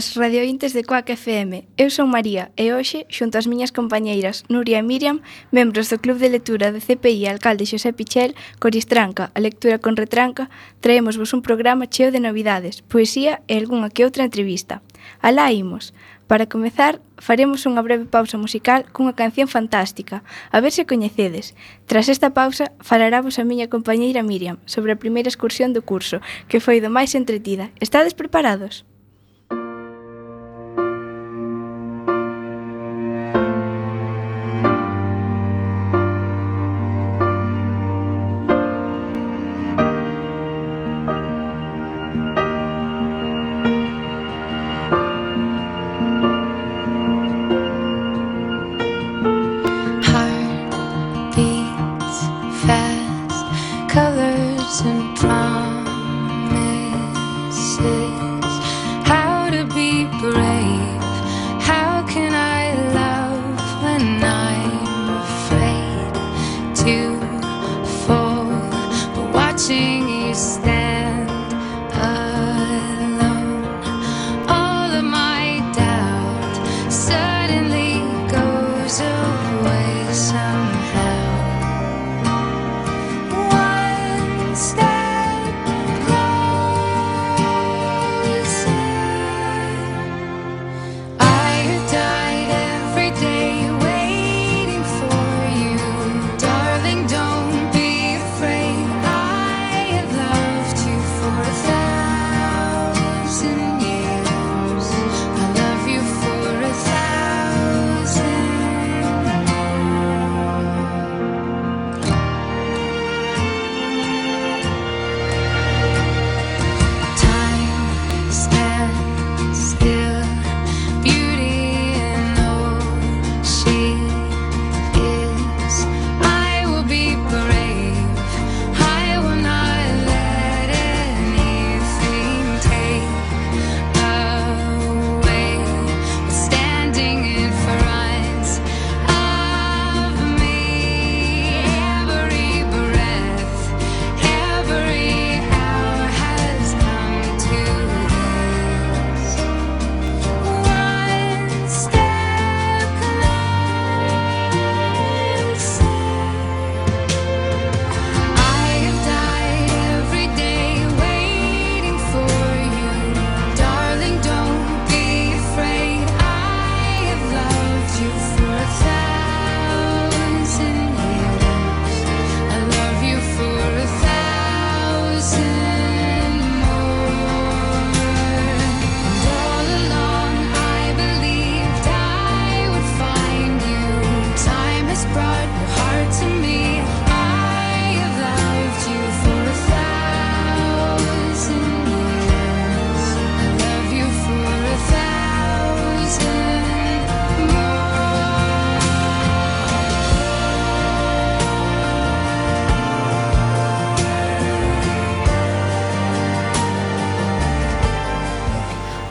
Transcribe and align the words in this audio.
boas, 0.00 0.16
radiointes 0.16 0.72
de 0.72 0.82
Coac 0.82 1.10
FM. 1.10 1.68
Eu 1.76 1.90
son 1.92 2.08
María 2.08 2.48
e 2.56 2.72
hoxe, 2.72 3.04
xunto 3.12 3.36
ás 3.36 3.44
miñas 3.44 3.68
compañeiras 3.68 4.48
Nuria 4.48 4.80
e 4.80 4.86
Miriam, 4.86 5.20
membros 5.52 5.92
do 5.92 6.00
Club 6.00 6.16
de 6.16 6.32
Lectura 6.32 6.72
de 6.72 6.80
CPI 6.80 7.28
Alcalde 7.28 7.68
Xosé 7.68 7.92
Pichel, 7.92 8.32
Coristranca, 8.56 9.28
a 9.36 9.38
lectura 9.44 9.76
con 9.76 10.00
retranca, 10.00 10.48
traemos 10.80 11.20
vos 11.20 11.36
un 11.36 11.44
programa 11.44 11.84
cheo 11.84 12.08
de 12.08 12.24
novidades, 12.24 12.80
poesía 12.80 13.44
e 13.44 13.60
algunha 13.60 13.92
que 13.92 14.08
outra 14.08 14.24
entrevista. 14.24 14.80
Alá 15.20 15.52
imos. 15.52 15.92
Para 16.24 16.48
comezar, 16.48 17.04
faremos 17.20 17.68
unha 17.68 17.84
breve 17.84 18.08
pausa 18.08 18.40
musical 18.40 18.88
cunha 18.96 19.12
canción 19.12 19.52
fantástica, 19.52 20.24
a 20.48 20.64
ver 20.64 20.72
se 20.72 20.88
coñecedes. 20.88 21.52
Tras 21.84 22.08
esta 22.08 22.32
pausa, 22.32 22.72
falarávos 22.80 23.36
a 23.36 23.44
miña 23.44 23.68
compañeira 23.68 24.24
Miriam 24.24 24.56
sobre 24.64 24.96
a 24.96 25.00
primeira 25.02 25.28
excursión 25.28 25.76
do 25.76 25.84
curso, 25.84 26.24
que 26.48 26.62
foi 26.64 26.80
do 26.80 26.88
máis 26.88 27.12
entretida. 27.12 27.68
Estades 27.84 28.16
preparados? 28.16 28.88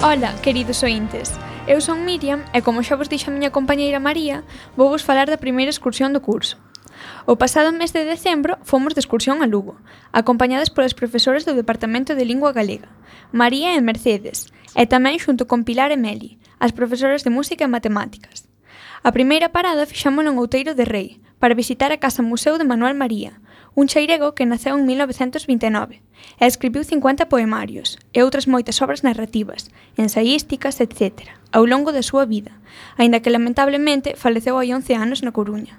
Ola, 0.09 0.33
queridos 0.41 0.81
ointes. 0.81 1.37
Eu 1.67 1.85
son 1.85 2.01
Miriam 2.01 2.41
e 2.49 2.65
como 2.65 2.81
xa 2.81 2.97
vos 2.97 3.13
dixo 3.13 3.29
a 3.29 3.35
miña 3.37 3.53
compañeira 3.53 4.01
María, 4.01 4.41
vou 4.73 4.89
vos 4.89 5.05
falar 5.05 5.29
da 5.29 5.37
primeira 5.37 5.69
excursión 5.69 6.17
do 6.17 6.25
curso. 6.25 6.57
O 7.29 7.37
pasado 7.37 7.69
mes 7.69 7.93
de 7.93 8.09
decembro 8.09 8.57
fomos 8.65 8.97
de 8.97 9.05
excursión 9.05 9.45
a 9.45 9.45
Lugo, 9.45 9.77
acompañadas 10.09 10.73
polas 10.73 10.97
profesores 10.97 11.45
do 11.45 11.53
Departamento 11.53 12.17
de 12.17 12.25
Lingua 12.25 12.57
Galega, 12.57 12.89
María 13.29 13.77
e 13.77 13.85
Mercedes, 13.85 14.49
e 14.73 14.89
tamén 14.89 15.21
xunto 15.21 15.45
con 15.45 15.61
Pilar 15.61 15.93
e 15.93 16.01
Meli, 16.01 16.41
as 16.57 16.73
profesoras 16.73 17.21
de 17.21 17.29
Música 17.29 17.69
e 17.69 17.69
Matemáticas. 17.69 18.49
A 19.05 19.13
primeira 19.13 19.53
parada 19.53 19.85
fixámonos 19.85 20.33
en 20.33 20.41
Outeiro 20.41 20.73
de 20.73 20.89
Rei, 20.89 21.21
para 21.37 21.53
visitar 21.53 21.93
a 21.93 22.01
Casa 22.01 22.25
Museu 22.25 22.57
de 22.57 22.65
Manuel 22.65 22.97
María, 22.97 23.37
un 23.75 23.87
cheirego 23.87 24.33
que 24.33 24.45
naceu 24.45 24.77
en 24.77 24.85
1929 24.85 26.01
e 26.39 26.43
escribiu 26.45 26.83
50 26.83 27.29
poemarios 27.29 27.99
e 28.13 28.21
outras 28.23 28.47
moitas 28.49 28.81
obras 28.81 29.03
narrativas, 29.05 29.69
ensaísticas, 29.97 30.81
etc., 30.81 31.29
ao 31.51 31.65
longo 31.65 31.91
da 31.91 32.05
súa 32.05 32.25
vida, 32.25 32.57
aínda 32.97 33.21
que 33.21 33.33
lamentablemente 33.33 34.17
faleceu 34.17 34.57
hai 34.57 34.73
11 34.73 34.95
anos 34.97 35.19
na 35.21 35.35
Coruña. 35.35 35.77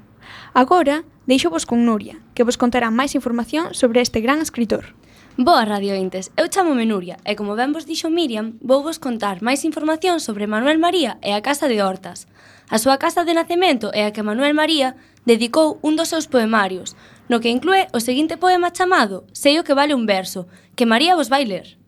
Agora, 0.55 1.05
deixo-vos 1.27 1.67
con 1.67 1.87
Nuria, 1.87 2.19
que 2.35 2.43
vos 2.43 2.59
contará 2.59 2.91
máis 2.91 3.15
información 3.15 3.75
sobre 3.75 4.03
este 4.03 4.19
gran 4.19 4.43
escritor. 4.43 4.95
Boa 5.39 5.65
radiointes, 5.65 6.35
eu 6.37 6.51
chamome 6.51 6.85
Nuria 6.85 7.17
e 7.25 7.39
como 7.39 7.55
ben 7.55 7.71
vos 7.73 7.87
dixo 7.87 8.11
Miriam, 8.11 8.59
vou 8.61 8.83
vos 8.83 8.99
contar 8.99 9.41
máis 9.41 9.63
información 9.63 10.19
sobre 10.19 10.51
Manuel 10.51 10.83
María 10.83 11.23
e 11.23 11.33
a 11.33 11.41
Casa 11.41 11.71
de 11.71 11.81
Hortas. 11.81 12.27
A 12.69 12.77
súa 12.83 12.99
casa 12.99 13.23
de 13.23 13.33
nacemento 13.33 13.95
é 13.95 14.05
a 14.05 14.13
que 14.13 14.27
Manuel 14.27 14.59
María 14.59 14.99
dedicou 15.25 15.79
un 15.87 15.95
dos 15.95 16.11
seus 16.11 16.27
poemarios, 16.27 16.99
no 17.31 17.39
que 17.39 17.55
inclúe 17.55 17.87
o 17.95 18.03
seguinte 18.03 18.35
poema 18.35 18.75
chamado 18.75 19.23
Sei 19.31 19.55
o 19.63 19.63
que 19.63 19.79
vale 19.79 19.95
un 19.95 20.03
verso, 20.03 20.51
que 20.75 20.83
María 20.83 21.15
vos 21.15 21.31
vai 21.31 21.47
ler. 21.47 21.79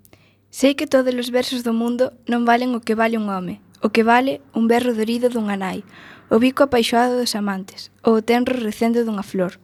Sei 0.55 0.79
que 0.79 0.87
todos 0.87 1.11
os 1.11 1.35
versos 1.35 1.67
do 1.67 1.75
mundo 1.75 2.15
non 2.31 2.47
valen 2.47 2.79
o 2.79 2.81
que 2.87 2.95
vale 2.95 3.19
un 3.19 3.27
home, 3.27 3.59
o 3.83 3.91
que 3.91 4.07
vale 4.07 4.39
un 4.55 4.71
berro 4.71 4.95
dorido 4.95 5.27
dunha 5.27 5.59
nai, 5.59 5.83
o 6.31 6.39
bico 6.39 6.63
apaixoado 6.63 7.19
dos 7.19 7.35
amantes, 7.35 7.91
ou 8.07 8.15
o 8.15 8.23
tenro 8.23 8.55
recendo 8.55 9.03
dunha 9.03 9.27
flor. 9.27 9.59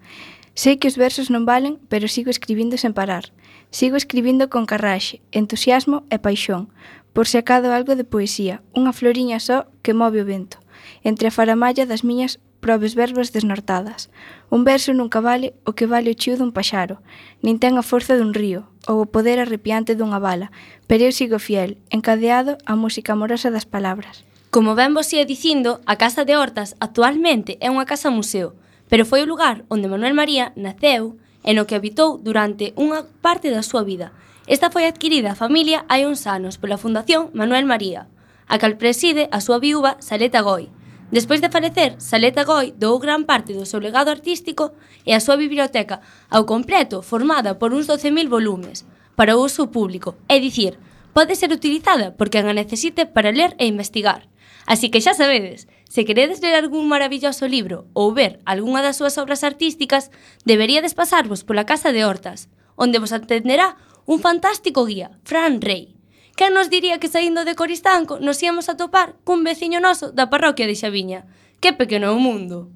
Sei 0.59 0.83
que 0.83 0.91
os 0.91 0.99
versos 0.99 1.31
non 1.31 1.47
valen, 1.47 1.79
pero 1.87 2.11
sigo 2.11 2.35
escribindo 2.35 2.75
sen 2.75 2.91
parar. 2.91 3.31
Sigo 3.71 3.95
escribindo 3.95 4.51
con 4.51 4.67
carraxe, 4.67 5.23
entusiasmo 5.31 6.03
e 6.11 6.19
paixón, 6.19 6.75
por 7.15 7.31
se 7.31 7.39
acado 7.39 7.71
algo 7.71 7.95
de 7.95 8.03
poesía, 8.03 8.67
unha 8.75 8.91
floriña 8.91 9.39
só 9.39 9.71
que 9.87 9.95
move 9.95 10.19
o 10.19 10.27
vento, 10.27 10.59
entre 11.07 11.31
a 11.31 11.35
faramalla 11.35 11.87
das 11.87 12.03
miñas 12.03 12.43
probes 12.61 12.95
verbas 12.95 13.33
desnortadas. 13.33 14.11
Un 14.51 14.65
verso 14.65 14.93
nunca 14.93 15.21
vale 15.21 15.55
o 15.65 15.73
que 15.73 15.87
vale 15.87 16.11
o 16.11 16.19
chiu 16.19 16.37
dun 16.37 16.53
paxaro, 16.53 17.01
nin 17.43 17.59
ten 17.63 17.79
a 17.79 17.85
forza 17.87 18.19
dun 18.19 18.35
río, 18.35 18.67
ou 18.89 19.05
o 19.05 19.11
poder 19.11 19.39
arrepiante 19.39 19.95
dunha 19.95 20.19
bala, 20.19 20.51
pero 20.89 21.05
eu 21.07 21.13
sigo 21.13 21.39
fiel, 21.39 21.79
encadeado 21.91 22.59
á 22.67 22.73
música 22.75 23.15
amorosa 23.15 23.53
das 23.53 23.69
palabras. 23.69 24.25
Como 24.49 24.73
ben 24.75 24.97
vos 24.97 25.13
ia 25.13 25.29
dicindo, 25.29 25.85
a 25.85 26.01
Casa 26.01 26.25
de 26.25 26.35
Hortas 26.35 26.73
actualmente 26.81 27.61
é 27.61 27.69
unha 27.69 27.85
casa-museo, 27.85 28.57
pero 28.89 29.05
foi 29.05 29.21
o 29.21 29.29
lugar 29.29 29.69
onde 29.69 29.93
Manuel 29.93 30.17
María 30.17 30.57
naceu 30.57 31.21
e 31.45 31.53
no 31.53 31.69
que 31.69 31.77
habitou 31.77 32.17
durante 32.17 32.73
unha 32.75 33.05
parte 33.21 33.53
da 33.53 33.61
súa 33.61 33.85
vida. 33.85 34.17
Esta 34.49 34.73
foi 34.73 34.89
adquirida 34.89 35.37
a 35.37 35.41
familia 35.41 35.85
hai 35.93 36.09
uns 36.09 36.25
anos 36.25 36.57
pola 36.57 36.81
Fundación 36.81 37.29
Manuel 37.37 37.69
María, 37.69 38.09
a 38.49 38.57
cal 38.57 38.81
preside 38.81 39.29
a 39.29 39.45
súa 39.45 39.61
viúva 39.61 40.01
Saleta 40.01 40.41
Goi. 40.41 40.73
Despois 41.11 41.41
de 41.41 41.49
falecer, 41.49 41.97
Saleta 41.97 42.45
Goi 42.45 42.77
dou 42.77 43.01
gran 43.01 43.25
parte 43.25 43.57
do 43.57 43.65
seu 43.65 43.81
legado 43.81 44.13
artístico 44.13 44.77
e 45.09 45.17
a 45.17 45.25
súa 45.25 45.41
biblioteca 45.41 46.05
ao 46.29 46.45
completo 46.45 47.01
formada 47.01 47.57
por 47.57 47.73
uns 47.73 47.89
12.000 47.89 48.29
volumes 48.29 48.85
para 49.17 49.33
o 49.33 49.41
uso 49.41 49.73
público, 49.73 50.21
é 50.29 50.37
dicir, 50.37 50.77
pode 51.17 51.33
ser 51.33 51.49
utilizada 51.49 52.13
por 52.13 52.29
quen 52.29 52.45
a 52.45 52.53
necesite 52.53 53.09
para 53.09 53.33
ler 53.33 53.57
e 53.57 53.65
investigar. 53.65 54.29
Así 54.69 54.93
que 54.93 55.01
xa 55.01 55.17
sabedes, 55.17 55.65
se 55.89 56.05
queredes 56.05 56.45
ler 56.45 56.53
algún 56.53 56.85
maravilloso 56.93 57.49
libro 57.49 57.89
ou 57.97 58.13
ver 58.13 58.45
algunha 58.45 58.85
das 58.85 59.01
súas 59.01 59.17
obras 59.17 59.41
artísticas, 59.49 60.13
deberíades 60.45 60.93
pasarvos 60.93 61.41
pola 61.41 61.65
Casa 61.65 61.89
de 61.89 62.05
Hortas, 62.05 62.53
onde 62.77 63.01
vos 63.01 63.17
atenderá 63.17 63.81
un 64.05 64.21
fantástico 64.21 64.85
guía, 64.85 65.17
Fran 65.25 65.65
Rey. 65.65 65.98
Quen 66.39 66.55
nos 66.55 66.71
diría 66.71 67.01
que 67.01 67.09
saindo 67.09 67.45
de 67.45 67.57
Coristanco 67.57 68.21
nos 68.21 68.41
íamos 68.41 68.69
a 68.69 68.77
topar 68.77 69.19
cun 69.27 69.43
veciño 69.43 69.83
noso 69.83 70.15
da 70.15 70.31
parroquia 70.31 70.71
de 70.71 70.79
Xaviña? 70.79 71.27
Que 71.59 71.75
pequeno 71.75 72.15
o 72.15 72.23
mundo! 72.23 72.71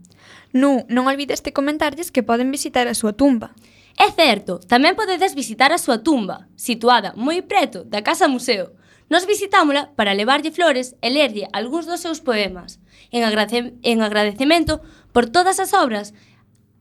Nu, 0.50 0.82
non 0.90 1.06
olvideste 1.06 1.54
comentarlles 1.54 2.10
que 2.10 2.26
poden 2.26 2.50
visitar 2.50 2.90
a 2.90 2.98
súa 2.98 3.14
tumba. 3.14 3.54
É 3.94 4.10
certo, 4.10 4.58
tamén 4.66 4.98
podedes 4.98 5.38
visitar 5.38 5.70
a 5.70 5.78
súa 5.78 6.02
tumba, 6.02 6.50
situada 6.58 7.14
moi 7.14 7.38
preto 7.46 7.86
da 7.86 8.02
Casa 8.02 8.26
Museo. 8.26 8.74
Nos 9.06 9.30
visitámola 9.30 9.94
para 9.94 10.18
levarlle 10.18 10.50
flores 10.50 10.98
e 10.98 11.14
lerlle 11.14 11.46
algúns 11.54 11.86
dos 11.86 12.02
seus 12.02 12.18
poemas, 12.18 12.82
en, 13.14 13.22
agrade 13.22 13.78
en 13.86 14.02
agradecemento 14.02 14.82
por 15.14 15.30
todas 15.30 15.62
as 15.62 15.70
obras, 15.70 16.18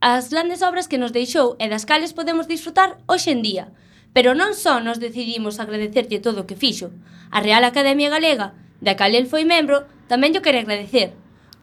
as 0.02 0.34
grandes 0.34 0.66
obras 0.66 0.90
que 0.90 0.98
nos 0.98 1.14
deixou 1.14 1.54
e 1.62 1.70
das 1.70 1.86
cales 1.86 2.10
podemos 2.10 2.50
disfrutar 2.50 2.98
hoxe 3.06 3.30
en 3.30 3.46
día. 3.46 3.70
Pero 4.12 4.36
non 4.36 4.52
só 4.52 4.84
nos 4.84 5.00
decidimos 5.00 5.56
agradecerlle 5.56 6.20
todo 6.20 6.44
o 6.44 6.46
que 6.48 6.56
fixo. 6.56 6.92
A 7.32 7.40
Real 7.40 7.64
Academia 7.64 8.12
Galega, 8.12 8.52
da 8.84 8.92
cal 8.96 9.16
el 9.16 9.24
foi 9.24 9.48
membro, 9.48 9.88
tamén 10.08 10.36
lle 10.36 10.44
quere 10.44 10.60
agradecer. 10.60 11.16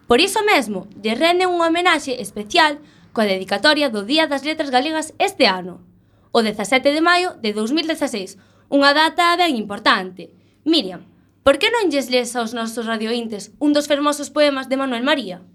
Por 0.09 0.17
iso 0.17 0.41
mesmo, 0.41 0.89
lle 0.97 1.13
rende 1.13 1.45
unha 1.45 1.69
homenaxe 1.69 2.17
especial 2.17 2.81
coa 3.13 3.29
dedicatoria 3.29 3.93
do 3.93 4.01
Día 4.01 4.25
das 4.25 4.41
Letras 4.41 4.73
Galegas 4.73 5.13
este 5.21 5.45
ano, 5.45 5.85
o 6.33 6.41
17 6.41 6.89
de 6.89 7.01
maio 7.01 7.37
de 7.37 7.53
2016, 7.53 8.41
unha 8.73 8.97
data 8.97 9.37
ben 9.37 9.53
importante. 9.53 10.33
Miriam, 10.65 11.05
por 11.45 11.61
que 11.61 11.69
non 11.69 11.93
lles 11.93 12.09
les 12.09 12.33
aos 12.33 12.57
nosos 12.57 12.89
radiointes 12.89 13.53
un 13.61 13.73
dos 13.73 13.85
fermosos 13.85 14.33
poemas 14.33 14.69
de 14.69 14.77
Manuel 14.81 15.05
María? 15.05 15.45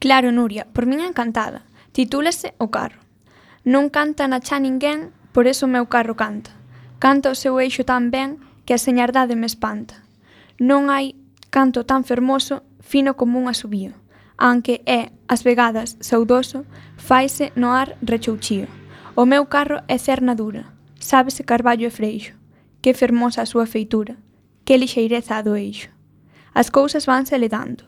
Claro, 0.00 0.32
Nuria, 0.32 0.68
por 0.72 0.84
min 0.84 1.00
encantada. 1.00 1.64
Titúlase 1.92 2.52
O 2.60 2.68
carro. 2.68 3.00
Non 3.64 3.88
canta 3.88 4.28
na 4.28 4.44
cha 4.44 4.60
ninguén 4.60 5.12
Por 5.34 5.48
eso 5.50 5.66
o 5.66 5.68
meu 5.68 5.90
carro 5.90 6.14
canta. 6.14 6.54
Canta 7.02 7.34
o 7.34 7.34
seu 7.34 7.58
eixo 7.58 7.82
tan 7.82 8.14
ben 8.14 8.38
que 8.62 8.70
a 8.70 8.78
señardade 8.78 9.34
me 9.34 9.50
espanta. 9.50 9.98
Non 10.62 10.94
hai 10.94 11.18
canto 11.50 11.82
tan 11.82 12.06
fermoso, 12.06 12.62
fino 12.78 13.18
como 13.18 13.42
un 13.42 13.50
asubío. 13.50 13.98
Anque 14.38 14.86
é, 14.86 15.10
as 15.26 15.42
vegadas, 15.42 15.98
saudoso, 15.98 16.62
faise 16.94 17.50
no 17.58 17.74
ar 17.74 17.98
rechouchío. 17.98 18.70
O 19.18 19.26
meu 19.26 19.50
carro 19.50 19.82
é 19.90 19.98
cerna 19.98 20.38
dura, 20.38 20.70
sábese 21.02 21.42
carballo 21.42 21.82
e 21.82 21.90
freixo. 21.90 22.38
Que 22.78 22.94
fermosa 22.94 23.42
a 23.42 23.50
súa 23.50 23.66
feitura, 23.66 24.14
que 24.62 24.78
lixeireza 24.78 25.34
a 25.34 25.42
do 25.42 25.58
eixo. 25.58 25.90
As 26.54 26.70
cousas 26.70 27.10
vanse 27.10 27.34
ledando, 27.34 27.82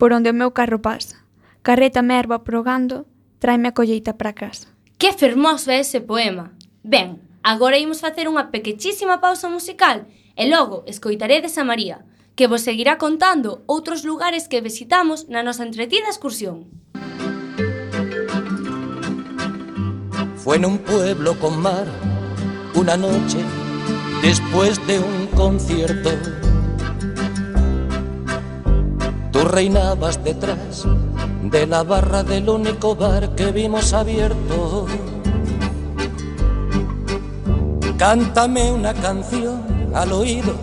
por 0.00 0.16
onde 0.16 0.32
o 0.32 0.34
meu 0.34 0.48
carro 0.48 0.80
pasa. 0.80 1.20
Carreta 1.60 2.00
merva 2.00 2.40
progando, 2.40 3.04
tráeme 3.36 3.68
a 3.68 3.76
colleita 3.76 4.16
para 4.16 4.32
casa. 4.32 4.72
Que 4.96 5.12
fermoso 5.12 5.68
é 5.68 5.84
ese 5.84 6.00
poema! 6.00 6.55
Ben, 6.86 7.18
agora 7.42 7.82
imos 7.82 7.98
facer 7.98 8.30
unha 8.30 8.54
pequechísima 8.54 9.18
pausa 9.18 9.50
musical 9.50 10.06
e 10.38 10.46
logo 10.46 10.86
escoitaredes 10.86 11.58
a 11.58 11.66
María, 11.66 12.06
que 12.38 12.46
vos 12.46 12.62
seguirá 12.62 12.94
contando 12.94 13.66
outros 13.66 14.06
lugares 14.06 14.46
que 14.46 14.62
visitamos 14.62 15.26
na 15.26 15.42
nosa 15.42 15.66
entretida 15.66 16.06
excursión. 16.06 16.70
Fue 20.38 20.62
en 20.62 20.64
un 20.70 20.78
pueblo 20.78 21.34
con 21.42 21.58
mar 21.58 21.90
una 22.78 22.94
noche 22.94 23.42
después 24.22 24.78
de 24.86 25.02
un 25.02 25.26
concierto. 25.34 26.14
Tú 29.34 29.42
reinabas 29.42 30.22
detrás 30.22 30.86
de 31.42 31.66
la 31.66 31.82
barra 31.82 32.22
del 32.22 32.46
único 32.46 32.94
bar 32.94 33.34
que 33.34 33.50
vimos 33.50 33.90
abierto. 33.90 34.86
Cántame 37.98 38.70
una 38.72 38.92
canción 38.92 39.90
al 39.94 40.12
oído 40.12 40.54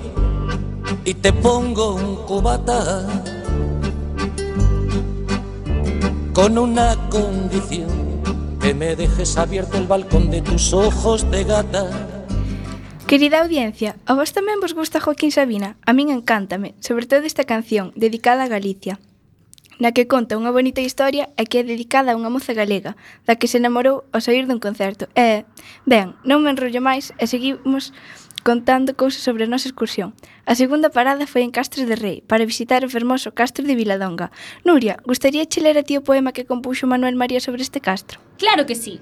y 1.03 1.15
te 1.15 1.33
pongo 1.33 1.95
un 1.95 2.15
cubata 2.27 3.07
con 6.31 6.59
una 6.59 6.95
condición 7.09 7.89
que 8.61 8.75
me 8.75 8.95
dejes 8.95 9.35
abierto 9.37 9.77
el 9.79 9.87
balcón 9.87 10.29
de 10.29 10.41
tus 10.41 10.73
ojos 10.73 11.29
de 11.31 11.43
gata. 11.43 11.89
Querida 13.07 13.41
audiencia, 13.41 13.97
a 14.05 14.13
vos 14.13 14.29
tamén 14.31 14.61
vos 14.61 14.77
gusta 14.77 15.01
Joaquín 15.01 15.33
Sabina, 15.33 15.75
a 15.89 15.91
min 15.93 16.13
encántame, 16.13 16.77
sobre 16.85 17.09
todo 17.09 17.25
esta 17.25 17.49
canción, 17.49 17.93
dedicada 17.97 18.45
a 18.45 18.47
Galicia 18.47 19.01
na 19.79 19.95
que 19.95 20.09
conta 20.09 20.37
unha 20.37 20.53
bonita 20.53 20.81
historia 20.81 21.29
e 21.37 21.45
que 21.49 21.61
é 21.61 21.63
dedicada 21.63 22.13
a 22.13 22.17
unha 22.17 22.33
moza 22.33 22.53
galega, 22.53 22.97
da 23.25 23.37
que 23.37 23.49
se 23.49 23.57
enamorou 23.57 24.05
ao 24.13 24.21
sair 24.21 24.45
dun 24.45 24.61
concerto. 24.61 25.09
E, 25.17 25.45
ben, 25.85 26.13
non 26.27 26.41
me 26.43 26.51
enrollo 26.51 26.81
máis 26.81 27.15
e 27.21 27.25
seguimos 27.25 27.93
contando 28.43 28.93
cousas 28.93 29.23
sobre 29.23 29.45
a 29.45 29.51
nosa 29.51 29.71
excursión. 29.71 30.13
A 30.45 30.53
segunda 30.53 30.91
parada 30.91 31.25
foi 31.25 31.41
en 31.41 31.55
Castres 31.55 31.87
de 31.87 31.95
Rei, 31.95 32.21
para 32.27 32.45
visitar 32.45 32.83
o 32.83 32.91
fermoso 32.91 33.31
castro 33.31 33.63
de 33.63 33.73
Viladonga. 33.73 34.35
Nuria, 34.67 34.99
gustaría 35.07 35.47
che 35.47 35.63
ler 35.63 35.79
a 35.79 35.87
ti 35.87 35.95
o 35.95 36.03
poema 36.03 36.35
que 36.35 36.45
compuxo 36.45 36.85
Manuel 36.85 37.15
María 37.15 37.39
sobre 37.39 37.63
este 37.63 37.79
castro? 37.79 38.19
Claro 38.37 38.67
que 38.67 38.75
sí. 38.75 38.99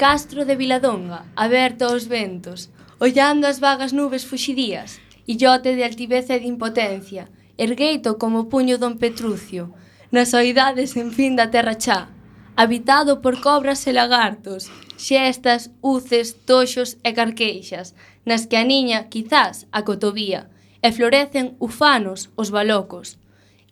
Castro 0.00 0.48
de 0.48 0.56
Viladonga, 0.56 1.28
aberto 1.36 1.84
aos 1.84 2.08
ventos, 2.08 2.72
ollando 2.98 3.46
as 3.46 3.60
vagas 3.60 3.92
nubes 3.92 4.24
fuxidías, 4.24 4.98
illote 5.28 5.76
de 5.76 5.84
altiveza 5.84 6.34
e 6.34 6.40
de 6.40 6.48
impotencia, 6.48 7.28
ergueito 7.60 8.16
como 8.16 8.40
o 8.40 8.48
puño 8.48 8.80
don 8.80 8.96
Petrucio, 8.96 9.70
nas 10.12 10.28
soidades 10.28 10.92
sen 10.92 11.08
fin 11.10 11.32
da 11.40 11.48
terra 11.48 11.74
chá, 11.74 12.12
habitado 12.54 13.24
por 13.24 13.40
cobras 13.40 13.80
e 13.88 13.92
lagartos, 13.96 14.68
xestas, 15.00 15.72
uces, 15.80 16.36
toxos 16.44 17.00
e 17.00 17.10
carqueixas, 17.16 17.96
nas 18.28 18.44
que 18.44 18.60
a 18.60 18.64
niña, 18.64 19.08
quizás, 19.08 19.66
a 19.72 19.80
cotovía, 19.88 20.52
e 20.84 20.92
florecen 20.92 21.56
ufanos 21.58 22.28
os 22.36 22.52
balocos. 22.52 23.16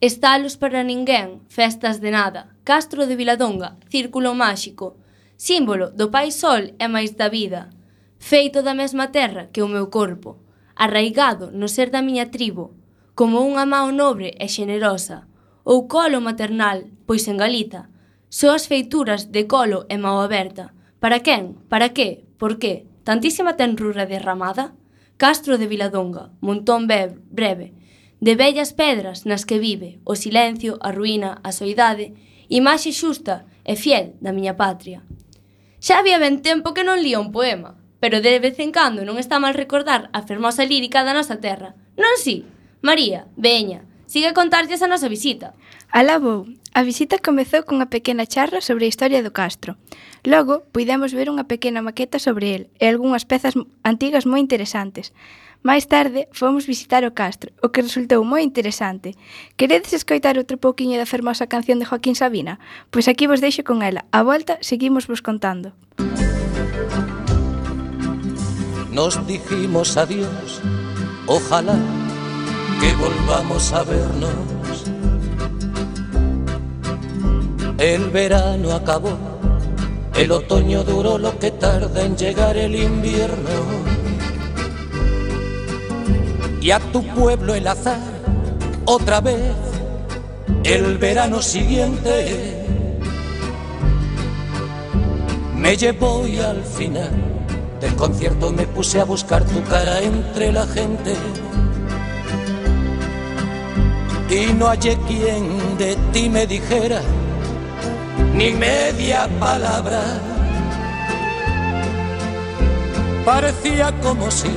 Estalos 0.00 0.56
para 0.56 0.80
ninguén, 0.80 1.44
festas 1.52 2.00
de 2.00 2.10
nada, 2.10 2.56
castro 2.64 3.04
de 3.04 3.20
Viladonga, 3.20 3.76
círculo 3.92 4.32
máxico, 4.32 4.96
símbolo 5.36 5.92
do 5.92 6.08
pai 6.08 6.32
sol 6.32 6.72
e 6.80 6.86
máis 6.88 7.12
da 7.20 7.28
vida, 7.28 7.68
feito 8.16 8.64
da 8.64 8.72
mesma 8.72 9.12
terra 9.12 9.52
que 9.52 9.60
o 9.60 9.68
meu 9.68 9.92
corpo, 9.92 10.40
arraigado 10.72 11.52
no 11.52 11.68
ser 11.68 11.92
da 11.92 12.00
miña 12.00 12.32
tribo, 12.32 12.72
como 13.12 13.44
unha 13.44 13.68
mao 13.68 13.92
nobre 13.92 14.32
e 14.40 14.48
xenerosa, 14.48 15.29
ou 15.64 15.88
colo 15.88 16.20
maternal, 16.20 16.88
pois 17.06 17.28
en 17.28 17.36
Galiza. 17.36 17.90
Só 18.30 18.54
as 18.54 18.70
feituras 18.70 19.34
de 19.34 19.46
colo 19.50 19.86
e 19.90 19.96
mao 19.98 20.22
aberta. 20.22 20.72
Para 21.02 21.20
quen? 21.20 21.58
Para 21.68 21.90
que? 21.90 22.24
Por 22.38 22.62
que? 22.62 22.86
Tantísima 23.04 23.58
tenrura 23.58 24.06
derramada? 24.06 24.76
Castro 25.20 25.58
de 25.58 25.66
Viladonga, 25.66 26.32
montón 26.40 26.86
breve, 26.86 27.74
de 28.20 28.36
bellas 28.36 28.72
pedras 28.72 29.28
nas 29.28 29.44
que 29.44 29.60
vive, 29.60 30.00
o 30.04 30.16
silencio, 30.16 30.80
a 30.80 30.92
ruína, 30.92 31.40
a 31.44 31.52
soidade, 31.52 32.16
imaxe 32.48 32.92
xusta 32.92 33.44
e 33.64 33.76
fiel 33.76 34.16
da 34.24 34.32
miña 34.32 34.56
patria. 34.56 35.04
Xa 35.76 36.00
había 36.00 36.16
ben 36.16 36.40
tempo 36.40 36.72
que 36.72 36.84
non 36.88 37.04
lía 37.04 37.20
un 37.20 37.32
poema, 37.36 37.76
pero 38.00 38.24
de 38.24 38.40
vez 38.40 38.56
en 38.60 38.72
cando 38.72 39.04
non 39.04 39.20
está 39.20 39.36
mal 39.36 39.52
recordar 39.52 40.08
a 40.16 40.24
fermosa 40.24 40.64
lírica 40.64 41.04
da 41.04 41.12
nosa 41.12 41.36
terra. 41.36 41.76
Non 42.00 42.16
si? 42.16 42.48
María, 42.80 43.28
veña, 43.36 43.84
Sigue 44.10 44.34
contarlles 44.34 44.82
a 44.82 44.88
nosa 44.90 45.08
visita. 45.08 45.54
Alá 45.86 46.18
vou. 46.18 46.50
A 46.74 46.82
visita 46.82 47.22
comezou 47.22 47.62
cunha 47.62 47.86
pequena 47.86 48.26
charla 48.26 48.58
sobre 48.58 48.82
a 48.86 48.90
historia 48.90 49.22
do 49.22 49.30
Castro. 49.30 49.78
Logo, 50.26 50.66
puidemos 50.74 51.14
ver 51.14 51.30
unha 51.30 51.46
pequena 51.46 51.78
maqueta 51.78 52.18
sobre 52.18 52.50
el 52.58 52.62
e 52.82 52.90
algunhas 52.90 53.22
pezas 53.22 53.54
antigas 53.86 54.26
moi 54.26 54.42
interesantes. 54.42 55.14
Máis 55.62 55.86
tarde, 55.86 56.26
fomos 56.34 56.66
visitar 56.66 57.06
o 57.06 57.14
Castro, 57.14 57.54
o 57.62 57.70
que 57.70 57.86
resultou 57.86 58.26
moi 58.26 58.42
interesante. 58.42 59.14
Queredes 59.54 59.94
escoitar 59.94 60.34
outro 60.42 60.58
pouquiño 60.58 60.98
da 60.98 61.06
fermosa 61.06 61.46
canción 61.46 61.78
de 61.78 61.86
Joaquín 61.86 62.18
Sabina? 62.18 62.58
Pois 62.90 63.06
aquí 63.06 63.30
vos 63.30 63.38
deixo 63.38 63.62
con 63.62 63.78
ela. 63.86 64.10
A 64.10 64.26
volta, 64.26 64.58
seguimos 64.58 65.06
vos 65.06 65.22
contando. 65.22 65.70
Nos 68.90 69.14
dijimos 69.30 69.94
adiós, 69.94 70.58
ojalá 71.30 71.78
que 72.80 72.94
volvamos 72.94 73.72
a 73.72 73.84
vernos. 73.84 74.84
El 77.78 78.10
verano 78.10 78.72
acabó, 78.72 79.16
el 80.14 80.32
otoño 80.32 80.82
duró 80.84 81.18
lo 81.18 81.38
que 81.38 81.50
tarda 81.50 82.02
en 82.02 82.16
llegar 82.16 82.56
el 82.56 82.74
invierno. 82.74 83.50
Y 86.60 86.70
a 86.70 86.78
tu 86.78 87.06
pueblo 87.14 87.54
el 87.54 87.66
azar, 87.66 88.00
otra 88.84 89.20
vez, 89.20 89.54
el 90.64 90.98
verano 90.98 91.40
siguiente 91.40 92.66
me 95.56 95.76
llevó 95.76 96.26
y 96.26 96.38
al 96.38 96.62
final 96.64 97.10
del 97.80 97.94
concierto 97.96 98.50
me 98.52 98.66
puse 98.66 99.00
a 99.00 99.04
buscar 99.04 99.44
tu 99.44 99.62
cara 99.64 100.00
entre 100.00 100.52
la 100.52 100.66
gente. 100.66 101.14
y 104.30 104.52
no 104.52 104.66
hallé 104.66 104.96
quien 105.08 105.76
de 105.76 105.96
ti 106.12 106.28
me 106.28 106.46
dijera 106.46 107.02
ni 108.32 108.52
media 108.52 109.28
palabra. 109.40 110.00
Parecía 113.24 113.92
como 114.00 114.30
si 114.30 114.48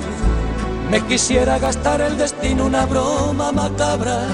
me 0.90 1.02
quisiera 1.08 1.58
gastar 1.58 2.02
el 2.02 2.18
destino 2.18 2.66
una 2.66 2.86
broma 2.86 3.52
macabra. 3.52 4.28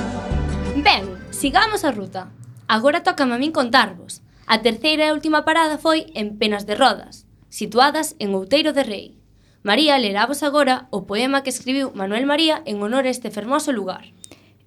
Ben, 0.76 1.18
sigamos 1.32 1.84
a 1.84 1.92
ruta. 1.92 2.32
Agora 2.68 3.02
toca 3.02 3.24
a 3.24 3.38
min 3.40 3.52
contarvos. 3.52 4.22
A 4.46 4.62
terceira 4.62 5.08
e 5.08 5.14
última 5.14 5.46
parada 5.46 5.78
foi 5.78 6.12
en 6.14 6.38
Penas 6.38 6.66
de 6.66 6.76
Rodas, 6.76 7.26
situadas 7.50 8.16
en 8.20 8.36
Outeiro 8.36 8.74
de 8.74 8.84
Rei. 8.84 9.08
María 9.64 9.98
lerá 9.98 10.26
vos 10.26 10.44
agora 10.44 10.88
o 10.92 11.06
poema 11.06 11.44
que 11.44 11.50
escribiu 11.50 11.92
Manuel 11.96 12.26
María 12.26 12.62
en 12.66 12.82
honor 12.84 13.06
a 13.06 13.14
este 13.14 13.32
fermoso 13.32 13.72
lugar. 13.72 14.19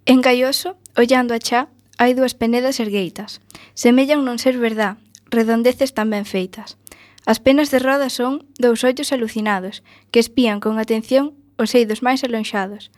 En 0.04 0.20
Gaioso, 0.20 0.76
ollando 0.96 1.32
a 1.32 1.38
chá, 1.38 1.70
hai 1.94 2.10
dúas 2.18 2.34
penedas 2.34 2.82
ergueitas. 2.82 3.38
Semellan 3.78 4.26
non 4.26 4.34
ser 4.42 4.58
verdá, 4.58 4.98
redondeces 5.30 5.94
tan 5.94 6.10
ben 6.10 6.26
feitas. 6.26 6.74
As 7.22 7.38
penas 7.38 7.70
de 7.70 7.78
roda 7.78 8.10
son 8.10 8.42
dous 8.58 8.82
ollos 8.82 9.14
alucinados, 9.14 9.86
que 10.10 10.18
espían 10.18 10.58
con 10.58 10.82
atención 10.82 11.38
os 11.54 11.70
eidos 11.78 12.02
máis 12.02 12.26
alonxados. 12.26 12.90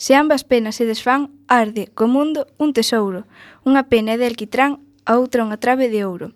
Se 0.00 0.16
ambas 0.16 0.48
penas 0.48 0.80
se 0.80 0.88
desfán, 0.88 1.28
arde, 1.44 1.92
co 1.92 2.08
mundo, 2.08 2.48
un 2.56 2.72
tesouro. 2.72 3.28
Unha 3.68 3.92
pena 3.92 4.16
é 4.16 4.20
de 4.20 4.24
alquitrán, 4.24 4.80
a 5.04 5.20
outra 5.20 5.44
unha 5.44 5.60
trave 5.60 5.92
de 5.92 6.08
ouro. 6.08 6.32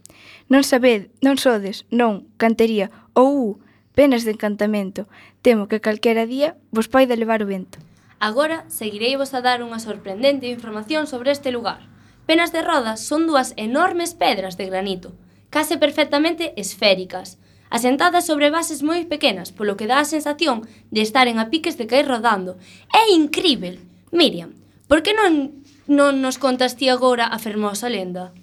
Non 0.53 0.69
sabed, 0.69 1.09
non 1.25 1.41
sodes, 1.41 1.89
non, 1.89 2.29
cantería, 2.37 2.93
ou, 3.17 3.57
penas 3.97 4.29
de 4.29 4.37
encantamento. 4.37 5.09
Temo 5.41 5.65
que 5.65 5.81
calquera 5.81 6.29
día 6.29 6.61
vos 6.69 6.93
poida 6.93 7.17
levar 7.17 7.41
o 7.41 7.49
vento. 7.49 7.81
Agora 8.21 8.69
seguirei 8.69 9.17
vos 9.17 9.33
a 9.33 9.41
dar 9.41 9.65
unha 9.65 9.81
sorprendente 9.81 10.45
información 10.45 11.09
sobre 11.09 11.33
este 11.33 11.49
lugar. 11.49 11.89
Penas 12.29 12.53
de 12.53 12.61
Rodas 12.61 13.00
son 13.00 13.25
dúas 13.25 13.57
enormes 13.57 14.12
pedras 14.12 14.61
de 14.61 14.69
granito, 14.69 15.17
case 15.49 15.81
perfectamente 15.81 16.53
esféricas, 16.61 17.41
asentadas 17.73 18.29
sobre 18.29 18.53
bases 18.53 18.85
moi 18.85 19.09
pequenas, 19.09 19.57
polo 19.57 19.81
que 19.81 19.89
dá 19.89 20.05
a 20.05 20.07
sensación 20.07 20.69
de 20.93 21.00
estaren 21.00 21.41
a 21.41 21.49
piques 21.49 21.81
de 21.81 21.89
caer 21.89 22.05
rodando. 22.12 22.61
É 22.93 23.09
incrível! 23.09 23.81
Miriam, 24.12 24.53
por 24.85 25.00
que 25.00 25.17
non, 25.17 25.65
non 25.89 26.21
nos 26.21 26.37
contas 26.37 26.77
ti 26.77 26.93
agora 26.93 27.25
a 27.25 27.41
fermosa 27.41 27.89
lenda? 27.89 28.37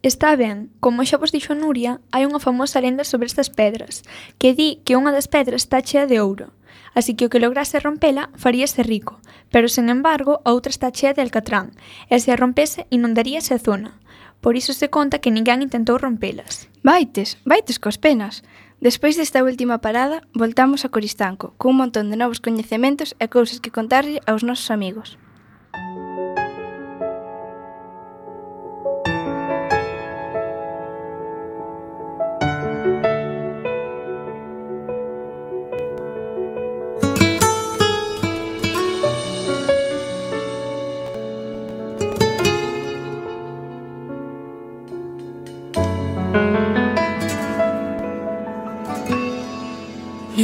Está 0.00 0.40
ben, 0.40 0.72
como 0.80 1.04
xa 1.04 1.20
vos 1.20 1.36
dixo 1.36 1.52
Nuria, 1.52 2.00
hai 2.16 2.24
unha 2.24 2.40
famosa 2.40 2.80
lenda 2.80 3.04
sobre 3.04 3.28
estas 3.28 3.52
pedras, 3.52 4.08
que 4.40 4.56
di 4.56 4.80
que 4.88 4.96
unha 4.96 5.12
das 5.12 5.28
pedras 5.28 5.68
está 5.68 5.84
chea 5.84 6.08
de 6.08 6.16
ouro 6.16 6.54
así 6.94 7.14
que 7.14 7.26
o 7.26 7.30
que 7.32 7.42
lograse 7.42 7.80
rompela 7.80 8.30
faríase 8.36 8.84
rico, 8.84 9.20
pero 9.52 9.68
sen 9.68 9.88
embargo 9.88 10.40
a 10.44 10.52
outra 10.52 10.70
está 10.70 10.92
chea 10.92 11.16
de 11.16 11.24
alcatrán, 11.24 11.74
e 12.08 12.16
se 12.20 12.30
a 12.32 12.38
rompese 12.38 12.86
inundaríase 12.88 13.56
a 13.56 13.62
zona. 13.62 14.00
Por 14.40 14.54
iso 14.54 14.72
se 14.72 14.88
conta 14.88 15.18
que 15.18 15.34
ninguén 15.34 15.66
intentou 15.66 15.98
rompelas. 15.98 16.70
Vaites, 16.86 17.36
vaites 17.44 17.82
cos 17.82 17.98
penas. 17.98 18.46
Despois 18.78 19.18
desta 19.18 19.42
última 19.42 19.82
parada, 19.82 20.22
voltamos 20.30 20.86
a 20.86 20.92
Coristanco, 20.94 21.58
cun 21.58 21.74
montón 21.74 22.08
de 22.08 22.16
novos 22.16 22.38
coñecementos 22.38 23.18
e 23.18 23.26
cousas 23.26 23.58
que 23.58 23.74
contarlle 23.74 24.22
aos 24.30 24.46
nosos 24.46 24.70
amigos. 24.70 25.18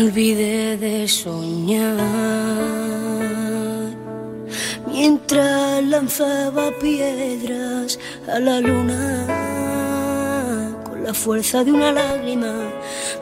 Olvidé 0.05 0.77
de 0.77 1.09
soñar 1.09 1.97
mientras 4.93 5.83
lanzaba 5.83 6.71
piedras 6.79 7.99
a 8.29 8.39
la 8.39 8.61
luna 8.61 9.27
con 10.85 11.05
la 11.05 11.15
fuerza 11.15 11.65
de 11.65 11.73
una 11.73 11.91
lágrima. 11.93 12.55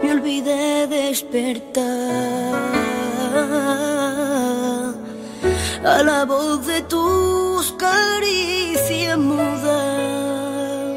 Me 0.02 0.12
olvidé 0.12 0.88
de 0.88 0.96
despertar 1.06 2.54
a 5.84 6.02
la 6.02 6.24
voz 6.24 6.66
de 6.66 6.82
tus 6.82 7.72
caricias 7.72 9.18
mudas. 9.18 10.96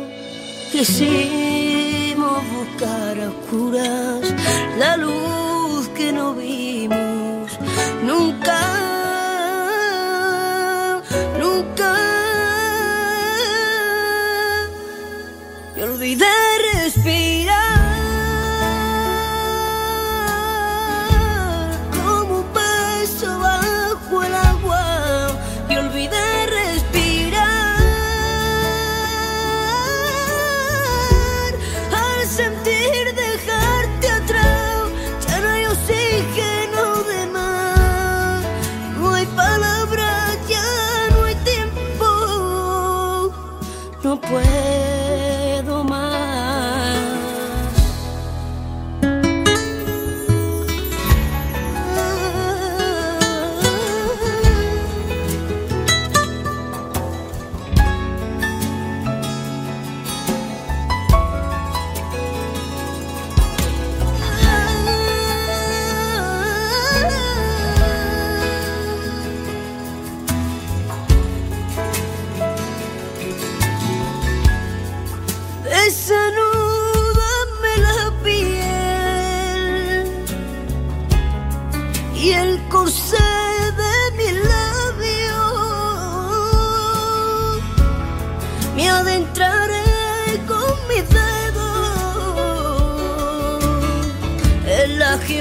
Quisimos 0.72 2.42
buscar 2.56 3.20
a 3.20 3.30
oscuras 3.30 4.34
la 4.80 4.98
luz 4.98 5.45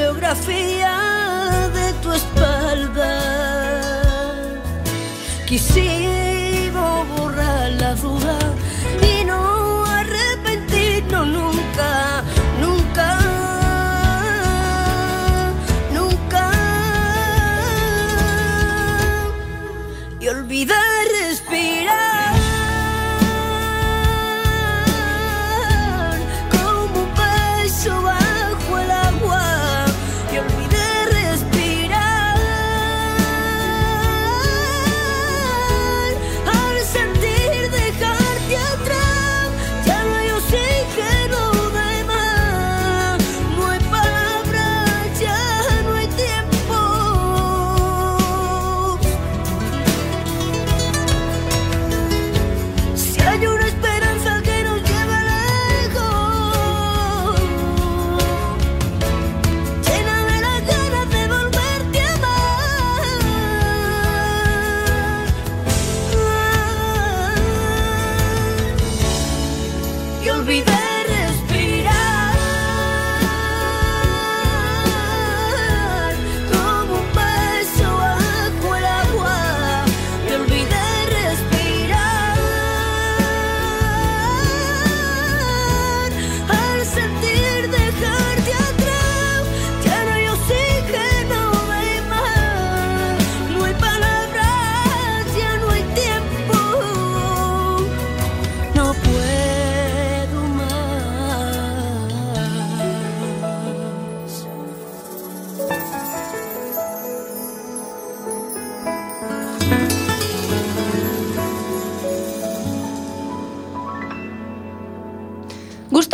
geografía 0.05 1.71
de 1.73 1.87
tu 2.03 2.13
espalda. 2.13 3.13
Quisiera 5.47 6.24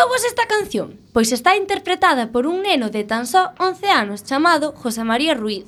gustouvos 0.01 0.25
esta 0.25 0.47
canción? 0.47 0.99
Pois 1.13 1.31
está 1.31 1.57
interpretada 1.57 2.33
por 2.33 2.47
un 2.47 2.63
neno 2.63 2.89
de 2.89 3.05
tan 3.05 3.27
só 3.27 3.53
11 3.59 3.91
anos 3.91 4.25
chamado 4.25 4.73
José 4.73 5.05
María 5.05 5.35
Ruiz. 5.35 5.67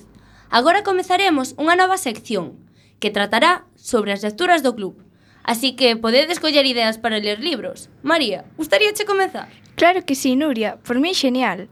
Agora 0.49 0.81
comezaremos 0.81 1.53
unha 1.61 1.77
nova 1.77 2.01
sección 2.01 2.57
que 2.97 3.13
tratará 3.13 3.69
sobre 3.77 4.09
as 4.17 4.25
lecturas 4.25 4.65
do 4.65 4.73
club. 4.73 4.97
Así 5.45 5.77
que 5.77 6.01
podedes 6.01 6.41
coller 6.41 6.65
ideas 6.65 6.97
para 6.97 7.21
ler 7.21 7.45
libros. 7.45 7.93
María, 8.01 8.49
gustaríache 8.57 9.05
comezar? 9.05 9.53
Claro 9.77 10.01
que 10.01 10.17
sí, 10.17 10.33
Nuria, 10.33 10.81
por 10.81 10.97
mí 10.97 11.13
xenial. 11.13 11.69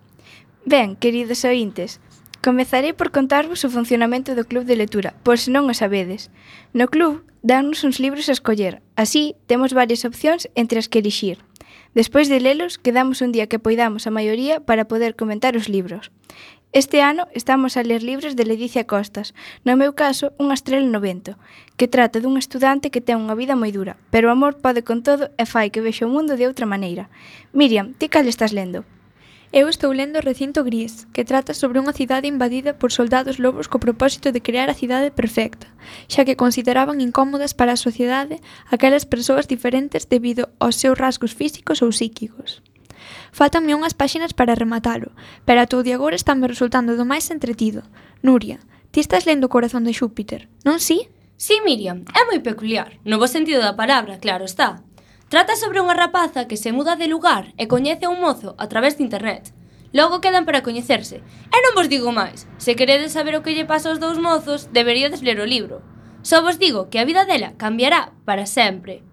Ben, 0.68 1.00
queridos 1.00 1.48
ointes, 1.48 1.96
comezarei 2.44 2.92
por 2.92 3.08
contarvos 3.08 3.64
o 3.64 3.72
funcionamento 3.72 4.36
do 4.36 4.44
Club 4.44 4.68
de 4.68 4.76
Lectura, 4.76 5.16
por 5.24 5.40
se 5.40 5.48
non 5.48 5.64
o 5.64 5.72
sabedes. 5.72 6.28
No 6.76 6.92
club, 6.92 7.24
dannos 7.40 7.88
uns 7.88 7.96
libros 8.04 8.28
a 8.28 8.36
escoller, 8.36 8.84
así 9.00 9.32
temos 9.48 9.72
varias 9.72 10.04
opcións 10.04 10.44
entre 10.52 10.76
as 10.76 10.92
que 10.92 11.00
elixir. 11.00 11.40
Despois 11.92 12.28
de 12.28 12.38
lelos, 12.38 12.78
quedamos 12.78 13.20
un 13.20 13.32
día 13.32 13.48
que 13.48 13.58
poidamos 13.58 14.06
a 14.06 14.14
maioría 14.14 14.60
para 14.62 14.86
poder 14.86 15.16
comentar 15.16 15.56
os 15.56 15.68
libros. 15.68 16.14
Este 16.70 17.02
ano 17.02 17.26
estamos 17.34 17.76
a 17.76 17.82
ler 17.82 18.04
libros 18.04 18.36
de 18.36 18.44
Ledicia 18.44 18.86
Costas, 18.86 19.34
no 19.66 19.74
meu 19.74 19.90
caso, 19.98 20.30
Unha 20.38 20.54
estrela 20.54 20.86
no 20.86 21.02
vento, 21.02 21.34
que 21.74 21.90
trata 21.90 22.22
dun 22.22 22.38
estudante 22.38 22.94
que 22.94 23.02
ten 23.02 23.18
unha 23.18 23.34
vida 23.34 23.58
moi 23.58 23.74
dura, 23.74 23.98
pero 24.14 24.30
o 24.30 24.34
amor 24.34 24.62
pode 24.62 24.86
con 24.86 25.02
todo 25.02 25.34
e 25.34 25.44
fai 25.50 25.74
que 25.74 25.82
vexa 25.82 26.06
o 26.06 26.14
mundo 26.14 26.38
de 26.38 26.46
outra 26.46 26.70
maneira. 26.70 27.10
Miriam, 27.50 27.98
ti 27.98 28.06
cal 28.06 28.30
estás 28.30 28.54
lendo? 28.54 28.86
Eu 29.52 29.68
estou 29.68 29.90
lendo 29.90 30.20
Recinto 30.20 30.62
Gris, 30.62 31.08
que 31.12 31.24
trata 31.26 31.58
sobre 31.58 31.82
unha 31.82 31.90
cidade 31.90 32.30
invadida 32.30 32.78
por 32.78 32.94
soldados 32.94 33.42
lobos 33.42 33.66
co 33.66 33.82
propósito 33.82 34.30
de 34.30 34.38
crear 34.38 34.70
a 34.70 34.78
cidade 34.78 35.10
perfecta, 35.10 35.66
xa 36.06 36.22
que 36.22 36.38
consideraban 36.38 37.02
incómodas 37.02 37.50
para 37.50 37.74
a 37.74 37.82
sociedade 37.82 38.38
aquelas 38.70 39.02
persoas 39.02 39.50
diferentes 39.50 40.06
debido 40.06 40.54
aos 40.62 40.78
seus 40.78 40.94
rasgos 40.94 41.34
físicos 41.34 41.82
ou 41.82 41.90
psíquicos. 41.90 42.62
Faltanme 43.34 43.74
unhas 43.74 43.90
páxinas 43.90 44.30
para 44.30 44.54
rematalo, 44.54 45.10
pero 45.42 45.58
a 45.58 45.66
todo 45.66 45.82
de 45.82 45.98
agora 45.98 46.14
estáme 46.14 46.46
resultando 46.46 46.94
do 46.94 47.02
máis 47.02 47.26
entretido. 47.34 47.82
Nuria, 48.22 48.62
ti 48.94 49.02
estás 49.02 49.26
lendo 49.26 49.50
o 49.50 49.54
corazón 49.54 49.82
de 49.82 49.90
Xúpiter, 49.90 50.46
non 50.62 50.78
si? 50.78 51.10
Si, 51.34 51.58
sí, 51.58 51.64
Miriam, 51.66 52.06
é 52.14 52.22
moi 52.22 52.38
peculiar, 52.38 53.02
no 53.02 53.18
bo 53.18 53.26
sentido 53.26 53.66
da 53.66 53.74
palabra, 53.74 54.22
claro 54.22 54.46
está. 54.46 54.86
Trata 55.30 55.54
sobre 55.54 55.78
unha 55.78 55.94
rapaza 55.94 56.50
que 56.50 56.58
se 56.58 56.74
muda 56.74 56.98
de 56.98 57.06
lugar 57.06 57.54
e 57.54 57.70
coñece 57.70 58.02
a 58.02 58.10
un 58.10 58.18
mozo 58.18 58.58
a 58.58 58.66
través 58.66 58.98
de 58.98 59.06
internet. 59.06 59.54
Logo 59.94 60.18
quedan 60.18 60.42
para 60.42 60.66
coñecerse. 60.66 61.22
E 61.54 61.58
non 61.62 61.78
vos 61.78 61.86
digo 61.86 62.10
máis. 62.10 62.50
Se 62.58 62.74
queredes 62.74 63.14
saber 63.14 63.38
o 63.38 63.42
que 63.46 63.54
lle 63.54 63.62
pasa 63.62 63.94
aos 63.94 64.02
dous 64.02 64.18
mozos, 64.18 64.74
deberíades 64.74 65.22
ler 65.22 65.38
o 65.38 65.46
libro. 65.46 65.86
Só 66.26 66.42
vos 66.42 66.58
digo 66.58 66.90
que 66.90 66.98
a 66.98 67.06
vida 67.06 67.22
dela 67.30 67.54
cambiará 67.54 68.10
para 68.26 68.42
sempre. 68.42 69.06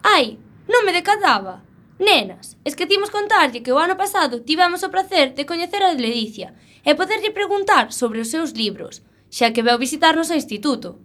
Ai, 0.00 0.40
non 0.72 0.88
me 0.88 0.96
decadaba. 0.96 1.60
Nenas, 2.00 2.56
esquecimos 2.64 3.12
contarlle 3.12 3.60
que 3.60 3.68
o 3.68 3.76
ano 3.76 4.00
pasado 4.00 4.40
tivemos 4.40 4.80
o 4.80 4.88
placer 4.88 5.36
de 5.36 5.44
coñecer 5.44 5.84
a 5.84 5.92
Ledicia 5.92 6.56
e 6.80 6.96
poderlle 6.96 7.28
preguntar 7.28 7.92
sobre 7.92 8.24
os 8.24 8.32
seus 8.32 8.56
libros, 8.56 9.04
xa 9.28 9.52
que 9.52 9.60
veu 9.60 9.76
visitarnos 9.76 10.32
ao 10.32 10.40
instituto. 10.40 10.96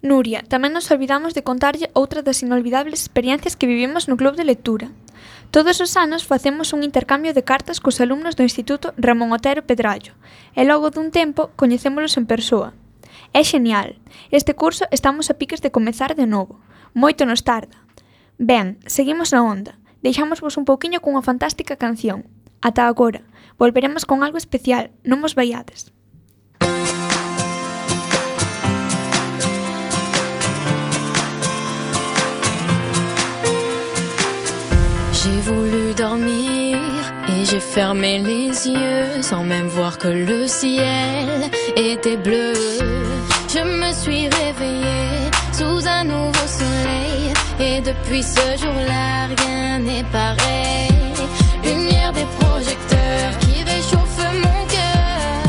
Nuria, 0.00 0.40
tamén 0.48 0.72
nos 0.72 0.88
olvidamos 0.88 1.36
de 1.36 1.44
contarlle 1.44 1.92
outra 1.92 2.24
das 2.24 2.40
inolvidables 2.40 3.04
experiencias 3.04 3.52
que 3.52 3.68
vivimos 3.68 4.08
no 4.08 4.16
Club 4.16 4.32
de 4.32 4.48
Lectura. 4.48 4.88
Todos 5.52 5.76
os 5.84 5.92
anos 5.92 6.24
facemos 6.24 6.72
un 6.72 6.80
intercambio 6.80 7.36
de 7.36 7.44
cartas 7.44 7.84
cos 7.84 8.00
alumnos 8.00 8.32
do 8.32 8.40
Instituto 8.40 8.96
Ramón 8.96 9.36
Otero 9.36 9.60
Pedrallo 9.60 10.16
e 10.56 10.64
logo 10.64 10.88
dun 10.88 11.12
tempo 11.12 11.52
coñecémolos 11.52 12.16
en 12.16 12.24
persoa. 12.24 12.72
É 13.36 13.44
genial. 13.44 14.00
Este 14.32 14.56
curso 14.56 14.88
estamos 14.88 15.28
a 15.28 15.36
piques 15.36 15.60
de 15.60 15.68
comezar 15.68 16.16
de 16.16 16.24
novo. 16.24 16.64
Moito 16.96 17.28
nos 17.28 17.44
tarda. 17.44 17.76
Ben, 18.40 18.80
seguimos 18.88 19.36
na 19.36 19.44
onda. 19.44 19.76
Deixámosvos 20.00 20.56
un 20.56 20.64
pouquiño 20.64 21.04
cunha 21.04 21.20
fantástica 21.20 21.76
canción. 21.76 22.24
Ata 22.64 22.88
agora. 22.88 23.20
Volveremos 23.60 24.08
con 24.08 24.24
algo 24.24 24.40
especial. 24.40 24.96
Non 25.04 25.20
vos 25.20 25.36
vaiades. 25.36 25.92
J'ai 35.22 35.40
voulu 35.40 35.92
dormir 35.94 36.78
et 37.28 37.44
j'ai 37.44 37.60
fermé 37.60 38.18
les 38.20 38.48
yeux 38.68 39.20
sans 39.20 39.44
même 39.44 39.66
voir 39.66 39.98
que 39.98 40.08
le 40.08 40.46
ciel 40.46 41.50
était 41.76 42.16
bleu. 42.16 42.54
Je 43.52 43.58
me 43.58 43.92
suis 43.92 44.28
réveillée 44.28 45.30
sous 45.52 45.86
un 45.86 46.04
nouveau 46.04 46.46
soleil 46.46 47.34
Et 47.58 47.82
depuis 47.82 48.22
ce 48.22 48.56
jour-là, 48.62 49.26
rien 49.26 49.80
n'est 49.80 50.04
pareil. 50.04 50.88
Lumière 51.62 52.12
des 52.14 52.26
projecteurs 52.38 53.32
qui 53.40 53.62
réchauffe 53.62 54.20
mon 54.44 54.60
cœur. 54.74 55.42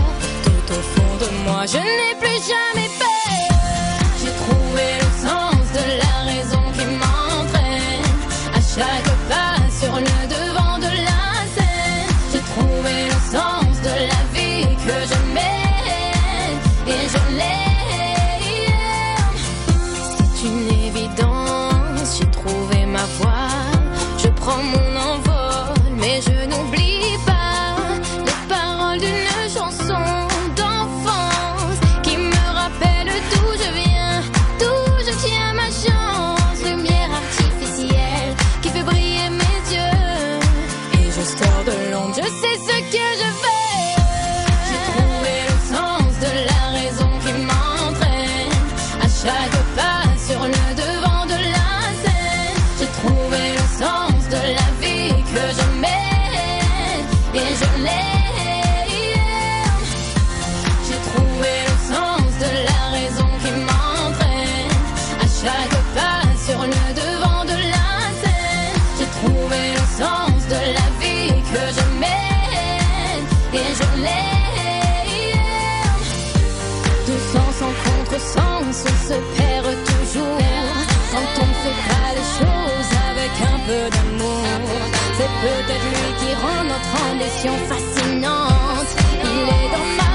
Tout 0.44 0.74
au 0.74 0.82
fond 0.94 1.14
de 1.24 1.50
moi, 1.50 1.66
je 1.66 1.78
n'ai 1.78 2.16
plus 2.20 2.40
jamais 2.54 2.90
peur. 3.00 3.48
J'ai 4.20 4.34
trouvé 4.44 4.86
le 5.00 5.26
sens 5.26 5.64
de 5.80 5.86
la 6.04 6.32
raison 6.34 6.64
qui 6.76 6.86
m'entraîne. 7.00 8.10
À 8.54 8.60
chaque 8.76 9.11
goodbye. 49.50 49.91
Peu 83.72 83.90
d'amour, 83.96 84.82
c'est 85.18 85.34
peut-être 85.44 85.88
lui 85.94 86.10
qui 86.20 86.32
rend 86.44 86.64
notre 86.74 86.94
ambition 87.10 87.56
fascinante. 87.72 88.92
Il 89.24 89.46
est 89.58 89.70
dans 89.76 89.90
ma 90.00 90.11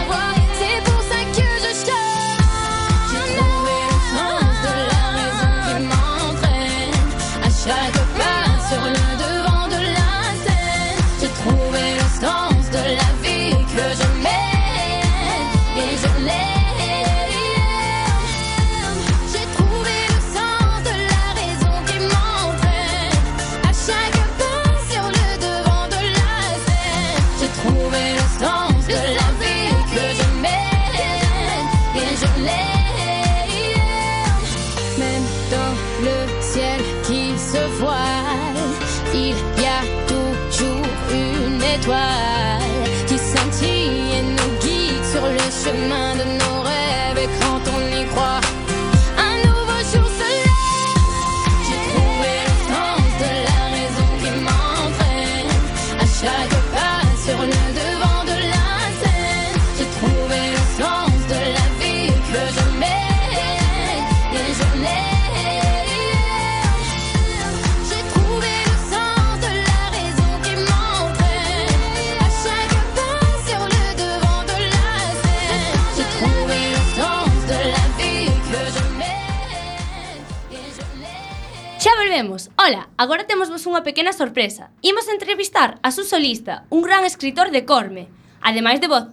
Ola, 82.67 82.91
agora 82.99 83.29
temos 83.31 83.47
vos 83.47 83.63
unha 83.71 83.87
pequena 83.87 84.11
sorpresa. 84.11 84.75
Imos 84.83 85.07
entrevistar 85.07 85.79
a 85.87 85.95
su 85.95 86.03
solista, 86.03 86.67
un 86.67 86.83
gran 86.83 87.07
escritor 87.07 87.55
de 87.55 87.63
Corme, 87.63 88.11
ademais 88.43 88.83
de 88.83 88.91
bo. 88.91 89.07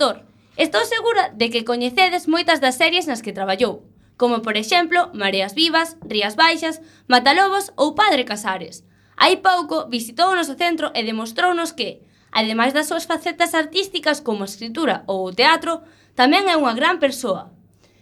Estou 0.57 0.81
segura 0.89 1.29
de 1.37 1.53
que 1.53 1.61
coñecedes 1.61 2.25
moitas 2.25 2.57
das 2.65 2.81
series 2.81 3.05
nas 3.05 3.21
que 3.21 3.29
traballou, 3.29 3.85
como 4.17 4.41
por 4.41 4.57
exemplo 4.57 5.13
Mareas 5.13 5.53
Vivas, 5.53 6.01
Rías 6.01 6.33
Baixas, 6.33 6.81
Matalobos 7.05 7.69
ou 7.77 7.93
Padre 7.93 8.25
Casares. 8.25 8.81
Hai 9.21 9.37
pouco 9.37 9.85
visitou 9.85 10.33
o 10.33 10.37
noso 10.39 10.57
centro 10.57 10.89
e 10.97 11.05
demostrounos 11.05 11.77
que, 11.77 12.01
ademais 12.33 12.73
das 12.73 12.89
súas 12.89 13.05
facetas 13.05 13.53
artísticas 13.53 14.17
como 14.17 14.41
a 14.41 14.49
escritura 14.49 15.05
ou 15.05 15.29
o 15.29 15.35
teatro, 15.37 15.85
tamén 16.17 16.49
é 16.49 16.57
unha 16.57 16.73
gran 16.73 16.97
persoa. 16.97 17.53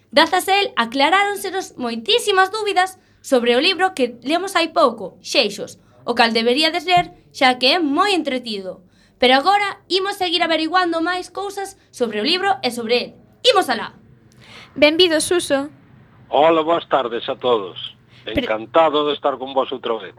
Grazas 0.08 0.48
a 0.48 0.56
él 0.56 0.72
aclaráronsenos 0.80 1.76
moitísimas 1.76 2.48
dúbidas 2.48 2.96
sobre 3.22 3.56
o 3.56 3.62
libro 3.62 3.94
que 3.94 4.18
lemos 4.26 4.58
hai 4.58 4.74
pouco, 4.74 5.16
Xeixos, 5.22 5.78
o 6.04 6.12
cal 6.18 6.34
deberíades 6.34 6.84
ler 6.84 7.14
xa 7.32 7.56
que 7.56 7.72
é 7.72 7.78
moi 7.78 8.12
entretido. 8.12 8.82
Pero 9.22 9.38
agora 9.38 9.80
imos 9.86 10.18
seguir 10.18 10.42
averiguando 10.42 10.98
máis 11.00 11.30
cousas 11.30 11.78
sobre 11.94 12.18
o 12.18 12.26
libro 12.26 12.58
e 12.60 12.68
sobre 12.74 12.94
el. 12.98 13.08
Imos 13.46 13.70
alá! 13.70 13.94
Benvido, 14.74 15.22
Suso. 15.22 15.70
Hola, 16.28 16.60
boas 16.62 16.88
tardes 16.90 17.28
a 17.28 17.36
todos. 17.38 17.78
Encantado 18.26 19.06
de 19.06 19.14
estar 19.14 19.38
con 19.38 19.54
vos 19.54 19.70
outra 19.70 19.94
vez. 20.02 20.14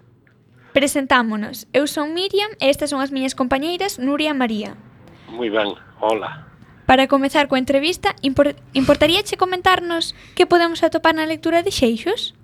Presentámonos. 0.72 1.68
Eu 1.76 1.86
son 1.86 2.16
Miriam 2.16 2.50
e 2.58 2.72
estas 2.72 2.89
son 2.89 3.04
as 3.04 3.12
miñas 3.12 3.36
compañeiras 3.36 4.00
Nuria 4.00 4.32
e 4.32 4.39
María. 4.39 4.72
Moi 5.28 5.52
ben, 5.52 5.76
hola. 6.00 6.48
Para 6.88 7.08
comezar 7.08 7.52
coa 7.52 7.60
entrevista, 7.60 8.16
impor 8.24 8.56
importaríache 8.72 9.36
comentarnos 9.36 10.16
que 10.36 10.48
podemos 10.48 10.84
atopar 10.84 11.16
na 11.16 11.28
lectura 11.28 11.63
de 11.63 11.72
Xeixos? 11.72 12.36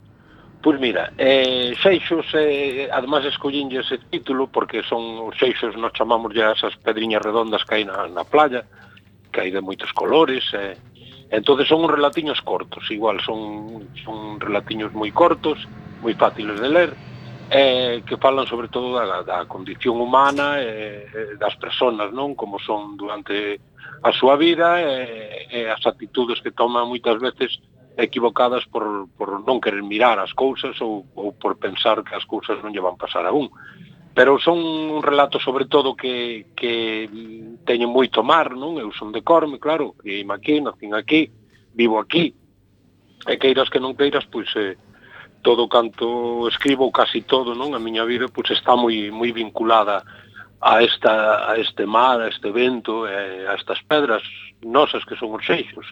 Pois 0.61 0.77
mira, 0.77 1.13
eh, 1.17 1.73
Seixos, 1.81 2.25
eh, 2.33 2.89
además 2.91 3.23
escollínlle 3.23 3.79
ese 3.79 3.97
título 4.11 4.47
porque 4.47 4.83
son 4.83 5.31
os 5.31 5.37
Seixos, 5.39 5.77
nos 5.77 5.93
chamamos 5.93 6.33
ya 6.33 6.51
esas 6.51 6.75
pedriñas 6.75 7.23
redondas 7.23 7.63
que 7.63 7.79
hai 7.79 7.85
na, 7.87 8.11
na 8.11 8.27
playa, 8.27 8.67
que 9.31 9.39
hai 9.39 9.55
de 9.55 9.63
moitos 9.63 9.95
colores, 9.95 10.43
eh. 10.51 10.75
entonces 11.31 11.63
son 11.63 11.87
uns 11.87 11.95
relatiños 11.95 12.43
cortos, 12.43 12.83
igual 12.91 13.23
son, 13.23 13.87
son 14.03 14.35
relatiños 14.35 14.91
moi 14.91 15.15
cortos, 15.15 15.63
moi 16.03 16.11
fáciles 16.19 16.59
de 16.59 16.67
ler, 16.67 16.91
eh, 17.55 18.03
que 18.03 18.19
falan 18.19 18.43
sobre 18.43 18.67
todo 18.67 18.99
da, 18.99 19.23
da 19.23 19.47
condición 19.47 19.95
humana 19.95 20.59
eh, 20.59 21.07
eh 21.07 21.39
das 21.39 21.55
personas, 21.55 22.11
non? 22.11 22.35
Como 22.35 22.59
son 22.59 22.99
durante 22.99 23.63
a 24.03 24.11
súa 24.11 24.35
vida 24.35 24.75
eh, 24.83 25.47
e 25.47 25.63
eh, 25.63 25.67
eh, 25.67 25.71
as 25.71 25.87
actitudes 25.87 26.43
que 26.43 26.51
toman 26.51 26.87
moitas 26.87 27.15
veces 27.15 27.63
equivocadas 27.99 28.65
por, 28.65 29.07
por 29.19 29.43
non 29.43 29.59
querer 29.59 29.83
mirar 29.83 30.17
as 30.23 30.31
cousas 30.31 30.79
ou, 30.79 31.03
ou 31.13 31.35
por 31.35 31.59
pensar 31.59 31.99
que 32.07 32.15
as 32.15 32.23
cousas 32.23 32.63
non 32.63 32.71
lle 32.71 32.83
van 32.83 32.95
pasar 32.95 33.27
a 33.27 33.35
un. 33.35 33.51
Pero 34.15 34.39
son 34.39 34.57
un 34.57 35.03
relato 35.03 35.39
sobre 35.39 35.67
todo 35.67 35.95
que, 35.95 36.47
que 36.55 37.07
teñen 37.67 37.91
moito 37.91 38.23
mar, 38.23 38.55
non? 38.55 38.79
Eu 38.79 38.89
son 38.95 39.11
de 39.11 39.21
Corme, 39.21 39.59
claro, 39.59 39.99
e 40.01 40.23
aquí, 40.23 40.63
nacín 40.63 40.95
aquí, 40.95 41.29
vivo 41.75 41.99
aquí. 41.99 42.33
E 43.27 43.35
queiras 43.35 43.67
que 43.67 43.83
non 43.83 43.93
queiras, 43.99 44.23
pois 44.31 44.47
eh, 44.55 44.79
todo 45.43 45.67
canto 45.67 46.47
escribo, 46.47 46.91
casi 46.91 47.21
todo, 47.27 47.51
non? 47.53 47.75
A 47.75 47.79
miña 47.79 48.07
vida 48.07 48.31
pois 48.31 48.49
está 48.55 48.79
moi 48.79 49.11
moi 49.11 49.29
vinculada 49.35 50.03
a 50.59 50.83
esta 50.83 51.51
a 51.51 51.59
este 51.59 51.85
mar, 51.85 52.23
a 52.23 52.27
este 52.31 52.51
vento, 52.51 53.07
eh, 53.07 53.47
a 53.47 53.55
estas 53.55 53.83
pedras 53.83 54.23
nosas 54.63 55.05
que 55.05 55.15
son 55.15 55.35
os 55.35 55.43
xeixos 55.43 55.87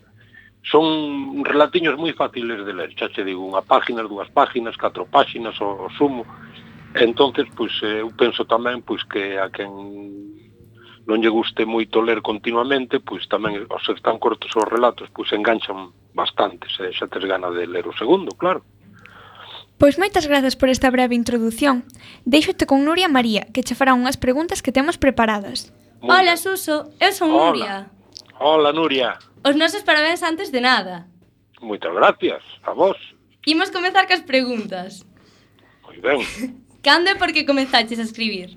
son 0.72 1.44
relatiños 1.48 1.96
moi 1.96 2.12
fáciles 2.12 2.66
de 2.68 2.74
ler, 2.76 2.92
xa 2.92 3.08
che 3.08 3.24
digo, 3.24 3.48
unha 3.48 3.64
página, 3.64 4.04
dúas 4.04 4.28
páginas, 4.36 4.76
catro 4.76 5.08
páxinas 5.08 5.56
o, 5.64 5.88
o 5.88 5.90
sumo. 5.96 6.28
Entonces, 6.96 7.48
pois 7.56 7.72
eh, 7.84 8.04
eu 8.04 8.12
penso 8.12 8.44
tamén 8.44 8.84
pois 8.84 9.04
que 9.08 9.40
a 9.40 9.48
quen 9.48 9.72
non 11.08 11.24
lle 11.24 11.32
guste 11.32 11.64
moito 11.64 12.04
ler 12.04 12.20
continuamente, 12.20 13.00
pois 13.00 13.24
tamén 13.32 13.64
os 13.64 13.84
ser 13.88 14.04
tan 14.04 14.20
cortos 14.20 14.52
os 14.60 14.68
relatos, 14.68 15.08
pois 15.16 15.32
enganchan 15.32 15.96
bastante, 16.12 16.68
se 16.68 16.92
eh, 16.92 16.92
xa 16.92 17.08
tes 17.08 17.24
gana 17.24 17.48
de 17.48 17.64
ler 17.64 17.88
o 17.88 17.96
segundo, 17.96 18.36
claro. 18.36 18.68
Pois 19.80 19.96
moitas 19.96 20.28
grazas 20.28 20.60
por 20.60 20.68
esta 20.68 20.90
breve 20.92 21.16
introdución. 21.16 21.86
Deixote 22.26 22.66
con 22.68 22.84
Nuria 22.84 23.08
María, 23.08 23.48
que 23.54 23.64
che 23.64 23.78
fará 23.78 23.96
unhas 23.96 24.20
preguntas 24.20 24.60
que 24.60 24.76
temos 24.76 25.00
preparadas. 25.00 25.72
Muy 26.04 26.12
Hola, 26.12 26.36
Suso, 26.36 26.92
eu 27.00 27.14
son 27.16 27.32
Hola. 27.32 27.46
Nuria. 27.46 27.97
Hola, 28.40 28.72
Nuria. 28.72 29.18
Os 29.44 29.56
nosos 29.56 29.82
parabéns 29.82 30.22
antes 30.22 30.52
de 30.52 30.62
nada. 30.62 31.10
Moitas 31.60 31.90
gracias, 31.90 32.44
a 32.62 32.72
vos. 32.72 32.98
Imos 33.48 33.72
comezar 33.72 34.06
cas 34.06 34.22
preguntas. 34.22 35.02
Moi 35.82 35.98
ben. 35.98 36.22
Cando 36.86 37.10
e 37.10 37.18
por 37.18 37.34
que 37.34 37.50
comenzaches 37.50 37.98
a 37.98 38.06
escribir? 38.06 38.54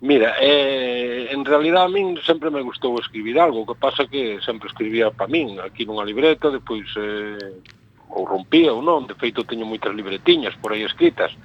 Mira, 0.00 0.40
eh, 0.40 1.28
en 1.32 1.44
realidad 1.44 1.84
a 1.84 1.92
min 1.92 2.16
sempre 2.24 2.48
me 2.48 2.64
gustou 2.64 2.96
escribir 2.96 3.36
algo, 3.36 3.60
o 3.60 3.68
que 3.68 3.76
pasa 3.76 4.08
que 4.08 4.40
sempre 4.40 4.72
escribía 4.72 5.12
pa 5.12 5.28
min, 5.28 5.60
aquí 5.60 5.84
nunha 5.84 6.08
libreta, 6.08 6.48
depois 6.48 6.88
eh, 6.96 7.60
ou 8.08 8.24
rompía 8.24 8.72
ou 8.72 8.80
non, 8.80 9.04
de 9.04 9.12
feito 9.20 9.44
teño 9.44 9.68
moitas 9.68 9.92
libretiñas 9.92 10.56
por 10.56 10.72
aí 10.72 10.84
escritas, 10.88 11.36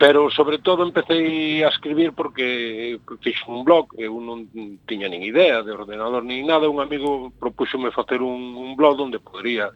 pero 0.00 0.30
sobre 0.30 0.56
todo 0.56 0.82
empecé 0.82 1.62
a 1.62 1.68
escribir 1.68 2.14
porque 2.14 2.98
fixo 3.20 3.52
un 3.52 3.64
blog, 3.68 3.92
eu 4.00 4.16
non 4.16 4.48
tiña 4.88 5.12
nin 5.12 5.20
idea 5.20 5.60
de 5.60 5.76
ordenador 5.76 6.24
nin 6.24 6.48
nada, 6.48 6.72
un 6.72 6.80
amigo 6.80 7.28
propúxome 7.36 7.92
facer 7.92 8.24
un, 8.24 8.56
un 8.56 8.80
blog 8.80 8.96
onde 8.96 9.20
podría 9.20 9.68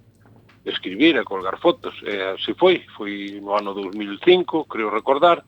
escribir 0.64 1.20
e 1.20 1.28
colgar 1.28 1.60
fotos, 1.60 1.92
e 2.08 2.40
así 2.40 2.56
foi, 2.56 2.88
foi 2.96 3.36
no 3.44 3.52
ano 3.52 3.76
2005, 3.76 4.64
creo 4.64 4.88
recordar, 4.88 5.44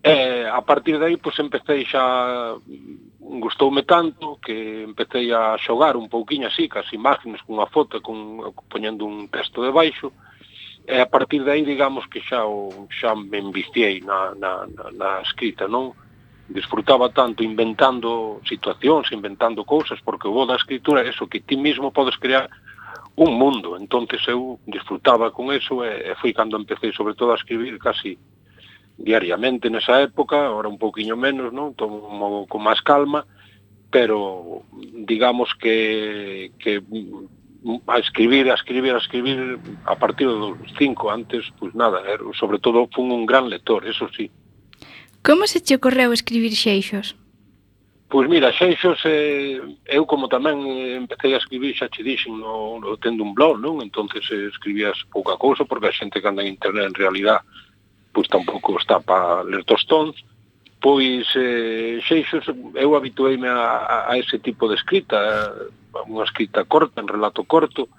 e 0.00 0.48
a 0.48 0.64
partir 0.64 0.96
de 0.96 1.04
aí 1.04 1.20
pois, 1.20 1.36
empecé 1.36 1.84
xa, 1.84 2.56
gustoume 3.20 3.84
tanto 3.84 4.40
que 4.40 4.88
empecé 4.88 5.28
a 5.28 5.60
xogar 5.60 6.00
un 6.00 6.08
pouquiño 6.08 6.48
así, 6.48 6.72
casi 6.72 6.96
imágenes, 6.96 7.44
cunha 7.44 7.68
foto, 7.68 8.00
con, 8.00 8.48
poñendo 8.64 9.04
un 9.04 9.28
texto 9.28 9.60
debaixo, 9.60 10.08
baixo, 10.08 10.29
e 10.86 10.96
a 11.00 11.06
partir 11.06 11.44
de 11.44 11.52
aí 11.52 11.64
digamos 11.64 12.06
que 12.06 12.20
xa 12.20 12.44
o, 12.44 12.88
xa 12.88 13.14
me 13.14 13.38
embistiei 13.38 14.00
na, 14.00 14.34
na, 14.34 14.66
na, 14.66 14.84
na 14.92 15.10
escrita, 15.22 15.68
non? 15.68 15.92
Disfrutaba 16.50 17.14
tanto 17.14 17.46
inventando 17.46 18.42
situacións, 18.42 19.12
inventando 19.12 19.62
cousas, 19.64 20.02
porque 20.02 20.26
o 20.26 20.34
bo 20.34 20.46
da 20.46 20.58
escritura 20.58 21.02
é 21.04 21.08
eso, 21.08 21.30
que 21.30 21.40
ti 21.40 21.54
mismo 21.54 21.92
podes 21.92 22.16
crear 22.18 22.50
un 23.16 23.36
mundo. 23.38 23.76
entonces 23.76 24.20
eu 24.26 24.58
disfrutaba 24.66 25.30
con 25.30 25.52
eso 25.52 25.84
e, 25.84 26.10
e 26.10 26.14
foi 26.16 26.32
cando 26.32 26.56
empecé 26.56 26.92
sobre 26.92 27.14
todo 27.14 27.32
a 27.32 27.40
escribir 27.40 27.78
casi 27.78 28.18
diariamente 28.96 29.70
nesa 29.70 30.00
época, 30.00 30.36
ahora 30.46 30.68
un 30.68 30.78
pouquiño 30.78 31.16
menos, 31.16 31.52
non? 31.52 31.72
Tomo 31.72 32.44
con 32.46 32.60
máis 32.60 32.80
calma, 32.84 33.24
pero 33.90 34.62
digamos 35.04 35.52
que, 35.56 36.52
que 36.60 36.84
a 37.86 37.98
escribir, 37.98 38.50
a 38.50 38.54
escribir, 38.54 38.94
a 38.94 38.98
escribir 38.98 39.58
a 39.84 39.94
partir 39.96 40.26
dos 40.26 40.56
cinco 40.78 41.10
antes, 41.10 41.44
pois 41.58 41.74
nada, 41.74 42.00
eh, 42.08 42.18
sobre 42.38 42.58
todo 42.58 42.88
fun 42.94 43.12
un 43.12 43.26
gran 43.26 43.48
lector, 43.48 43.86
eso 43.86 44.08
sí. 44.16 44.30
Como 45.22 45.46
se 45.46 45.60
che 45.60 45.76
ocorreu 45.76 46.12
escribir 46.12 46.56
xeixos? 46.56 47.16
Pois 48.08 48.28
mira, 48.28 48.52
xeixos, 48.52 48.98
eh, 49.04 49.60
eu 49.86 50.02
como 50.02 50.26
tamén 50.26 50.64
eh, 50.66 50.96
empecé 50.96 51.30
a 51.30 51.38
escribir, 51.38 51.76
xa 51.76 51.86
che 51.92 52.02
dixen, 52.02 52.40
no, 52.40 52.80
no, 52.80 52.96
tendo 52.98 53.22
un 53.22 53.36
blog, 53.36 53.60
non? 53.60 53.84
entonces 53.84 54.24
eh, 54.32 54.48
escribías 54.50 54.96
pouca 55.12 55.36
cousa, 55.36 55.62
porque 55.68 55.92
a 55.92 55.94
xente 55.94 56.18
que 56.18 56.26
anda 56.26 56.42
en 56.42 56.56
internet 56.56 56.90
en 56.90 56.98
realidad, 56.98 57.44
pois 58.10 58.26
tampouco 58.26 58.80
está 58.80 58.98
para 58.98 59.44
ler 59.44 59.62
tostons, 59.62 60.16
pois 60.80 61.28
eh, 61.36 62.00
xeixos, 62.02 62.44
eu 62.74 62.96
habitueime 62.96 63.48
a, 63.48 64.08
a 64.08 64.16
ese 64.16 64.38
tipo 64.38 64.68
de 64.68 64.74
escrita, 64.74 65.16
a 65.94 66.02
unha 66.08 66.24
escrita 66.24 66.64
corta, 66.64 67.04
un 67.04 67.12
relato 67.12 67.44
corto, 67.44 67.92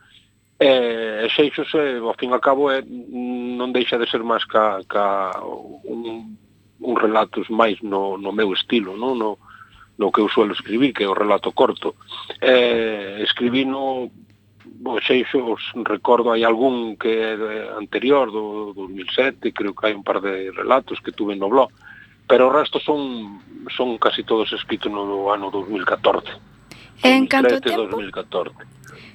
e 0.58 1.26
eh, 1.26 1.30
xeixos, 1.30 1.70
eh, 1.78 2.02
ao 2.02 2.18
fin 2.18 2.34
e 2.34 2.38
ao 2.38 2.42
cabo, 2.42 2.74
eh, 2.74 2.82
non 2.82 3.70
deixa 3.70 4.02
de 4.02 4.10
ser 4.10 4.26
máis 4.26 4.46
ca, 4.50 4.82
ca 4.90 5.38
un, 5.86 6.38
un 6.82 6.96
relatos 6.98 7.50
máis 7.54 7.78
no, 7.86 8.18
no 8.18 8.34
meu 8.34 8.50
estilo, 8.54 8.98
non? 8.98 9.14
No, 9.14 9.38
no 10.02 10.10
que 10.10 10.22
eu 10.22 10.30
suelo 10.30 10.58
escribir, 10.58 10.94
que 10.98 11.06
é 11.06 11.10
o 11.10 11.18
relato 11.18 11.54
corto. 11.54 11.94
Eh, 12.42 13.22
escribí 13.22 13.66
no 13.66 14.10
xeixos, 15.06 15.62
recordo 15.86 16.34
hai 16.34 16.42
algún 16.42 16.98
que 16.98 17.14
é 17.14 17.34
anterior, 17.78 18.34
do, 18.34 18.74
do 18.74 18.90
2007, 18.90 19.54
creo 19.54 19.78
que 19.78 19.86
hai 19.86 19.94
un 19.94 20.02
par 20.02 20.22
de 20.22 20.50
relatos 20.50 20.98
que 21.06 21.14
tuve 21.14 21.38
no 21.38 21.50
blog, 21.50 21.70
pero 22.32 22.48
o 22.48 22.56
resto 22.56 22.80
son 22.80 23.44
son 23.76 23.98
casi 24.00 24.24
todos 24.24 24.48
escritos 24.54 24.88
no 24.88 25.28
ano 25.36 25.52
2014. 25.52 26.32
En 27.04 27.28
canto 27.28 27.60
tempo? 27.60 27.92
2014. 27.92 28.56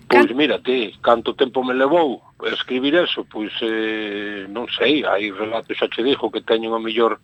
Pois 0.07 0.27
Can... 0.29 0.37
mira, 0.37 0.61
ti, 0.61 0.93
canto 1.01 1.33
tempo 1.33 1.65
me 1.65 1.73
levou 1.73 2.21
escribir 2.45 2.95
eso? 2.95 3.25
Pois 3.25 3.51
eh, 3.65 4.45
non 4.53 4.69
sei, 4.69 5.01
hai 5.01 5.33
relatos 5.33 5.81
xa 5.81 5.89
che 5.89 6.05
dixo 6.05 6.29
que 6.29 6.45
teñen 6.45 6.77
a 6.77 6.79
mellor 6.79 7.17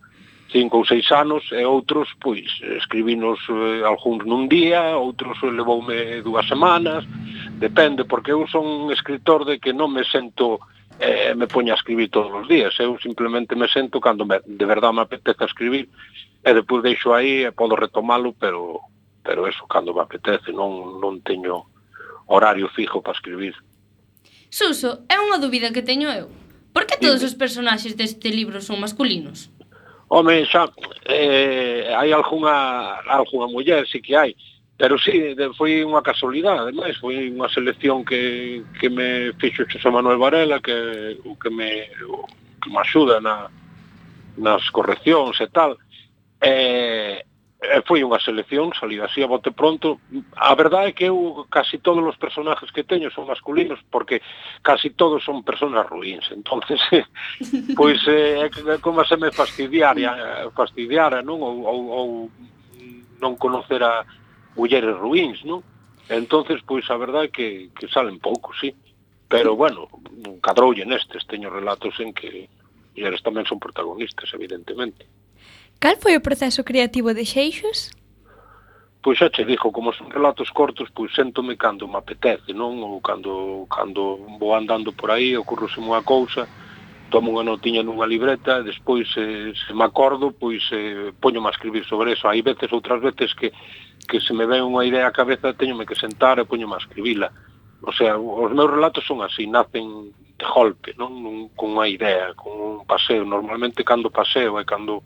cinco 0.48 0.81
ou 0.81 0.88
seis 0.88 1.05
anos 1.12 1.44
e 1.52 1.61
outros, 1.68 2.09
pois, 2.16 2.48
escribinos 2.81 3.37
eh, 3.52 3.85
algúns 3.85 4.24
nun 4.24 4.48
día, 4.48 4.96
outros 4.96 5.37
levoume 5.44 6.24
dúas 6.24 6.48
semanas, 6.48 7.05
depende, 7.61 8.09
porque 8.09 8.33
eu 8.33 8.48
son 8.48 8.88
escritor 8.88 9.44
de 9.44 9.61
que 9.61 9.76
non 9.76 9.92
me 9.92 10.09
sento 10.09 10.57
eh, 11.03 11.35
me 11.35 11.49
poña 11.49 11.75
a 11.75 11.77
escribir 11.77 12.11
todos 12.11 12.31
os 12.31 12.47
días. 12.47 12.79
Eu 12.79 12.95
simplemente 13.03 13.59
me 13.59 13.67
sento 13.67 13.99
cando 13.99 14.25
me, 14.25 14.38
de 14.47 14.67
verdade 14.67 14.95
me 14.95 15.03
apetece 15.03 15.43
escribir 15.45 15.91
e 16.47 16.51
depois 16.55 16.87
deixo 16.87 17.11
aí 17.11 17.43
e 17.43 17.51
podo 17.51 17.75
retomalo, 17.75 18.31
pero 18.38 18.79
pero 19.23 19.47
eso 19.47 19.67
cando 19.67 19.95
me 19.95 20.03
apetece, 20.03 20.55
non 20.55 21.03
non 21.03 21.19
teño 21.27 21.67
horario 22.31 22.71
fijo 22.71 23.03
para 23.03 23.19
escribir. 23.19 23.59
Suso, 24.47 25.03
é 25.11 25.19
unha 25.19 25.43
dúbida 25.43 25.75
que 25.75 25.83
teño 25.83 26.07
eu. 26.15 26.31
Por 26.71 26.87
que 26.87 26.97
todos 26.97 27.27
os 27.27 27.35
personaxes 27.35 27.99
deste 27.99 28.31
libro 28.31 28.62
son 28.62 28.79
masculinos? 28.79 29.51
Home, 30.07 30.47
xa, 30.47 30.71
eh, 31.09 31.91
hai 31.91 32.15
algunha, 32.15 33.01
algunha 33.11 33.51
muller, 33.51 33.88
sí 33.91 33.99
que 33.99 34.15
hai, 34.15 34.37
Pero 34.83 34.99
sí, 34.99 35.14
foi 35.55 35.87
unha 35.87 36.03
casualidade, 36.03 36.66
ademais, 36.66 36.99
foi 36.99 37.31
unha 37.31 37.47
selección 37.47 38.03
que, 38.03 38.66
que 38.83 38.90
me 38.90 39.31
fixo 39.38 39.62
Xosé 39.71 39.95
Manuel 39.95 40.18
Varela, 40.18 40.59
que, 40.59 41.23
o 41.23 41.38
que 41.38 41.55
me, 41.55 41.87
o, 42.03 42.27
que 42.59 42.66
me 42.66 42.83
axuda 42.83 43.23
na, 43.23 43.47
nas 44.42 44.66
correccións 44.75 45.38
e 45.38 45.47
tal. 45.55 45.79
E, 46.42 47.23
e 47.62 47.79
foi 47.87 48.03
unha 48.03 48.18
selección, 48.18 48.75
salida 48.75 49.07
así 49.07 49.23
a 49.23 49.31
bote 49.31 49.55
pronto. 49.55 50.03
A 50.35 50.51
verdade 50.59 50.90
é 50.90 50.97
que 50.99 51.07
eu 51.07 51.47
casi 51.47 51.79
todos 51.79 52.03
os 52.03 52.18
personajes 52.18 52.75
que 52.75 52.83
teño 52.83 53.07
son 53.14 53.31
masculinos, 53.31 53.79
porque 53.87 54.18
casi 54.66 54.90
todos 54.99 55.23
son 55.23 55.47
personas 55.47 55.87
ruins. 55.87 56.27
entonces 56.35 56.83
pois 57.79 58.03
eh, 58.11 58.42
é, 58.42 58.47
é 58.51 58.77
como 58.83 59.07
se 59.07 59.14
me 59.14 59.31
fastidiara, 59.31 60.42
eh, 60.42 60.51
fastidiara 60.51 61.23
non? 61.23 61.38
Ou, 61.38 61.71
ou, 61.71 61.81
ou 61.87 62.07
non 63.23 63.38
conocer 63.38 63.79
a, 63.87 64.03
mulleres 64.57 64.97
ruins, 64.97 65.41
non? 65.45 65.62
Entonces, 66.09 66.61
pois 66.67 66.85
a 66.91 66.97
verdade 66.97 67.31
é 67.31 67.35
que, 67.35 67.49
que 67.73 67.88
salen 67.88 68.19
poucos, 68.19 68.59
sí. 68.61 68.75
Pero, 69.29 69.57
bueno, 69.57 69.88
cadroulle 70.45 70.85
nestes, 70.85 71.25
teño 71.25 71.49
relatos 71.49 71.97
en 72.01 72.12
que 72.12 72.49
mulleres 72.93 73.25
tamén 73.25 73.49
son 73.49 73.57
protagonistas, 73.57 74.29
evidentemente. 74.37 75.09
Cal 75.81 75.97
foi 75.97 76.15
o 76.15 76.23
proceso 76.23 76.62
creativo 76.62 77.17
de 77.17 77.25
Xeixos? 77.25 77.91
Pois 79.03 79.19
xa 79.19 79.33
che 79.35 79.43
dixo, 79.43 79.75
como 79.75 79.91
son 79.91 80.12
relatos 80.15 80.47
cortos, 80.55 80.87
pois 80.95 81.11
séntome 81.11 81.59
cando 81.59 81.91
me 81.91 81.99
apetece, 81.99 82.55
non? 82.55 82.79
Ou 82.87 83.03
cando, 83.03 83.67
cando 83.67 84.21
vou 84.38 84.55
andando 84.55 84.95
por 84.95 85.11
aí, 85.11 85.35
ocurrose 85.35 85.83
unha 85.83 86.07
cousa, 86.07 86.47
tomo 87.12 87.37
unha 87.37 87.44
notiña 87.44 87.85
nunha 87.85 88.09
libreta, 88.09 88.64
e 88.64 88.66
despois 88.72 89.05
eh, 89.20 89.53
se 89.53 89.72
me 89.77 89.85
acordo, 89.85 90.33
pois 90.33 90.64
eh, 90.72 91.12
poño 91.20 91.44
a 91.44 91.53
escribir 91.53 91.85
sobre 91.85 92.16
eso. 92.16 92.25
Hai 92.25 92.40
veces, 92.40 92.72
outras 92.72 93.05
veces 93.05 93.37
que, 93.37 93.53
que 94.09 94.18
se 94.25 94.33
me 94.33 94.48
ven 94.48 94.64
unha 94.64 94.88
idea 94.88 95.05
á 95.05 95.12
cabeza, 95.12 95.53
teñome 95.53 95.85
que 95.85 95.92
sentar 95.92 96.40
e 96.40 96.48
poño 96.48 96.72
a 96.72 96.81
escribila. 96.81 97.29
O 97.85 97.92
sea, 97.92 98.16
os 98.16 98.48
meus 98.57 98.72
relatos 98.72 99.05
son 99.05 99.20
así, 99.20 99.44
nacen 99.44 100.16
de 100.40 100.46
golpe, 100.48 100.96
non? 100.96 101.12
Un, 101.20 101.53
con 101.53 101.77
unha 101.77 101.85
idea, 101.85 102.33
con 102.33 102.57
un 102.57 102.88
paseo. 102.88 103.29
Normalmente 103.29 103.85
cando 103.85 104.09
paseo 104.09 104.57
é 104.57 104.64
cando 104.64 105.05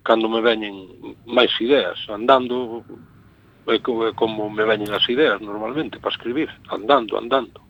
cando 0.00 0.32
me 0.32 0.40
veñen 0.40 0.74
máis 1.28 1.52
ideas. 1.60 2.00
Andando 2.08 2.80
é 3.68 3.76
como 4.16 4.48
me 4.48 4.64
veñen 4.64 4.96
as 4.96 5.04
ideas 5.12 5.44
normalmente 5.44 6.00
para 6.00 6.16
escribir, 6.16 6.48
andando, 6.72 7.20
andando. 7.20 7.60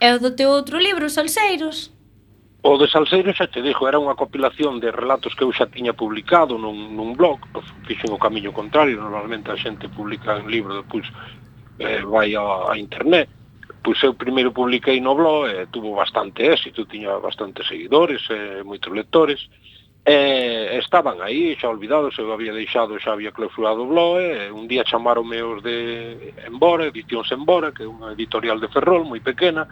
É 0.00 0.16
do 0.16 0.32
teu 0.32 0.48
outro 0.48 0.80
libro, 0.80 1.12
Salseiros? 1.12 1.97
O 2.60 2.76
de 2.76 2.90
Salseiro 2.90 3.30
xa 3.32 3.46
te 3.46 3.62
dixo, 3.62 3.86
era 3.86 4.02
unha 4.02 4.18
compilación 4.18 4.82
de 4.82 4.90
relatos 4.90 5.30
que 5.38 5.46
eu 5.46 5.54
xa 5.54 5.70
tiña 5.70 5.94
publicado 5.94 6.58
nun, 6.58 6.90
nun 6.98 7.14
blog, 7.14 7.38
pois, 7.54 7.70
fixen 7.86 8.10
o 8.10 8.18
camiño 8.18 8.50
contrario, 8.50 8.98
normalmente 8.98 9.54
a 9.54 9.56
xente 9.56 9.86
publica 9.86 10.42
un 10.42 10.50
libro, 10.50 10.74
depois 10.74 11.06
eh, 11.78 12.02
vai 12.02 12.34
a, 12.34 12.66
a 12.66 12.74
internet, 12.74 13.30
pois 13.78 14.02
eu 14.02 14.18
primeiro 14.18 14.50
publiquei 14.50 14.98
no 14.98 15.14
blog, 15.14 15.46
eh, 15.46 15.70
tuvo 15.70 15.94
bastante 15.94 16.50
éxito, 16.50 16.82
tiña 16.82 17.22
bastantes 17.22 17.62
seguidores, 17.70 18.26
eh, 18.26 18.66
moitos 18.66 18.90
lectores, 18.90 19.38
eh, 20.02 20.82
estaban 20.82 21.22
aí, 21.22 21.54
xa 21.54 21.70
olvidados, 21.70 22.18
eu 22.18 22.34
había 22.34 22.50
deixado, 22.50 22.98
xa 22.98 23.14
había 23.14 23.30
clausurado 23.30 23.86
o 23.86 23.90
blog, 23.94 24.18
eh, 24.18 24.50
un 24.50 24.66
día 24.66 24.82
chamaronme 24.82 25.38
os 25.46 25.62
de 25.62 26.34
Embora, 26.42 26.90
Edicións 26.90 27.30
Embora, 27.30 27.70
que 27.70 27.86
é 27.86 27.88
unha 27.88 28.18
editorial 28.18 28.58
de 28.58 28.66
Ferrol 28.66 29.06
moi 29.06 29.22
pequena, 29.22 29.62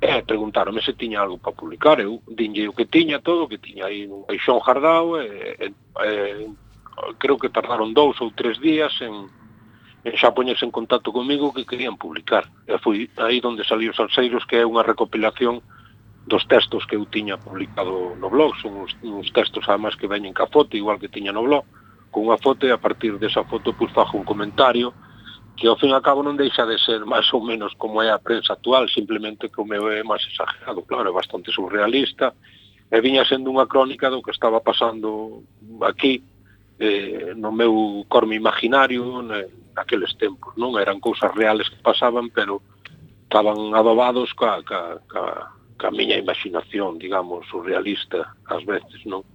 E 0.00 0.22
preguntaronme 0.22 0.80
se 0.80 0.94
tiña 0.94 1.20
algo 1.20 1.42
para 1.42 1.58
publicar. 1.58 1.98
Eu 1.98 2.22
dinlle 2.30 2.70
o 2.70 2.76
que 2.76 2.86
tiña 2.86 3.18
todo, 3.18 3.50
que 3.50 3.58
tiña 3.58 3.90
aí 3.90 4.06
un 4.06 4.22
baixón 4.22 4.62
jardao, 4.62 5.18
e, 5.18 5.26
e, 5.58 5.66
e, 5.74 6.10
creo 7.18 7.34
que 7.34 7.50
tardaron 7.50 7.90
dous 7.94 8.14
ou 8.22 8.30
tres 8.30 8.62
días 8.62 8.94
en, 9.02 9.26
en 10.06 10.14
xa 10.14 10.30
poñerse 10.30 10.62
en 10.62 10.70
contacto 10.70 11.10
comigo 11.10 11.50
que 11.50 11.66
querían 11.66 11.98
publicar. 11.98 12.46
E 12.70 12.78
foi 12.78 13.10
aí 13.18 13.42
onde 13.42 13.66
saliu 13.66 13.90
Salseiros, 13.90 14.46
que 14.46 14.62
é 14.62 14.64
unha 14.66 14.86
recopilación 14.86 15.66
dos 16.30 16.46
textos 16.46 16.86
que 16.86 16.94
eu 16.94 17.02
tiña 17.10 17.34
publicado 17.34 18.14
no 18.22 18.30
blog. 18.30 18.54
Son 18.62 18.86
uns, 18.86 18.94
uns 19.02 19.32
textos, 19.34 19.66
además, 19.66 19.98
que 19.98 20.06
veñen 20.06 20.30
ca 20.30 20.46
foto, 20.46 20.78
igual 20.78 21.02
que 21.02 21.10
tiña 21.10 21.34
no 21.34 21.42
blog, 21.42 21.66
con 22.14 22.30
unha 22.30 22.38
foto 22.38 22.70
e 22.70 22.72
a 22.72 22.78
partir 22.78 23.18
desa 23.18 23.42
foto 23.42 23.74
pues, 23.74 23.90
fajo 23.90 24.14
un 24.14 24.22
comentario, 24.22 24.94
que 25.58 25.66
ao 25.66 25.76
fin 25.76 25.90
e 25.90 25.96
ao 25.98 26.02
cabo 26.06 26.22
non 26.22 26.38
deixa 26.38 26.62
de 26.62 26.78
ser 26.78 27.02
máis 27.02 27.26
ou 27.34 27.42
menos 27.42 27.74
como 27.74 27.98
é 27.98 28.14
a 28.14 28.22
prensa 28.22 28.54
actual, 28.54 28.86
simplemente 28.86 29.50
que 29.50 29.58
o 29.58 29.66
meu 29.66 29.90
é 29.90 30.06
máis 30.06 30.22
exagerado, 30.22 30.86
claro, 30.86 31.10
é 31.10 31.12
bastante 31.12 31.50
surrealista, 31.50 32.30
e 32.86 32.96
viña 33.02 33.26
sendo 33.26 33.50
unha 33.50 33.66
crónica 33.66 34.06
do 34.06 34.22
que 34.22 34.30
estaba 34.30 34.62
pasando 34.62 35.42
aquí, 35.82 36.22
eh, 36.78 37.34
no 37.34 37.50
meu 37.50 38.06
corme 38.06 38.38
imaginario, 38.38 39.18
naqueles 39.74 40.14
tempos, 40.14 40.54
non? 40.54 40.78
Eran 40.78 41.02
cousas 41.02 41.34
reales 41.34 41.66
que 41.66 41.82
pasaban, 41.82 42.30
pero 42.30 42.62
estaban 43.26 43.74
adobados 43.74 44.30
ca, 44.38 44.62
ca, 44.62 45.02
ca, 45.10 45.52
ca 45.74 45.88
miña 45.90 46.16
imaginación, 46.16 47.02
digamos, 47.02 47.44
surrealista, 47.50 48.30
ás 48.46 48.62
veces, 48.62 49.02
non? 49.10 49.26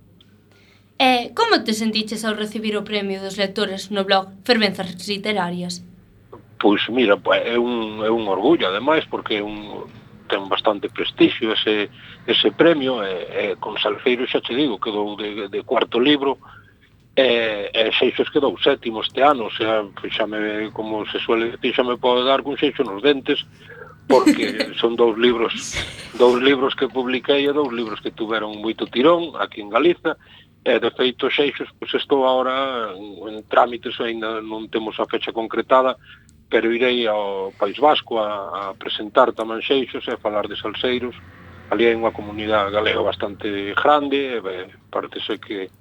E 0.96 1.04
eh, 1.04 1.24
como 1.36 1.60
te 1.68 1.76
sentiches 1.76 2.24
ao 2.24 2.32
recibir 2.32 2.80
o 2.80 2.88
premio 2.88 3.20
dos 3.20 3.36
lectores 3.36 3.92
no 3.92 4.08
blog 4.08 4.32
Fervenzas 4.48 4.96
Literarias? 5.04 5.84
Pois 6.64 6.88
mira, 6.88 7.20
é 7.44 7.60
un, 7.60 8.00
é 8.08 8.10
un 8.10 8.24
orgullo 8.32 8.72
ademais 8.72 9.04
porque 9.12 9.36
é 9.36 9.44
un, 9.44 9.84
ten 10.32 10.48
bastante 10.48 10.88
prestixio 10.88 11.52
ese, 11.52 11.92
ese 12.26 12.52
premio 12.56 13.04
e, 13.04 13.52
e 13.52 13.56
con 13.60 13.76
Salfeiro 13.76 14.24
xa 14.24 14.40
te 14.40 14.56
digo 14.56 14.80
quedou 14.80 15.20
de, 15.20 15.52
de 15.52 15.60
cuarto 15.68 16.00
libro 16.00 16.40
e, 17.20 17.68
e 17.68 17.92
Seixos 18.00 18.32
quedou 18.32 18.56
sétimo 18.64 19.04
este 19.04 19.20
ano 19.20 19.52
o 19.52 19.52
sea, 19.52 19.84
xa 20.10 20.26
me, 20.26 20.72
como 20.72 21.06
se 21.06 21.20
suele 21.20 21.52
decir 21.52 21.76
xa 21.76 21.84
me 21.84 22.00
pode 22.00 22.24
dar 22.24 22.42
con 22.42 22.56
Seixo 22.56 22.88
nos 22.88 23.04
dentes 23.04 23.44
porque 24.08 24.72
son 24.82 24.96
dous 24.96 25.20
libros 25.20 25.76
dous 26.16 26.40
libros 26.42 26.74
que 26.80 26.88
publiquei 26.88 27.44
e 27.44 27.52
dous 27.52 27.76
libros 27.76 28.00
que 28.00 28.16
tuveron 28.16 28.64
moito 28.64 28.88
tirón 28.88 29.36
aquí 29.36 29.60
en 29.60 29.68
Galiza 29.68 30.16
e 30.64 30.80
de 30.80 30.90
feito 30.96 31.28
Seixos 31.28 31.68
pois 31.76 31.92
estou 31.94 32.24
agora 32.24 32.96
en, 32.96 33.20
en 33.28 33.44
trámites 33.52 34.00
ainda 34.00 34.40
non 34.40 34.72
temos 34.72 34.96
a 34.98 35.06
fecha 35.06 35.36
concretada 35.36 36.00
pero 36.54 36.70
irei 36.70 37.08
ao 37.10 37.50
País 37.58 37.82
Vasco 37.82 38.22
a, 38.22 38.70
a 38.70 38.74
presentar 38.78 39.34
tamén 39.34 39.66
xeixos 39.66 40.06
e 40.06 40.14
a 40.14 40.22
falar 40.22 40.46
de 40.46 40.54
salseiros. 40.54 41.18
Ali 41.74 41.90
hai 41.90 41.98
unha 41.98 42.14
comunidade 42.14 42.70
galega 42.70 43.02
bastante 43.02 43.74
grande, 43.74 44.38
e, 44.38 44.40
ben, 44.40 44.70
parece 44.94 45.42
que 45.42 45.74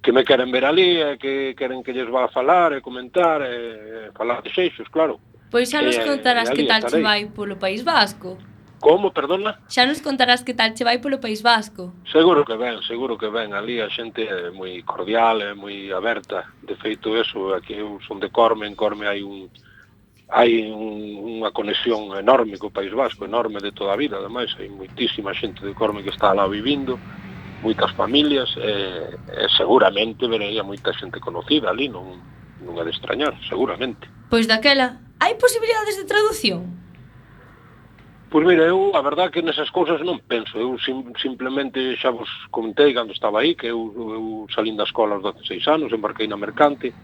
que 0.00 0.16
me 0.16 0.24
queren 0.24 0.48
ver 0.48 0.64
ali, 0.64 0.96
e 0.96 1.20
que 1.20 1.52
queren 1.52 1.84
que 1.84 1.92
lles 1.92 2.08
vá 2.08 2.24
a 2.24 2.32
falar 2.32 2.72
e 2.72 2.80
comentar, 2.80 3.44
e, 3.44 4.08
e 4.08 4.16
falar 4.16 4.40
de 4.40 4.48
xeixos, 4.48 4.88
claro. 4.88 5.20
Pois 5.52 5.68
xa 5.68 5.84
nos 5.84 6.00
contarás 6.00 6.48
e, 6.48 6.56
que 6.56 6.64
tal 6.64 6.80
che 6.80 7.04
vai 7.04 7.28
polo 7.28 7.60
País 7.60 7.84
Vasco. 7.84 8.40
Como, 8.80 9.12
perdona? 9.12 9.60
Xa 9.68 9.84
nos 9.84 10.00
contarás 10.00 10.40
que 10.40 10.56
tal 10.56 10.72
che 10.72 10.88
vai 10.88 10.96
polo 10.96 11.20
País 11.20 11.44
Vasco. 11.44 11.92
Seguro 12.08 12.48
que 12.48 12.56
ben, 12.56 12.80
seguro 12.88 13.20
que 13.20 13.28
ben. 13.28 13.52
Ali 13.52 13.84
a 13.84 13.92
xente 13.92 14.24
é 14.24 14.48
moi 14.48 14.80
cordial, 14.88 15.44
é 15.44 15.52
moi 15.52 15.92
aberta. 15.92 16.48
De 16.64 16.72
feito, 16.80 17.12
eso, 17.20 17.52
aquí 17.52 17.76
eu 17.76 18.00
son 18.08 18.16
de 18.16 18.32
Corme, 18.32 18.64
en 18.64 18.72
Corme 18.72 19.04
hai 19.04 19.20
un, 19.20 19.52
hai 20.30 20.70
un, 20.70 21.42
unha 21.42 21.50
conexión 21.50 22.14
enorme 22.14 22.54
co 22.56 22.70
País 22.70 22.94
Vasco, 22.94 23.26
enorme 23.26 23.58
de 23.58 23.74
toda 23.74 23.94
a 23.94 24.00
vida, 24.00 24.18
ademais, 24.18 24.54
hai 24.58 24.70
moitísima 24.70 25.34
xente 25.34 25.66
de 25.66 25.74
Corme 25.74 26.06
que 26.06 26.14
está 26.14 26.30
lá 26.30 26.46
vivindo, 26.46 26.98
moitas 27.62 27.90
familias, 27.98 28.48
e, 28.56 28.72
e 29.10 29.44
seguramente 29.58 30.30
verei 30.30 30.54
a 30.58 30.64
moita 30.64 30.94
xente 30.94 31.18
conocida 31.18 31.70
ali, 31.70 31.90
non, 31.90 32.22
non 32.62 32.78
é 32.78 32.84
de 32.86 32.94
extrañar, 32.94 33.34
seguramente. 33.50 34.06
Pois 34.30 34.46
daquela, 34.46 35.02
hai 35.18 35.34
posibilidades 35.34 35.98
de 35.98 36.06
traducción? 36.06 36.80
Pois 38.30 38.46
mira, 38.46 38.62
eu 38.62 38.94
a 38.94 39.02
verdad 39.02 39.34
que 39.34 39.42
nesas 39.42 39.74
cousas 39.74 39.98
non 40.06 40.22
penso, 40.22 40.54
eu 40.54 40.78
sim, 40.78 41.02
simplemente 41.18 41.98
xa 41.98 42.14
vos 42.14 42.30
comentei 42.54 42.94
cando 42.94 43.10
estaba 43.10 43.42
aí 43.42 43.58
que 43.58 43.66
eu, 43.66 43.90
eu 43.98 44.46
salín 44.54 44.78
da 44.78 44.86
escola 44.86 45.18
aos 45.18 45.26
16 45.34 45.66
anos, 45.66 45.90
embarquei 45.90 46.30
na 46.30 46.38
mercante, 46.38 46.94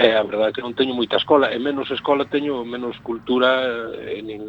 É, 0.00 0.16
a 0.16 0.22
verdade 0.22 0.48
é 0.48 0.52
que 0.56 0.64
non 0.64 0.72
teño 0.72 0.96
moita 0.96 1.20
escola, 1.20 1.52
e 1.52 1.60
menos 1.60 1.92
escola 1.92 2.24
teño 2.24 2.64
menos 2.64 2.96
cultura, 3.04 3.68
eh, 4.00 4.16
e 4.16 4.24
nin 4.24 4.48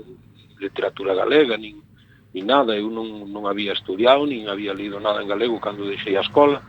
literatura 0.63 1.11
galega, 1.11 1.59
nin, 1.59 1.83
nin 2.31 2.45
nada. 2.47 2.71
Eu 2.71 2.87
non, 2.87 3.27
non 3.27 3.43
había 3.51 3.75
estudiado, 3.75 4.23
nin 4.23 4.47
había 4.47 4.71
lido 4.71 5.03
nada 5.03 5.19
en 5.19 5.27
galego 5.27 5.59
cando 5.59 5.83
deixei 5.83 6.15
a 6.15 6.23
escola. 6.23 6.63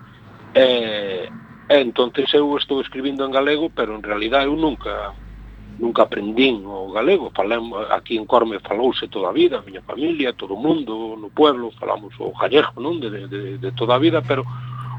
E, 0.51 1.30
e 1.70 1.76
entonces 1.78 2.26
eu 2.35 2.51
estou 2.59 2.83
escribindo 2.83 3.22
en 3.22 3.30
galego, 3.30 3.70
pero 3.70 3.95
en 3.95 4.03
realidad 4.03 4.51
eu 4.51 4.59
nunca 4.59 5.14
nunca 5.78 6.03
aprendín 6.11 6.66
o 6.66 6.91
galego. 6.91 7.30
Falamos, 7.30 7.87
aquí 7.87 8.18
en 8.18 8.26
Corme 8.26 8.59
falouse 8.59 9.07
toda 9.07 9.30
a 9.30 9.37
vida, 9.37 9.62
a 9.62 9.66
miña 9.66 9.87
familia, 9.87 10.35
todo 10.35 10.59
o 10.59 10.62
mundo, 10.66 11.14
no 11.14 11.30
pueblo, 11.30 11.70
falamos 11.78 12.18
o 12.18 12.35
gallego, 12.35 12.83
non? 12.83 12.99
De, 12.99 13.30
de, 13.30 13.62
de 13.62 13.70
toda 13.78 13.95
a 13.95 14.03
vida, 14.03 14.26
pero 14.26 14.43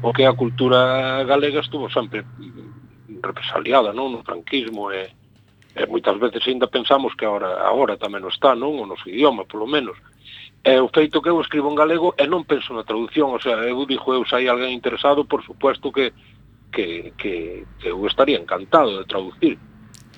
o 0.00 0.08
que 0.08 0.24
a 0.24 0.32
cultura 0.32 1.20
galega 1.28 1.60
estuvo 1.60 1.92
sempre 1.92 2.24
represaliada, 3.24 3.92
non? 3.92 4.12
No 4.12 4.22
franquismo 4.22 4.92
e, 4.92 5.08
e 5.74 5.82
moitas 5.88 6.16
veces 6.20 6.44
ainda 6.46 6.68
pensamos 6.68 7.16
que 7.16 7.24
agora, 7.24 7.64
agora 7.64 7.96
tamén 7.96 8.22
non 8.22 8.32
está, 8.32 8.52
non? 8.54 8.76
O 8.78 8.84
noso 8.84 9.08
idioma, 9.08 9.48
polo 9.48 9.66
menos. 9.66 9.96
É 10.64 10.80
o 10.80 10.88
feito 10.88 11.20
que 11.20 11.28
eu 11.28 11.40
escribo 11.40 11.68
en 11.68 11.76
galego 11.76 12.16
e 12.16 12.24
non 12.24 12.48
penso 12.48 12.72
na 12.72 12.88
traducción, 12.88 13.32
o 13.32 13.40
sea, 13.40 13.60
eu 13.68 13.84
dixo 13.84 14.14
eu 14.14 14.24
se 14.24 14.36
hai 14.36 14.48
alguén 14.48 14.72
interesado, 14.72 15.28
por 15.28 15.44
suposto 15.44 15.92
que, 15.92 16.12
que, 16.72 17.12
que, 17.20 17.64
que 17.80 17.88
eu 17.88 18.00
estaría 18.06 18.40
encantado 18.40 18.96
de 18.96 19.04
traducir. 19.04 19.58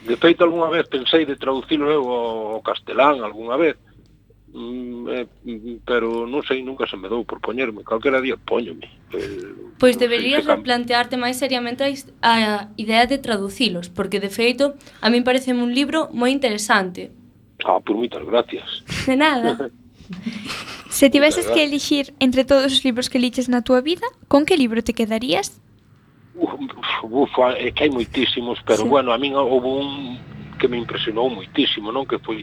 De 0.07 0.15
feito, 0.15 0.47
algunha 0.47 0.71
vez 0.71 0.87
pensei 0.87 1.27
de 1.27 1.35
traducirlo 1.35 1.91
eu 1.91 2.05
ao 2.07 2.63
castelán, 2.63 3.23
algunha 3.27 3.59
vez, 3.59 3.75
Mm, 4.57 5.09
eh, 5.09 5.27
mm, 5.45 5.85
pero 5.85 6.25
non 6.25 6.41
sei, 6.41 6.65
nunca 6.65 6.89
se 6.89 6.97
me 6.97 7.13
dou 7.13 7.29
por 7.29 7.45
poñerme, 7.45 7.85
calquera 7.85 8.25
día 8.25 8.41
poñome. 8.41 8.89
Eh, 9.13 9.77
pois 9.77 10.01
deberías 10.01 10.49
replantearte 10.49 11.21
máis 11.21 11.37
seriamente 11.37 11.85
a 12.25 12.73
idea 12.81 13.05
de 13.05 13.21
traducilos, 13.21 13.93
porque 13.93 14.17
de 14.17 14.33
feito 14.33 14.73
a 15.05 15.13
min 15.13 15.29
parece 15.29 15.53
un 15.53 15.77
libro 15.77 16.09
moi 16.17 16.33
interesante. 16.33 17.13
Ah, 17.69 17.85
por 17.85 18.01
moitas 18.01 18.25
gracias. 18.25 18.81
De 19.05 19.13
nada. 19.13 19.69
se 20.89 21.13
tiveses 21.13 21.45
que 21.53 21.61
elixir 21.61 22.17
entre 22.17 22.49
todos 22.49 22.73
os 22.73 22.81
libros 22.81 23.13
que 23.13 23.21
liches 23.21 23.53
na 23.53 23.61
túa 23.61 23.85
vida, 23.85 24.09
con 24.25 24.49
que 24.49 24.57
libro 24.57 24.81
te 24.81 24.97
quedarías? 24.97 25.61
Uf, 26.33 26.57
uf, 27.05 27.33
é 27.61 27.69
que 27.77 27.85
hai 27.85 27.93
moitísimos, 27.93 28.57
pero 28.65 28.85
sí. 28.85 28.89
bueno, 28.89 29.13
a 29.13 29.21
min 29.21 29.37
houve 29.37 29.69
un 29.69 30.17
que 30.57 30.65
me 30.65 30.81
impresionou 30.81 31.29
moitísimo, 31.29 31.93
non? 31.93 32.09
Que 32.09 32.17
foi 32.25 32.41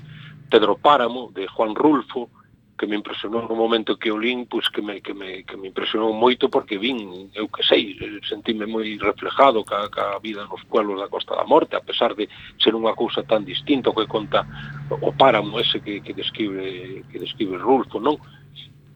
Pedro 0.50 0.78
Páramo, 0.78 1.32
de 1.34 1.48
Juan 1.48 1.76
Rulfo, 1.76 2.30
que 2.78 2.88
me 2.88 2.96
impresionou 2.96 3.48
no 3.48 3.56
momento 3.56 3.98
que 3.98 4.12
o 4.12 4.18
lin, 4.18 4.46
pois 4.50 4.68
que 4.68 4.82
me, 4.82 5.00
que 5.00 5.14
me, 5.14 5.44
que 5.48 5.56
me 5.56 5.70
impresionou 5.70 6.12
moito 6.12 6.50
porque 6.50 6.78
vin, 6.78 7.30
eu 7.32 7.48
que 7.48 7.64
sei, 7.64 7.96
sentime 8.28 8.66
moi 8.66 8.98
reflejado 9.00 9.64
ca, 9.64 9.88
ca 9.88 10.20
vida 10.20 10.44
nos 10.50 10.64
pueblos 10.66 11.00
da 11.00 11.08
Costa 11.08 11.38
da 11.38 11.46
Morte, 11.46 11.78
a 11.78 11.86
pesar 11.86 12.18
de 12.18 12.28
ser 12.60 12.74
unha 12.74 12.98
cousa 12.98 13.24
tan 13.24 13.46
distinta 13.46 13.94
que 13.94 14.10
conta 14.10 14.44
o 14.90 15.14
páramo 15.14 15.62
ese 15.62 15.80
que, 15.80 16.02
que 16.02 16.18
describe 16.18 17.06
que 17.08 17.24
describe 17.24 17.62
Rulfo, 17.62 18.02
non? 18.02 18.18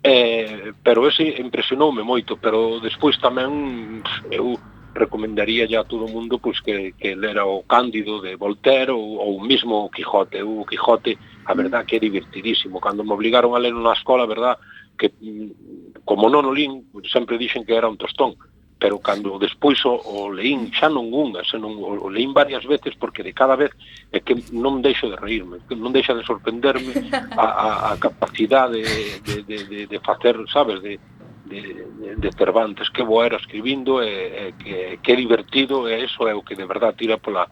Eh, 0.03 0.73
pero 0.81 1.07
ese 1.07 1.37
impresionoume 1.37 2.01
moito, 2.01 2.35
pero 2.41 2.81
despois 2.81 3.15
tamén 3.21 4.03
eu 4.33 4.57
recomendaría 4.97 5.69
ya 5.69 5.85
a 5.85 5.87
todo 5.87 6.09
o 6.09 6.11
mundo 6.11 6.41
pois 6.41 6.59
que, 6.59 6.97
que 6.97 7.13
lera 7.13 7.45
o 7.45 7.61
Cándido 7.63 8.19
de 8.19 8.35
Voltaire 8.35 8.91
ou, 8.91 9.21
ou 9.21 9.37
mismo 9.37 9.85
o 9.85 9.93
Quijote, 9.93 10.41
o 10.41 10.65
Quijote 10.65 11.36
a 11.47 11.53
verdad 11.55 11.85
que 11.85 11.95
é 11.95 11.99
divertidísimo. 11.99 12.79
Cando 12.83 13.03
me 13.03 13.15
obligaron 13.15 13.55
a 13.55 13.59
ler 13.59 13.73
na 13.73 13.95
escola, 13.95 14.23
a 14.23 14.27
verdad 14.27 14.59
que 14.99 15.15
mm, 15.15 16.03
como 16.03 16.27
non 16.27 16.43
o 16.43 16.51
lín, 16.51 16.91
sempre 17.07 17.39
dixen 17.39 17.63
que 17.63 17.75
era 17.75 17.87
un 17.87 17.95
tostón, 17.95 18.35
pero 18.79 18.99
cando 18.99 19.39
despois 19.39 19.79
o, 19.85 19.95
o 19.95 20.29
leín, 20.29 20.69
xa 20.75 20.91
non 20.91 21.09
unha, 21.09 21.41
senón 21.47 21.79
o, 21.79 21.97
o 22.03 22.09
leín 22.11 22.35
varias 22.35 22.67
veces, 22.67 22.93
porque 22.99 23.23
de 23.23 23.33
cada 23.33 23.55
vez 23.55 23.71
é 24.11 24.19
que 24.19 24.35
non 24.53 24.83
deixo 24.83 25.09
de 25.09 25.17
reírme, 25.17 25.63
non 25.71 25.95
deixa 25.95 26.13
de 26.13 26.27
sorprenderme 26.27 26.93
a, 27.33 27.47
a, 27.47 27.69
a 27.91 27.97
capacidade 27.97 28.83
de, 29.23 29.41
de, 29.47 29.57
de, 29.65 29.79
de 29.87 29.99
facer, 30.03 30.37
sabes, 30.51 30.83
de, 30.83 30.99
de, 31.47 31.61
de, 31.97 32.09
de 32.19 32.29
Cervantes, 32.35 32.91
que 32.91 33.01
boa 33.01 33.25
era 33.25 33.41
escribindo, 33.41 34.03
e, 34.03 34.51
e 34.51 34.59
que, 34.59 34.99
que 35.01 35.13
divertido, 35.15 35.89
e 35.89 35.97
eso 36.03 36.27
é 36.27 36.35
o 36.35 36.45
que 36.45 36.59
de 36.59 36.67
verdad 36.67 36.93
tira 36.93 37.17
pola, 37.17 37.49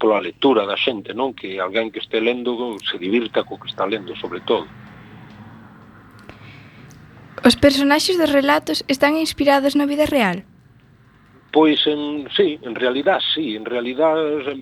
pola 0.00 0.24
lectura 0.24 0.64
da 0.64 0.80
xente, 0.80 1.12
non? 1.12 1.36
Que 1.36 1.60
alguén 1.60 1.92
que 1.92 2.00
este 2.00 2.24
lendo 2.24 2.56
se 2.80 2.96
divirta 2.96 3.44
co 3.44 3.60
que 3.60 3.68
está 3.68 3.84
lendo, 3.84 4.16
sobre 4.16 4.40
todo. 4.40 4.64
Os 7.44 7.56
personaxes 7.56 8.16
dos 8.16 8.32
relatos 8.32 8.80
están 8.88 9.20
inspirados 9.20 9.76
na 9.76 9.84
vida 9.84 10.08
real? 10.08 10.48
Pois, 11.52 11.84
en, 11.88 12.28
sí, 12.36 12.60
en 12.62 12.76
realidad, 12.76 13.18
sí, 13.34 13.56
en 13.56 13.64
realidad, 13.64 14.14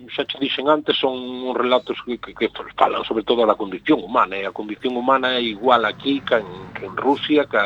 xa 0.09 0.25
te 0.25 0.41
dixen 0.41 0.73
antes, 0.73 0.97
son 0.97 1.53
relatos 1.53 2.01
que, 2.07 2.17
que, 2.17 2.33
que 2.33 2.49
falan 2.81 3.05
sobre 3.05 3.25
todo 3.29 3.45
da 3.45 3.61
condición 3.61 4.01
humana, 4.01 4.41
e 4.41 4.49
a 4.49 4.57
condición 4.57 4.97
humana 4.97 5.37
é 5.37 5.43
igual 5.45 5.85
aquí 5.85 6.25
que 6.25 6.41
en, 6.41 6.49
que 6.73 6.89
en 6.89 6.97
Rusia, 6.97 7.45
que 7.45 7.61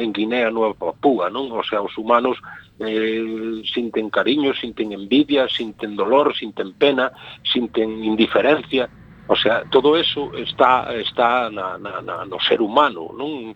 en 0.00 0.08
Guinea 0.08 0.48
Nova 0.48 0.72
Papúa, 0.72 1.28
non? 1.28 1.52
O 1.52 1.60
sea, 1.60 1.84
os 1.84 1.92
humanos 2.00 2.40
eh, 2.80 3.60
sinten 3.68 4.08
cariño, 4.08 4.56
sinten 4.56 4.96
envidia, 4.96 5.52
sinten 5.52 5.92
dolor, 5.92 6.32
sinten 6.32 6.72
pena, 6.72 7.12
sinten 7.44 8.00
indiferencia, 8.00 8.88
o 9.28 9.36
sea, 9.36 9.68
todo 9.68 10.00
eso 10.00 10.32
está, 10.32 10.88
está 10.96 11.52
na, 11.52 11.76
na, 11.76 12.00
na, 12.00 12.24
no 12.24 12.40
ser 12.40 12.64
humano, 12.64 13.12
non? 13.12 13.52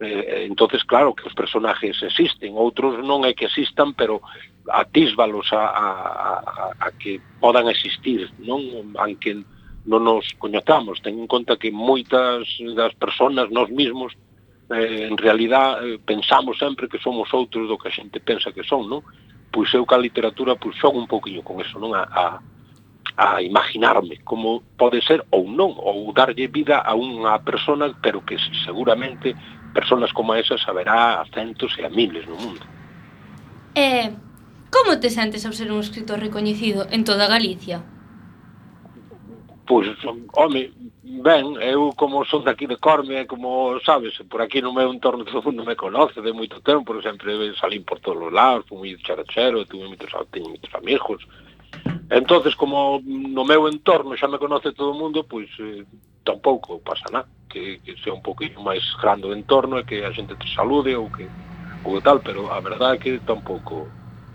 eh, 0.00 0.46
entonces 0.48 0.82
claro 0.84 1.14
que 1.14 1.28
os 1.28 1.34
personajes 1.34 2.02
existen. 2.02 2.56
Outros 2.56 3.04
non 3.04 3.28
é 3.28 3.36
que 3.36 3.44
existan 3.44 3.92
pero 3.92 4.24
atísvalos 4.66 5.52
a, 5.52 5.64
a, 5.68 5.88
a, 6.40 6.64
a 6.80 6.88
que 6.96 7.20
podan 7.38 7.68
existir 7.68 8.32
non? 8.40 8.96
Anque 8.96 9.36
non 9.84 10.04
nos 10.04 10.24
coñezamos 10.40 11.00
ten 11.04 11.20
en 11.20 11.28
conta 11.28 11.60
que 11.60 11.72
moitas 11.72 12.48
das 12.76 12.92
personas 12.96 13.52
nós 13.52 13.68
mismos 13.68 14.16
eh, 14.72 15.08
en 15.08 15.16
realidad 15.16 15.84
eh, 15.84 16.00
pensamos 16.00 16.56
sempre 16.56 16.88
que 16.88 17.00
somos 17.00 17.28
outros 17.32 17.68
do 17.68 17.76
que 17.80 17.88
a 17.88 17.96
xente 17.96 18.20
pensa 18.20 18.52
que 18.52 18.64
son 18.64 18.88
non? 18.88 19.04
pois 19.52 19.72
eu 19.74 19.84
ca 19.84 20.00
literatura 20.00 20.56
pois 20.56 20.76
xogo 20.76 21.00
un 21.00 21.08
poquinho 21.08 21.44
con 21.44 21.60
eso 21.60 21.80
non? 21.80 21.96
A, 21.96 22.04
a, 22.04 22.24
a 23.16 23.42
imaginarme 23.42 24.20
como 24.24 24.62
pode 24.76 25.02
ser 25.04 25.24
ou 25.30 25.44
non, 25.44 25.76
ou 25.76 26.12
darlle 26.12 26.46
vida 26.46 26.80
a 26.80 26.96
unha 26.96 27.36
persona, 27.44 27.92
pero 28.00 28.24
que 28.24 28.40
seguramente 28.64 29.34
Personas 29.72 30.12
como 30.12 30.34
esas 30.34 30.66
haberá 30.68 31.20
a 31.20 31.24
centos 31.26 31.78
e 31.78 31.84
a 31.84 31.90
miles 31.90 32.26
no 32.26 32.36
mundo. 32.36 32.64
Eh, 33.74 34.10
como 34.70 34.98
te 34.98 35.10
sentes 35.10 35.46
ao 35.46 35.52
ser 35.52 35.70
un 35.70 35.80
escritor 35.80 36.18
recoñecido 36.18 36.86
en 36.90 37.04
toda 37.04 37.26
Galicia? 37.26 37.82
Pois, 39.66 39.86
home, 40.34 40.72
ben, 41.02 41.54
eu 41.62 41.94
como 41.94 42.24
son 42.24 42.42
daqui 42.42 42.66
de 42.66 42.76
Corme, 42.76 43.26
como 43.26 43.78
sabes, 43.86 44.18
por 44.28 44.42
aquí 44.42 44.60
no 44.60 44.74
meu 44.74 44.90
entorno 44.92 45.24
todo 45.24 45.42
mundo 45.42 45.64
me 45.64 45.76
conoce 45.76 46.20
de 46.20 46.32
moito 46.32 46.60
tempo, 46.60 46.90
por 46.90 47.02
sempre 47.02 47.54
salín 47.54 47.84
por 47.84 48.00
todos 48.00 48.18
os 48.18 48.32
lados, 48.32 48.66
fui 48.66 48.78
moi 48.78 48.98
charachero, 48.98 49.66
tuve 49.66 49.86
moitos, 49.86 50.10
teño 50.30 50.50
moitos 50.50 50.74
amigos, 50.74 51.22
entonces 52.10 52.54
como 52.54 53.00
no 53.04 53.44
meu 53.44 53.68
entorno 53.68 54.16
xa 54.16 54.28
me 54.28 54.38
conoce 54.38 54.72
todo 54.72 54.90
o 54.92 54.98
mundo, 54.98 55.24
pois 55.24 55.48
eh, 55.60 55.86
tampouco 56.24 56.80
pasa 56.80 57.06
nada, 57.10 57.28
que, 57.48 57.78
que 57.80 57.96
sea 58.02 58.12
un 58.12 58.22
poquinho 58.22 58.60
máis 58.60 58.82
grande 59.00 59.26
o 59.26 59.34
entorno 59.34 59.78
e 59.78 59.84
que 59.84 60.04
a 60.04 60.12
xente 60.12 60.36
te 60.36 60.48
salude 60.54 60.94
ou 60.94 61.10
que 61.10 61.26
ou 61.84 62.00
tal, 62.02 62.20
pero 62.20 62.52
a 62.52 62.60
verdade 62.60 62.96
é 62.96 62.98
que 62.98 63.20
tampouco. 63.20 63.88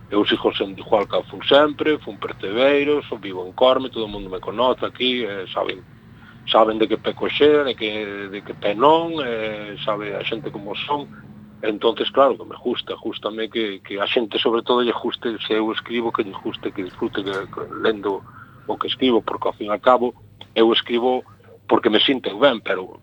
Eu 0.10 0.24
sigo 0.26 0.54
sendo 0.54 0.80
igual 0.80 1.08
que 1.08 1.18
fun 1.30 1.42
sempre, 1.50 1.98
fun 2.00 2.18
pertebeiro, 2.18 3.02
sou 3.10 3.18
vivo 3.18 3.46
en 3.46 3.54
Corme, 3.54 3.90
todo 3.90 4.06
o 4.06 4.08
mundo 4.08 4.30
me 4.30 4.40
conoce 4.40 4.86
aquí, 4.86 5.26
eh, 5.26 5.46
saben 5.52 5.82
saben 6.46 6.78
de 6.78 6.88
que 6.88 6.98
peco 6.98 7.28
xe, 7.28 7.64
de 7.64 7.76
que, 7.76 8.06
de 8.30 8.42
que 8.44 8.54
penón, 8.54 9.18
eh, 9.26 9.76
sabe 9.84 10.16
a 10.16 10.24
xente 10.24 10.52
como 10.52 10.76
son, 10.76 11.10
entonces 11.68 12.10
claro 12.12 12.38
que 12.38 12.46
me 12.46 12.56
gusta 12.56 12.96
justame 12.98 13.50
que, 13.50 13.80
que 13.82 14.00
a 14.00 14.08
xente 14.08 14.40
sobre 14.40 14.62
todo 14.62 14.84
lle 14.84 14.94
guste 14.94 15.38
se 15.46 15.54
eu 15.54 15.72
escribo 15.72 16.12
que 16.12 16.24
lle 16.24 16.36
guste 16.44 16.72
que 16.72 16.84
disfrute 16.84 17.24
que, 17.24 17.32
que 17.32 17.62
lendo 17.82 18.22
o 18.68 18.78
que 18.78 18.88
escribo 18.88 19.22
porque 19.22 19.48
ao 19.48 19.54
fin 19.54 19.68
e 19.68 19.72
ao 19.72 19.80
cabo 19.80 20.14
eu 20.54 20.72
escribo 20.74 21.24
porque 21.68 21.90
me 21.90 22.00
sinto 22.00 22.38
ben 22.38 22.62
pero 22.62 23.02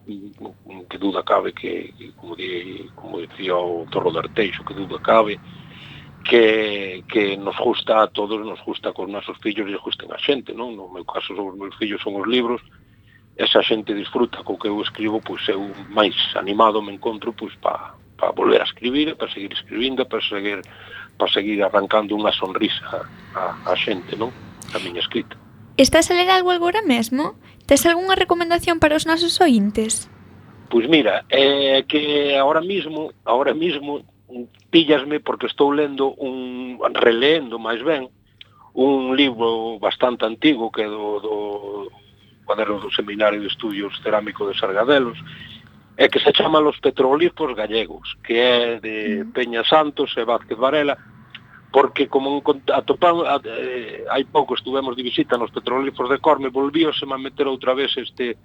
que 0.89 0.99
duda 0.99 1.23
cabe 1.23 1.53
que, 1.53 1.93
que 1.99 2.13
como, 2.13 2.37
di, 2.37 2.91
como 2.95 3.21
dicía 3.21 3.57
o 3.57 3.87
Torro 3.91 4.13
de 4.13 4.19
Arteixo 4.19 4.65
que 4.65 4.75
duda 4.75 4.99
cabe 5.01 5.41
que, 6.25 7.03
que 7.09 7.37
nos 7.37 7.59
gusta 7.59 8.03
a 8.03 8.07
todos 8.07 8.47
nos 8.47 8.63
gusta 8.63 8.93
con 8.93 9.11
nosos 9.11 9.39
fillos 9.43 9.69
e 9.69 9.77
gusten 9.77 10.13
a 10.13 10.19
xente 10.19 10.55
non? 10.55 10.77
no 10.77 10.87
meu 10.89 11.05
caso 11.05 11.35
os 11.35 11.57
meus 11.59 11.75
fillos 11.77 12.01
son 12.03 12.15
os 12.21 12.27
libros 12.27 12.63
esa 13.37 13.63
xente 13.63 13.95
disfruta 13.95 14.45
co 14.45 14.59
que 14.59 14.69
eu 14.69 14.81
escribo, 14.83 15.21
pois 15.25 15.47
eu 15.49 15.73
máis 15.89 16.15
animado 16.37 16.83
me 16.83 16.93
encontro 16.93 17.33
pois 17.33 17.55
para 17.57 17.95
para 18.23 18.31
volver 18.31 18.61
a 18.61 18.65
escribir, 18.65 19.17
para 19.17 19.33
seguir 19.33 19.53
escribindo, 19.53 20.07
para 20.07 20.23
seguir, 20.23 20.63
para 21.19 21.33
seguir 21.33 21.59
arrancando 21.61 22.15
unha 22.15 22.31
sonrisa 22.31 23.03
a, 23.35 23.59
a 23.67 23.75
xente, 23.75 24.15
non? 24.15 24.31
A 24.71 24.79
miña 24.79 25.03
escrita. 25.03 25.35
Estás 25.75 26.07
a 26.07 26.15
ler 26.15 26.31
algo 26.31 26.55
agora 26.55 26.87
mesmo? 26.87 27.35
Tes 27.67 27.83
algunha 27.83 28.15
recomendación 28.15 28.79
para 28.79 28.95
os 28.95 29.11
nosos 29.11 29.43
ointes? 29.43 30.07
Pois 30.71 30.87
mira, 30.87 31.27
é 31.35 31.83
que 31.83 32.39
agora 32.39 32.63
mismo, 32.63 33.11
agora 33.27 33.59
mismo 33.59 34.07
pillasme 34.71 35.19
porque 35.19 35.51
estou 35.51 35.75
lendo 35.75 36.15
un 36.15 36.79
releendo 36.95 37.59
máis 37.59 37.83
ben 37.83 38.07
un 38.79 39.19
libro 39.19 39.83
bastante 39.83 40.23
antigo 40.31 40.71
que 40.71 40.87
é 40.87 40.89
do, 40.89 41.19
do 41.19 41.35
cuaderno 42.47 42.79
do 42.79 42.95
Seminario 42.95 43.43
de 43.43 43.51
Estudios 43.51 43.99
Cerámico 43.99 44.47
de 44.47 44.55
Sargadelos 44.55 45.19
é 45.97 46.09
que 46.09 46.21
se 46.21 46.33
chama 46.33 46.61
los 46.61 46.79
petrolíferos 46.81 47.57
gallegos, 47.57 48.17
que 48.25 48.35
é 48.39 48.81
de 48.81 49.25
mm. 49.25 49.33
Peña 49.33 49.65
Santos 49.65 50.15
e 50.17 50.25
Vázquez 50.25 50.57
Varela, 50.57 50.97
porque 51.73 52.09
como 52.09 52.43
atopan, 52.73 53.25
a, 53.25 53.41
eh, 53.45 54.05
hai 54.09 54.25
pouco 54.25 54.55
estuvemos 54.55 54.97
de 54.97 55.03
visita 55.03 55.41
nos 55.41 55.53
petrolíferos 55.53 56.11
de 56.13 56.21
Corme, 56.21 56.53
volvíose 56.53 57.05
a 57.09 57.19
meter 57.19 57.49
outra 57.49 57.73
vez 57.75 57.97
este 57.97 58.37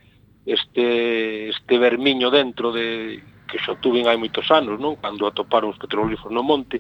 este 0.48 1.52
este 1.52 1.76
vermiño 1.78 2.32
dentro 2.32 2.72
de 2.72 3.20
que 3.48 3.60
xa 3.60 3.76
tuven 3.80 4.08
hai 4.08 4.16
moitos 4.20 4.48
anos, 4.52 4.80
non? 4.80 5.00
Cando 5.00 5.28
atoparon 5.28 5.72
os 5.72 5.80
petrolíferos 5.80 6.32
no 6.32 6.44
monte, 6.44 6.80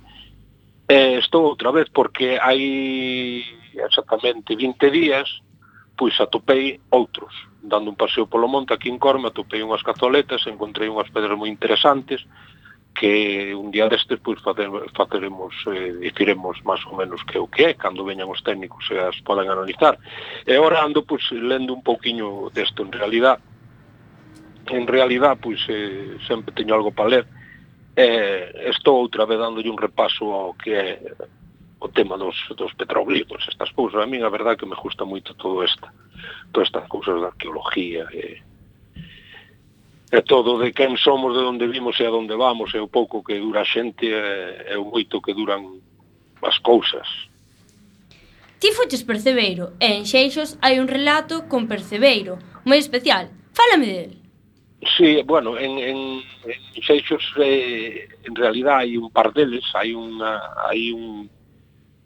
eh, 0.88 1.20
estou 1.20 1.47
outra 1.47 1.72
vez 1.72 1.88
porque 1.91 2.39
hai 2.39 3.43
exactamente 3.76 4.55
20 4.55 4.88
días 4.91 5.28
pois 5.98 6.16
atopei 6.22 6.80
outros. 6.93 7.34
Dando 7.60 7.89
un 7.89 7.98
paseo 7.98 8.30
polo 8.30 8.48
monte 8.48 8.74
aquí 8.74 8.88
en 8.88 9.02
Corme, 9.02 9.28
atopei 9.34 9.66
unhas 9.66 9.84
cazoletas, 9.84 10.45
encontrei 10.45 10.88
unhas 10.88 11.10
pedras 11.10 11.36
moi 11.36 11.50
interesantes, 11.50 12.22
que 12.98 13.54
un 13.54 13.70
día 13.70 13.88
destes 13.88 14.20
pois 14.20 14.41
facer, 14.41 14.70
faceremos 14.95 15.54
eh, 15.70 15.93
diciremos 16.02 16.58
máis 16.66 16.82
ou 16.89 16.98
menos 16.98 17.22
que 17.30 17.38
o 17.38 17.45
que 17.45 17.70
é 17.70 17.74
cando 17.78 18.02
veñan 18.02 18.26
os 18.26 18.41
técnicos 18.41 18.89
e 18.89 18.98
as 18.98 19.22
podan 19.22 19.45
analizar 19.54 20.02
e 20.50 20.58
ora 20.58 20.82
ando 20.82 21.06
pois 21.06 21.22
lendo 21.30 21.78
un 21.78 21.86
pouquiño 21.86 22.50
desto 22.50 22.82
en 22.82 22.91
realidad 22.91 23.38
en 24.74 24.89
realidad 24.89 25.38
pois 25.38 25.62
eh, 25.70 26.18
sempre 26.26 26.58
teño 26.58 26.74
algo 26.74 26.89
para 26.89 27.22
ler 27.22 27.26
eh, 27.93 28.74
estou 28.74 28.98
outra 28.98 29.30
vez 29.30 29.38
dándolle 29.38 29.70
un 29.70 29.78
repaso 29.78 30.34
ao 30.34 30.58
que 30.58 30.74
é 30.74 30.89
o 31.80 31.88
tema 31.89 32.17
dos, 32.17 32.36
dos 32.57 32.73
petroglifos, 32.73 33.45
estas 33.47 33.71
cousas. 33.71 34.01
A 34.01 34.07
mí 34.07 34.17
a 34.21 34.30
verdade 34.30 34.57
que 34.57 34.65
me 34.65 34.75
gusta 34.75 35.05
moito 35.05 35.34
todo 35.36 35.63
esta, 35.63 35.93
todas 36.51 36.69
estas 36.69 36.88
cousas 36.89 37.21
da 37.21 37.28
arqueología 37.28 38.09
e, 38.13 38.41
e 40.09 40.21
todo 40.25 40.57
de 40.57 40.73
quen 40.73 40.97
somos, 40.97 41.38
de 41.38 41.43
onde 41.45 41.67
vimos 41.67 41.99
e 41.99 42.05
a 42.05 42.11
onde 42.11 42.34
vamos, 42.34 42.73
e 42.73 42.80
o 42.82 42.89
pouco 42.89 43.21
que 43.21 43.38
dura 43.38 43.61
a 43.61 43.69
xente 43.69 44.09
e, 44.09 44.73
e 44.73 44.75
o 44.78 44.89
moito 44.89 45.21
que 45.21 45.38
duran 45.38 45.78
as 46.41 46.57
cousas. 46.59 47.05
Ti 48.57 48.73
foches 48.73 49.05
percebeiro 49.05 49.78
e 49.78 50.01
en 50.01 50.09
Xeixos 50.09 50.57
hai 50.65 50.82
un 50.82 50.89
relato 50.89 51.45
con 51.45 51.69
percebeiro, 51.69 52.41
moi 52.65 52.82
especial. 52.82 53.30
Fálame 53.53 53.86
del. 53.86 54.13
Sí, 54.97 55.21
bueno, 55.25 55.57
en, 55.57 55.78
en, 55.78 55.97
en 56.45 56.82
Xeixos 56.82 57.21
eh, 57.38 58.09
en 58.25 58.34
realidad 58.34 58.82
hai 58.82 58.97
un 58.97 59.13
par 59.13 59.30
deles, 59.30 59.65
hai, 59.78 59.93
unha, 59.93 60.41
hai 60.65 60.89
un 60.89 61.30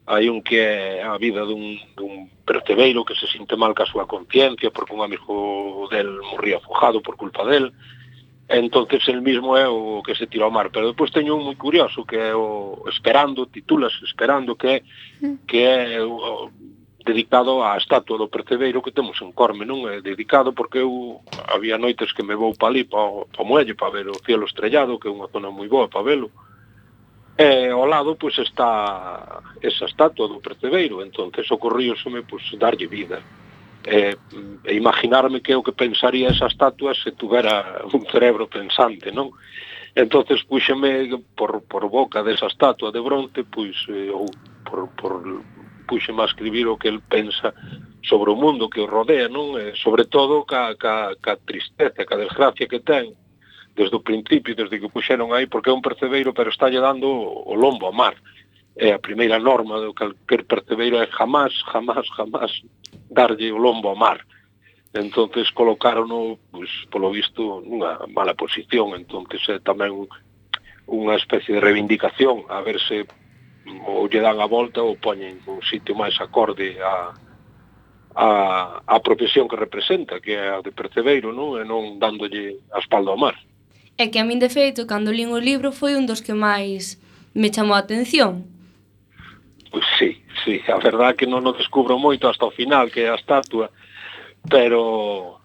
hai 0.06 0.30
un 0.30 0.41
que 0.41 0.58
é 0.58 1.04
a 1.04 1.18
vida 1.18 1.45
dun, 1.45 1.78
dun 1.93 2.30
pertebeiro 2.45 3.06
que 3.06 3.16
se 3.16 3.28
sinte 3.30 3.56
mal 3.56 3.74
ca 3.78 3.86
súa 3.86 4.10
conciencia 4.10 4.74
porque 4.74 4.93
un 4.93 5.06
amigo 5.06 5.88
del 5.93 6.22
morría 6.26 6.58
afogado 6.58 7.02
por 7.02 7.18
culpa 7.18 7.45
del 7.45 7.74
entonces 8.49 9.08
el 9.08 9.22
mismo 9.22 9.56
é 9.56 9.70
o 9.70 10.02
que 10.02 10.18
se 10.18 10.26
tirou 10.28 10.49
ao 10.49 10.56
mar 10.56 10.74
pero 10.74 10.89
depois 10.89 11.14
teño 11.14 11.38
un 11.38 11.45
moi 11.45 11.56
curioso 11.56 12.04
que 12.04 12.18
é 12.18 12.34
o 12.34 12.82
Esperando, 12.89 13.45
titulas 13.45 13.93
Esperando 14.02 14.58
que, 14.58 14.82
mm. 15.22 15.45
que 15.45 15.60
é 15.64 16.02
o, 16.02 16.49
dedicado 17.06 17.62
á 17.62 17.78
estatua 17.78 18.18
do 18.18 18.28
percebeiro 18.28 18.82
que 18.82 18.91
temos 18.91 19.18
en 19.22 19.32
Corme, 19.32 19.66
non? 19.66 19.89
É 19.89 20.02
dedicado 20.02 20.54
porque 20.54 20.82
eu 20.82 21.22
había 21.49 21.78
noites 21.78 22.14
que 22.14 22.22
me 22.22 22.38
vou 22.38 22.54
pa 22.54 22.70
ali, 22.70 22.86
pa, 22.86 23.26
pa 23.26 23.41
Muelle, 23.41 23.74
para 23.74 23.89
ver 23.89 24.06
o 24.10 24.22
cielo 24.22 24.45
estrellado, 24.45 24.99
que 25.02 25.10
é 25.10 25.12
unha 25.14 25.30
zona 25.34 25.49
moi 25.49 25.66
boa 25.66 25.89
para 25.89 26.06
velo. 26.06 26.30
Uh 26.30 26.51
e 27.42 27.72
ao 27.74 27.89
lado 27.89 28.16
pois 28.16 28.38
está 28.38 29.42
esa 29.62 29.86
estatua 29.86 30.28
do 30.28 30.39
percebeiro. 30.39 31.02
Entonces 31.02 31.50
ocorríoseme 31.50 32.22
pois 32.22 32.46
darlle 32.62 32.86
vida. 32.86 33.18
E, 33.82 34.14
e 34.64 34.74
imaginarme 34.78 35.42
que 35.42 35.54
é 35.54 35.58
o 35.58 35.66
que 35.66 35.74
pensaría 35.74 36.30
esa 36.30 36.46
estatua 36.46 36.94
se 36.94 37.12
tuvera 37.18 37.82
un 37.89 38.06
cerebro 38.06 38.46
pensante 38.46 39.10
non? 39.10 39.34
Entonces 39.98 40.46
puxeme 40.46 41.10
por, 41.34 41.66
por 41.66 41.89
boca 41.89 42.22
desa 42.22 42.46
estatua 42.46 42.94
de 42.94 43.02
bronte 43.02 43.42
pois 43.42 43.74
eh, 43.89 44.14
ou 44.14 44.30
por, 44.62 44.86
por 44.94 45.42
puxeme 45.89 46.22
a 46.22 46.30
escribir 46.30 46.70
o 46.70 46.78
que 46.78 46.94
el 46.94 47.02
pensa 47.02 47.58
sobre 48.06 48.30
o 48.30 48.38
mundo 48.38 48.70
que 48.70 48.86
o 48.86 48.86
rodea 48.86 49.26
non? 49.26 49.58
E, 49.58 49.74
sobre 49.82 50.06
todo 50.06 50.46
ca, 50.46 50.78
ca, 50.78 51.18
ca 51.18 51.34
tristeza 51.42 52.06
ca 52.06 52.22
desgracia 52.22 52.70
que 52.70 52.86
ten 52.86 53.18
desde 53.76 53.95
o 53.95 54.03
principio, 54.03 54.55
desde 54.55 54.80
que 54.80 54.86
o 54.86 54.93
puxeron 54.93 55.34
aí, 55.34 55.47
porque 55.47 55.69
é 55.69 55.74
un 55.74 55.82
percebeiro, 55.82 56.34
pero 56.34 56.49
está 56.49 56.69
dando 56.69 57.07
o 57.07 57.55
lombo 57.55 57.88
a 57.88 57.91
mar. 57.91 58.15
É 58.76 58.93
a 58.93 58.99
primeira 58.99 59.39
norma 59.39 59.80
do 59.80 59.93
calquer 59.93 60.43
percebeiro 60.45 60.97
é 60.97 61.07
jamás, 61.07 61.53
jamás, 61.72 62.07
jamás 62.15 62.51
darlle 63.09 63.51
o 63.51 63.57
lombo 63.57 63.89
a 63.89 63.95
mar. 63.95 64.19
Entonces 64.93 65.51
colocarono, 65.51 66.39
pois, 66.51 66.69
polo 66.91 67.11
visto, 67.11 67.63
nunha 67.63 67.99
mala 68.11 68.36
posición, 68.36 68.95
entonces 68.95 69.39
é 69.47 69.59
tamén 69.59 70.07
unha 70.91 71.15
especie 71.15 71.55
de 71.55 71.63
reivindicación 71.63 72.43
a 72.51 72.59
ver 72.59 72.80
se 72.84 73.07
ou 73.88 74.09
lle 74.09 74.19
dan 74.19 74.41
a 74.41 74.47
volta 74.47 74.84
ou 74.84 74.99
poñen 74.99 75.39
un 75.47 75.61
sitio 75.63 75.95
máis 75.95 76.17
acorde 76.19 76.76
a, 76.82 77.13
a, 78.15 78.28
a 78.84 78.97
profesión 78.99 79.47
que 79.47 79.55
representa, 79.55 80.19
que 80.19 80.36
é 80.36 80.49
a 80.49 80.59
de 80.59 80.72
percebeiro, 80.76 81.32
non? 81.32 81.55
e 81.55 81.63
non 81.63 82.01
dándolle 82.01 82.59
a 82.76 82.80
espalda 82.84 83.11
ao 83.13 83.22
mar. 83.22 83.38
É 83.98 84.08
que 84.08 84.20
a 84.20 84.26
min, 84.26 84.39
de 84.39 84.50
feito, 84.50 84.88
cando 84.88 85.12
lín 85.12 85.32
o 85.32 85.39
libro, 85.39 85.72
foi 85.72 85.96
un 85.96 86.06
dos 86.06 86.22
que 86.22 86.34
máis 86.34 87.00
me 87.34 87.50
chamou 87.50 87.76
a 87.76 87.84
atención. 87.84 88.44
Pois 89.72 89.86
sí, 89.98 90.20
sí, 90.44 90.60
a 90.68 90.78
verdade 90.78 91.16
que 91.16 91.30
non 91.30 91.48
o 91.48 91.56
descubro 91.56 91.98
moito 91.98 92.28
hasta 92.28 92.46
o 92.46 92.56
final, 92.56 92.92
que 92.92 93.08
é 93.08 93.10
a 93.12 93.20
estatua, 93.20 93.72
pero 94.50 95.42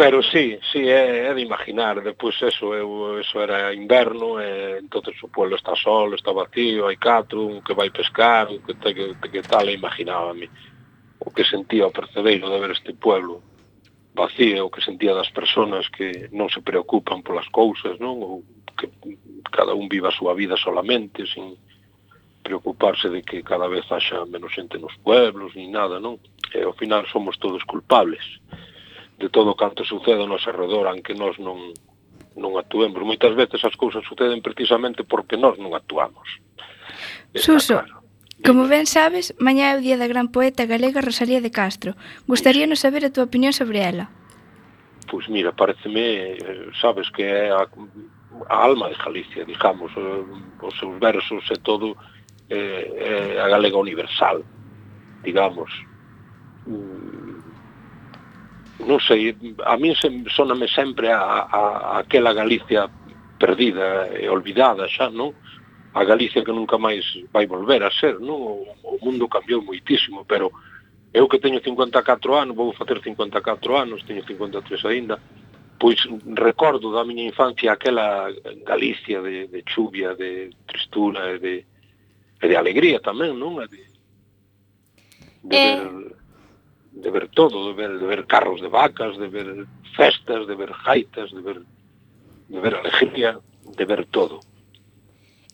Pero 0.00 0.22
sí, 0.22 0.58
sí, 0.72 0.88
é, 0.88 1.28
é 1.28 1.34
de 1.34 1.42
imaginar, 1.42 2.00
depois 2.00 2.40
eso, 2.40 2.72
eu, 2.72 3.20
eso 3.20 3.36
era 3.38 3.74
inverno, 3.74 4.40
e 4.40 4.78
entonces 4.78 5.12
o 5.22 5.28
pueblo 5.28 5.56
está 5.56 5.76
solo, 5.76 6.16
está 6.16 6.32
vacío, 6.32 6.88
hai 6.88 6.96
catro, 6.96 7.44
un 7.44 7.60
que 7.60 7.74
vai 7.74 7.90
pescar, 7.90 8.48
un 8.48 8.64
que, 8.64 8.72
te, 8.80 8.94
que, 8.94 9.12
que 9.28 9.42
tal, 9.42 9.68
e 9.68 9.76
imaginábame 9.76 10.48
o 11.20 11.28
que 11.30 11.44
sentía 11.44 11.84
o 11.86 11.92
percebeiro 11.92 12.48
de 12.48 12.60
ver 12.60 12.70
este 12.70 12.94
pueblo 12.94 13.42
vacía 14.20 14.60
o 14.60 14.68
que 14.68 14.84
sentía 14.84 15.16
das 15.16 15.32
persoas 15.32 15.88
que 15.88 16.28
non 16.36 16.52
se 16.52 16.60
preocupan 16.60 17.24
polas 17.24 17.48
cousas, 17.48 17.96
non? 17.96 18.20
Ou 18.20 18.44
que 18.76 18.92
cada 19.48 19.72
un 19.72 19.88
viva 19.88 20.12
a 20.12 20.18
súa 20.18 20.36
vida 20.36 20.60
solamente, 20.60 21.24
sin 21.24 21.56
preocuparse 22.44 23.08
de 23.08 23.24
que 23.24 23.40
cada 23.40 23.64
vez 23.68 23.88
haxa 23.88 24.28
menos 24.28 24.52
xente 24.52 24.76
nos 24.76 24.92
pueblos, 25.00 25.56
ni 25.56 25.72
nada, 25.72 25.96
non? 25.96 26.20
E 26.52 26.60
ao 26.60 26.76
final 26.76 27.08
somos 27.08 27.40
todos 27.40 27.64
culpables 27.64 28.24
de 29.20 29.28
todo 29.28 29.54
canto 29.54 29.84
sucede 29.84 30.24
ao 30.24 30.26
noso 30.26 30.48
arredor, 30.48 30.88
aunque 30.88 31.12
nós 31.12 31.36
non, 31.36 31.76
non 32.40 32.56
actuemos. 32.56 33.04
Moitas 33.04 33.36
veces 33.36 33.60
as 33.60 33.76
cousas 33.76 34.00
suceden 34.08 34.40
precisamente 34.40 35.04
porque 35.04 35.36
nós 35.36 35.60
non 35.60 35.76
actuamos. 35.76 36.40
Suso, 37.36 37.76
claro. 37.84 37.99
Como 38.44 38.68
ben 38.68 38.86
sabes, 38.86 39.36
mañá 39.36 39.72
é 39.72 39.76
o 39.76 39.84
día 39.84 40.00
da 40.00 40.08
gran 40.08 40.32
poeta 40.32 40.64
galega 40.64 41.04
Rosalía 41.04 41.44
de 41.44 41.52
Castro. 41.52 41.92
Gostaríanos 42.24 42.80
saber 42.80 43.04
a 43.04 43.12
túa 43.12 43.28
opinión 43.28 43.52
sobre 43.52 43.84
ela. 43.84 44.08
Pois 45.12 45.28
mira, 45.28 45.52
pareceme, 45.52 46.40
eh, 46.40 46.72
sabes 46.80 47.10
que 47.12 47.20
é 47.20 47.52
a, 47.52 47.68
a 47.68 48.56
alma 48.64 48.88
de 48.88 48.96
Galicia, 48.96 49.44
digamos, 49.44 49.92
os 49.92 50.74
seus 50.80 50.96
versos 50.96 51.44
e 51.52 51.58
todo 51.60 51.92
é, 52.48 53.36
é 53.36 53.40
a 53.40 53.48
galega 53.48 53.76
universal, 53.76 54.40
digamos. 55.20 55.68
Mm, 56.64 57.44
non 58.88 59.00
sei, 59.04 59.36
a 59.68 59.76
min 59.76 59.92
se, 60.00 60.08
soname 60.32 60.64
sempre 60.72 61.12
a, 61.12 61.44
a, 61.44 61.44
a 61.44 61.98
aquela 62.00 62.32
Galicia 62.32 62.88
perdida 63.36 64.08
e 64.16 64.28
olvidada 64.32 64.88
xa, 64.88 65.12
non? 65.12 65.36
a 65.92 66.04
Galicia 66.04 66.44
que 66.44 66.52
nunca 66.52 66.78
máis 66.78 67.02
vai 67.32 67.46
volver 67.46 67.82
a 67.82 67.90
ser, 67.90 68.20
non? 68.20 68.38
O, 68.38 68.54
o 68.82 68.96
mundo 69.02 69.26
cambiou 69.26 69.62
moitísimo, 69.62 70.24
pero 70.24 70.52
eu 71.12 71.26
que 71.26 71.42
teño 71.42 71.58
54 71.58 72.34
anos, 72.34 72.54
vou 72.54 72.72
facer 72.72 73.02
54 73.02 73.76
anos, 73.76 74.04
teño 74.06 74.22
53 74.22 74.84
aínda, 74.86 75.18
pois 75.80 75.98
recordo 76.38 76.92
da 76.92 77.02
miña 77.02 77.26
infancia 77.26 77.72
aquela 77.72 78.30
Galicia 78.62 79.20
de, 79.20 79.48
de 79.48 79.62
chuvia, 79.66 80.14
de 80.14 80.54
tristura 80.66 81.34
e 81.34 81.38
de, 81.38 81.54
e 82.38 82.46
de 82.46 82.56
alegría 82.56 83.00
tamén, 83.00 83.34
non? 83.34 83.58
E 83.58 83.66
de, 83.66 83.82
de, 85.42 85.56
eh... 85.56 85.76
ver, 85.82 85.90
de 86.92 87.10
ver 87.10 87.26
todo, 87.34 87.66
de 87.66 87.74
ver, 87.74 87.98
de 87.98 88.06
ver 88.06 88.26
carros 88.30 88.60
de 88.60 88.68
vacas, 88.68 89.18
de 89.18 89.26
ver 89.26 89.66
festas, 89.96 90.46
de 90.46 90.54
ver 90.54 90.70
jaitas, 90.70 91.32
de 91.32 91.40
ver, 91.40 91.58
de 92.46 92.60
ver 92.60 92.74
alegría, 92.78 93.40
de 93.64 93.84
ver 93.84 94.06
todo. 94.06 94.38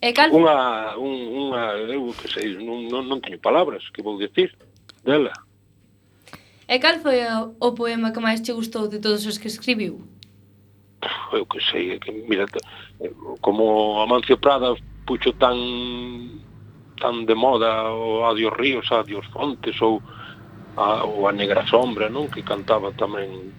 E 0.03 0.13
cal... 0.13 0.29
Unha, 0.29 0.97
un, 1.01 1.15
unha, 1.49 1.63
eu 1.89 2.13
que 2.13 2.29
sei, 2.29 2.53
non, 2.61 2.85
non, 2.93 3.09
non 3.09 3.23
teño 3.25 3.41
palabras 3.41 3.89
que 3.93 4.05
vou 4.05 4.21
dicir 4.21 4.53
dela. 5.01 5.33
E 6.69 6.77
cal 6.83 7.01
foi 7.01 7.25
o, 7.25 7.57
o 7.57 7.73
poema 7.73 8.13
que 8.13 8.21
máis 8.21 8.45
te 8.45 8.53
gustou 8.53 8.89
de 8.89 9.01
todos 9.01 9.25
os 9.25 9.39
que 9.41 9.49
escribiu? 9.49 10.05
Eu 11.33 11.47
que 11.47 11.61
sei, 11.61 11.97
que, 11.99 12.13
mira, 12.13 12.45
como 13.41 14.03
Amancio 14.03 14.37
Prada 14.37 14.75
puxo 15.07 15.33
tan 15.39 15.57
tan 17.01 17.25
de 17.25 17.35
moda 17.35 17.93
o 17.93 18.25
Adios 18.25 18.53
Ríos, 18.57 18.91
Adios 18.91 19.27
Fontes 19.33 19.81
ou 19.81 20.03
a, 20.77 21.05
ou 21.05 21.29
a 21.29 21.33
Negra 21.33 21.65
Sombra, 21.67 22.09
non? 22.09 22.29
Que 22.29 22.43
cantaba 22.43 22.93
tamén 22.93 23.53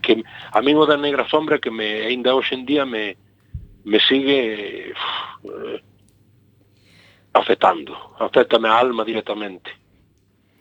que 0.00 0.24
a 0.52 0.60
min 0.64 0.76
o 0.76 0.84
da 0.88 0.96
Negra 0.96 1.28
Sombra 1.28 1.60
que 1.60 1.72
me 1.72 2.08
aínda 2.08 2.36
hoxe 2.36 2.54
en 2.54 2.64
día 2.64 2.84
me 2.84 3.16
me 3.84 4.00
sigue 4.00 4.90
eh, 4.90 5.82
afectando, 7.32 7.96
afectame 8.18 8.68
a 8.68 8.78
alma 8.78 9.04
directamente. 9.04 9.70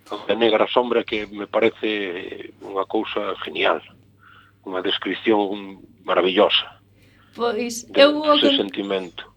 A 0.09 0.33
negra 0.35 0.67
sombra 0.67 1.03
que 1.03 1.27
me 1.27 1.47
parece 1.47 2.53
unha 2.63 2.87
cousa 2.87 3.35
genial, 3.43 3.83
unha 4.63 4.79
descripción 4.79 5.83
maravillosa. 6.07 6.79
Pois 7.35 7.83
eu 7.91 8.23
vou 8.23 8.39
ese 8.39 8.55
sentimento. 8.55 9.27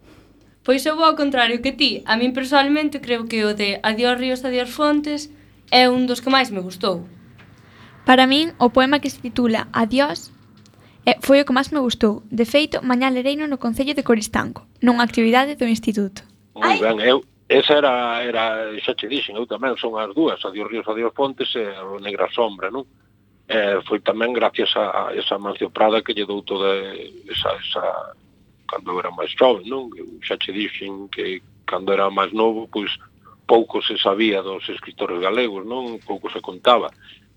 Pois 0.62 0.86
eu 0.86 0.94
vou 0.94 1.10
ao 1.10 1.18
contrario 1.18 1.58
que 1.58 1.74
ti. 1.74 2.06
A 2.06 2.14
min 2.14 2.30
personalmente 2.30 3.02
creo 3.02 3.26
que 3.26 3.42
o 3.42 3.50
de 3.58 3.82
Adiós 3.82 4.14
ríos, 4.14 4.46
adiós 4.46 4.70
fontes 4.70 5.26
é 5.74 5.90
un 5.90 6.06
dos 6.06 6.22
que 6.22 6.30
máis 6.30 6.54
me 6.54 6.62
gustou. 6.62 7.02
Para 8.06 8.30
min, 8.30 8.54
o 8.62 8.70
poema 8.70 9.02
que 9.02 9.10
se 9.10 9.18
titula 9.18 9.66
Adiós 9.74 10.30
E 11.06 11.16
foi 11.24 11.40
o 11.40 11.46
que 11.46 11.56
máis 11.56 11.72
me 11.72 11.80
gustou. 11.80 12.22
De 12.28 12.44
feito, 12.44 12.84
mañá 12.84 13.08
lereino 13.08 13.48
no 13.48 13.58
Concello 13.58 13.94
de 13.96 14.04
Coristanco, 14.04 14.66
nunha 14.84 15.04
actividade 15.04 15.56
do 15.56 15.64
Instituto. 15.64 16.22
Moi 16.54 16.76
ben, 16.76 17.00
eu, 17.00 17.24
esa 17.48 17.80
era, 17.80 18.22
era, 18.22 18.44
xa 18.84 18.94
che 18.94 19.08
dixen, 19.08 19.34
eu 19.34 19.48
tamén 19.48 19.74
son 19.80 19.96
as 19.96 20.12
dúas, 20.14 20.38
Adiós 20.44 20.68
Ríos, 20.68 20.86
Adiós 20.86 21.10
Pontes 21.16 21.50
e 21.56 21.64
a 21.64 21.82
Negra 21.98 22.28
Sombra, 22.30 22.70
non? 22.70 22.84
Eh, 23.50 23.82
foi 23.88 23.98
tamén 23.98 24.30
gracias 24.30 24.70
a, 24.78 25.10
a 25.10 25.16
esa 25.16 25.34
Mancio 25.34 25.74
Prada 25.74 26.04
que 26.04 26.14
lle 26.14 26.28
dou 26.28 26.46
toda 26.46 26.70
esa, 27.26 27.50
esa 27.58 28.14
cando 28.70 28.94
era 29.00 29.10
máis 29.10 29.34
joven, 29.34 29.66
non? 29.66 29.90
Eu 29.98 30.06
xa 30.22 30.38
che 30.38 30.54
dixen 30.54 31.10
que 31.10 31.42
cando 31.66 31.90
era 31.90 32.06
máis 32.06 32.30
novo, 32.30 32.70
pois 32.70 32.94
pouco 33.50 33.82
se 33.82 33.98
sabía 33.98 34.46
dos 34.46 34.62
escritores 34.70 35.18
galegos, 35.18 35.66
non? 35.66 35.98
Pouco 36.06 36.30
se 36.30 36.38
contaba 36.38 36.86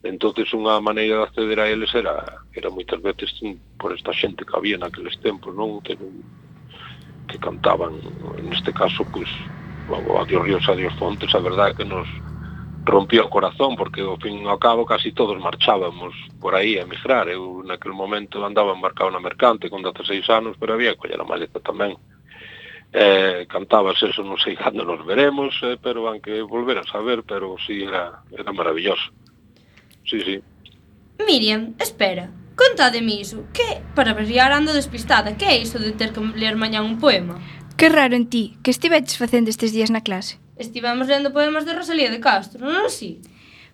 entonces 0.03 0.51
unha 0.51 0.83
maneira 0.83 1.23
de 1.23 1.25
acceder 1.31 1.59
a 1.63 1.71
eles 1.71 1.89
era 1.95 2.43
era 2.51 2.67
moitas 2.69 2.99
veces 2.99 3.31
por 3.79 3.95
esta 3.95 4.11
xente 4.11 4.43
que 4.43 4.55
había 4.55 4.77
naqueles 4.77 5.15
tempos, 5.23 5.55
non? 5.55 5.79
Que, 5.79 5.95
que 7.27 7.39
cantaban, 7.39 7.97
en 8.37 8.51
este 8.51 8.75
caso, 8.75 9.07
pois, 9.09 9.31
pues, 9.87 10.03
adiós 10.19 10.43
ríos, 10.43 10.67
adiós 10.67 10.93
fontes, 10.99 11.31
a 11.33 11.39
verdade 11.39 11.75
que 11.79 11.87
nos 11.87 12.07
rompió 12.85 13.25
o 13.25 13.29
corazón, 13.31 13.75
porque 13.75 14.03
ao 14.03 14.19
fin 14.19 14.43
e 14.43 14.47
ao 14.47 14.59
cabo 14.59 14.83
casi 14.85 15.15
todos 15.15 15.39
marchábamos 15.39 16.11
por 16.43 16.53
aí 16.55 16.77
a 16.77 16.83
emigrar. 16.83 17.31
Eu 17.31 17.63
naquele 17.63 17.95
momento 17.95 18.43
andaba 18.43 18.75
embarcado 18.75 19.09
na 19.11 19.23
mercante 19.23 19.71
con 19.71 19.81
16 19.81 20.29
anos, 20.29 20.59
pero 20.59 20.75
había 20.75 20.99
coller 20.99 21.19
a 21.19 21.23
maleta 21.23 21.63
tamén. 21.63 21.95
Eh, 22.93 23.47
cantabas 23.49 23.97
eso, 24.03 24.21
non 24.21 24.37
sei 24.37 24.53
cando 24.53 24.85
nos 24.85 25.01
veremos, 25.01 25.55
eh, 25.63 25.79
pero 25.81 26.05
van 26.05 26.21
que 26.21 26.43
volver 26.43 26.77
a 26.77 26.85
saber, 26.85 27.23
pero 27.23 27.55
si 27.57 27.81
sí, 27.81 27.87
era, 27.87 28.21
era 28.29 28.51
maravilloso. 28.51 29.09
Sí, 30.14 30.22
sí. 30.22 30.43
Miriam, 31.26 31.74
espera, 31.80 32.30
contademe 32.55 33.16
iso. 33.20 33.45
Que, 33.51 33.82
para 33.95 34.14
variar 34.14 34.51
ando 34.51 34.72
despistada, 34.72 35.38
que 35.38 35.45
é 35.45 35.57
iso 35.57 35.80
de 35.80 35.91
ter 35.91 36.14
que 36.14 36.22
ler 36.22 36.55
mañán 36.55 36.86
un 36.86 36.99
poema? 36.99 37.41
Que 37.78 37.89
raro 37.89 38.16
en 38.16 38.30
ti, 38.30 38.53
que 38.61 38.70
estiveches 38.70 39.18
facendo 39.18 39.49
estes 39.49 39.74
días 39.74 39.89
na 39.89 40.05
clase? 40.05 40.38
Estivemos 40.61 41.07
lendo 41.07 41.34
poemas 41.34 41.66
de 41.66 41.74
Rosalía 41.74 42.14
de 42.14 42.22
Castro, 42.22 42.61
non 42.61 42.86
así? 42.86 43.26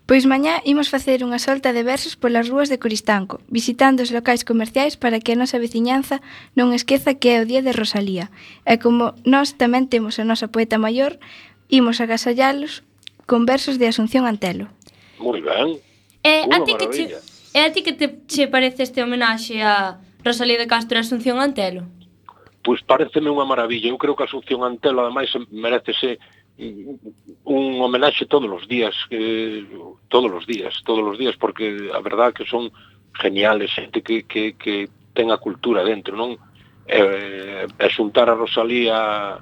Pois 0.08 0.24
mañá 0.24 0.64
imos 0.64 0.88
facer 0.88 1.28
unha 1.28 1.44
solta 1.44 1.76
de 1.76 1.84
versos 1.84 2.16
polas 2.16 2.48
rúas 2.48 2.72
de 2.72 2.80
Coristanco, 2.80 3.44
visitando 3.52 4.00
os 4.00 4.16
locais 4.16 4.48
comerciais 4.48 4.96
para 4.96 5.20
que 5.20 5.36
a 5.36 5.40
nosa 5.44 5.60
veciñanza 5.60 6.24
non 6.56 6.72
esqueza 6.72 7.20
que 7.20 7.36
é 7.36 7.44
o 7.44 7.48
día 7.52 7.60
de 7.60 7.76
Rosalía. 7.76 8.32
E 8.64 8.80
como 8.80 9.12
nós 9.28 9.60
tamén 9.60 9.92
temos 9.92 10.16
a 10.16 10.24
nosa 10.24 10.48
poeta 10.48 10.80
maior, 10.80 11.20
imos 11.68 12.00
agasallalos 12.00 12.88
con 13.28 13.44
versos 13.44 13.76
de 13.76 13.92
Asunción 13.92 14.24
Antelo. 14.24 14.72
Moi 15.20 15.44
ben. 15.44 15.89
Eh, 16.30 16.46
Unha 16.46 16.62
a 16.62 16.66
ti 16.68 16.74
que 16.78 16.88
che, 16.94 17.06
e 17.58 17.60
a 17.66 17.70
ti 17.74 17.82
que 17.82 17.94
te 17.98 18.08
che 18.30 18.46
parece 18.46 18.86
este 18.86 19.02
homenaxe 19.02 19.66
a 19.66 19.98
Rosalía 20.22 20.62
de 20.62 20.70
Castro 20.70 20.98
e 20.98 21.02
Asunción 21.02 21.42
Antelo? 21.42 21.90
Pois 22.62 22.86
pareceme 22.86 23.34
unha 23.34 23.50
maravilla. 23.50 23.90
Eu 23.90 23.98
creo 23.98 24.14
que 24.14 24.30
Asunción 24.30 24.62
Antelo, 24.62 25.02
ademais, 25.02 25.34
merecese 25.50 26.22
un 26.60 27.82
homenaxe 27.82 28.28
todos 28.28 28.52
os 28.52 28.68
días, 28.68 28.94
eh, 29.10 29.66
todos 30.12 30.30
os 30.30 30.46
días, 30.46 30.74
todos 30.86 31.02
os 31.08 31.18
días, 31.18 31.34
porque 31.40 31.90
a 31.90 32.02
verdade 32.04 32.38
que 32.38 32.46
son 32.46 32.70
geniales, 33.16 33.74
xente 33.74 34.06
que, 34.06 34.28
que, 34.30 34.54
que 34.54 34.92
ten 35.18 35.34
a 35.34 35.42
cultura 35.42 35.82
dentro, 35.82 36.14
non? 36.14 36.38
Eh, 36.86 37.66
e 37.66 37.88
xuntar 37.90 38.30
a 38.30 38.38
Rosalía 38.38 39.40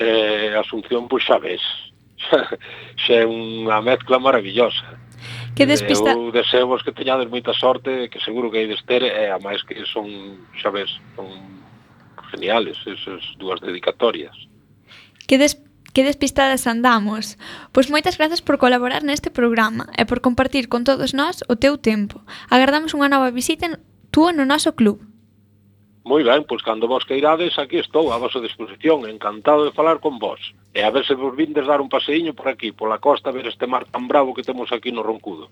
eh, 0.00 0.56
Asunción, 0.58 1.06
pois 1.06 1.22
xa 1.22 1.38
ves, 1.38 1.62
xa 3.06 3.14
é 3.22 3.28
unha 3.28 3.78
mezcla 3.84 4.18
maravillosa. 4.18 5.01
Que 5.54 5.66
despista... 5.66 6.16
Eu 6.16 6.32
deseo 6.32 6.66
vos 6.66 6.82
que 6.82 6.96
teñades 6.96 7.28
moita 7.28 7.52
sorte, 7.52 8.08
que 8.08 8.20
seguro 8.24 8.48
que 8.48 8.64
hai 8.64 8.68
de 8.68 8.78
ter, 8.88 9.04
e 9.04 9.28
a 9.28 9.36
máis 9.36 9.60
que 9.62 9.76
son, 9.84 10.08
xa 10.56 10.72
ves, 10.72 10.88
son 11.12 11.28
geniales 12.32 12.80
esas 12.88 13.20
dúas 13.36 13.60
dedicatorias. 13.60 14.32
Que 15.28 15.36
des... 15.36 15.60
que 15.92 16.02
despistadas 16.02 16.64
andamos. 16.64 17.36
Pois 17.70 17.92
moitas 17.92 18.16
grazas 18.16 18.40
por 18.40 18.56
colaborar 18.56 19.04
neste 19.04 19.28
programa 19.28 19.92
e 20.00 20.08
por 20.08 20.24
compartir 20.24 20.72
con 20.72 20.88
todos 20.88 21.12
nós 21.12 21.44
o 21.52 21.54
teu 21.60 21.76
tempo. 21.76 22.24
Agardamos 22.48 22.96
unha 22.96 23.12
nova 23.12 23.28
visita 23.28 23.68
en 23.68 23.76
túa 24.08 24.32
no 24.32 24.48
noso 24.48 24.72
club. 24.72 25.11
Moi 26.04 26.26
ben, 26.26 26.42
pois 26.42 26.62
cando 26.66 26.90
vos 26.90 27.06
queirades, 27.06 27.58
aquí 27.62 27.78
estou, 27.78 28.10
a 28.10 28.18
vosa 28.18 28.42
disposición, 28.42 29.06
encantado 29.06 29.62
de 29.64 29.70
falar 29.70 30.02
con 30.02 30.18
vos. 30.18 30.40
E 30.74 30.82
a 30.82 30.90
ver 30.90 31.06
se 31.06 31.14
vos 31.14 31.30
vindes 31.36 31.66
dar 31.66 31.78
un 31.78 31.88
paseíño 31.88 32.34
por 32.34 32.50
aquí, 32.50 32.74
pola 32.74 32.98
costa, 32.98 33.30
ver 33.30 33.46
este 33.46 33.70
mar 33.70 33.86
tan 33.86 34.10
bravo 34.10 34.34
que 34.34 34.42
temos 34.42 34.74
aquí 34.74 34.90
no 34.90 35.06
Roncudo. 35.06 35.46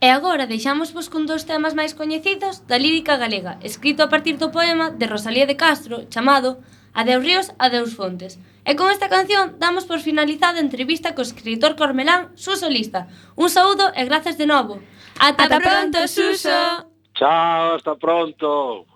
E 0.00 0.08
agora 0.08 0.48
deixamos 0.48 0.96
vos 0.96 1.12
con 1.12 1.28
dos 1.28 1.44
temas 1.44 1.76
máis 1.76 1.92
coñecidos 1.92 2.64
da 2.64 2.80
lírica 2.80 3.20
galega, 3.20 3.60
escrito 3.60 4.00
a 4.00 4.08
partir 4.08 4.40
do 4.40 4.48
poema 4.48 4.88
de 4.88 5.04
Rosalía 5.04 5.44
de 5.44 5.60
Castro, 5.60 6.08
chamado 6.08 6.56
Adeus 6.96 7.20
ríos, 7.20 7.46
adeus 7.60 7.92
fontes. 7.92 8.40
E 8.64 8.72
con 8.72 8.88
esta 8.88 9.12
canción 9.12 9.60
damos 9.60 9.84
por 9.84 10.00
finalizada 10.00 10.56
a 10.56 10.64
entrevista 10.64 11.12
co 11.12 11.20
escritor 11.20 11.76
cormelán 11.76 12.32
Suso 12.40 12.72
Lista. 12.72 13.12
Un 13.36 13.52
saúdo 13.52 13.92
e 13.92 14.00
grazas 14.08 14.40
de 14.40 14.48
novo. 14.48 14.80
Ata, 15.20 15.44
ata 15.44 15.60
pronto, 15.60 16.00
Suso! 16.08 16.88
Chao, 17.12 17.76
hasta 17.76 18.00
pronto! 18.00 18.95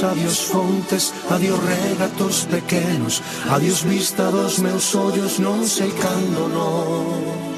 lagos, 0.00 0.04
adiós 0.04 0.38
fontes, 0.38 1.12
adiós 1.30 1.58
regatos 1.60 2.44
pequenos, 2.46 3.22
adiós 3.50 3.82
vista 3.82 4.30
dos 4.30 4.58
meus 4.58 4.94
ollos, 4.94 5.38
non 5.38 5.66
sei 5.66 5.90
cando 5.90 6.48
nos 6.48 7.52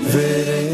veremos. 0.00 0.73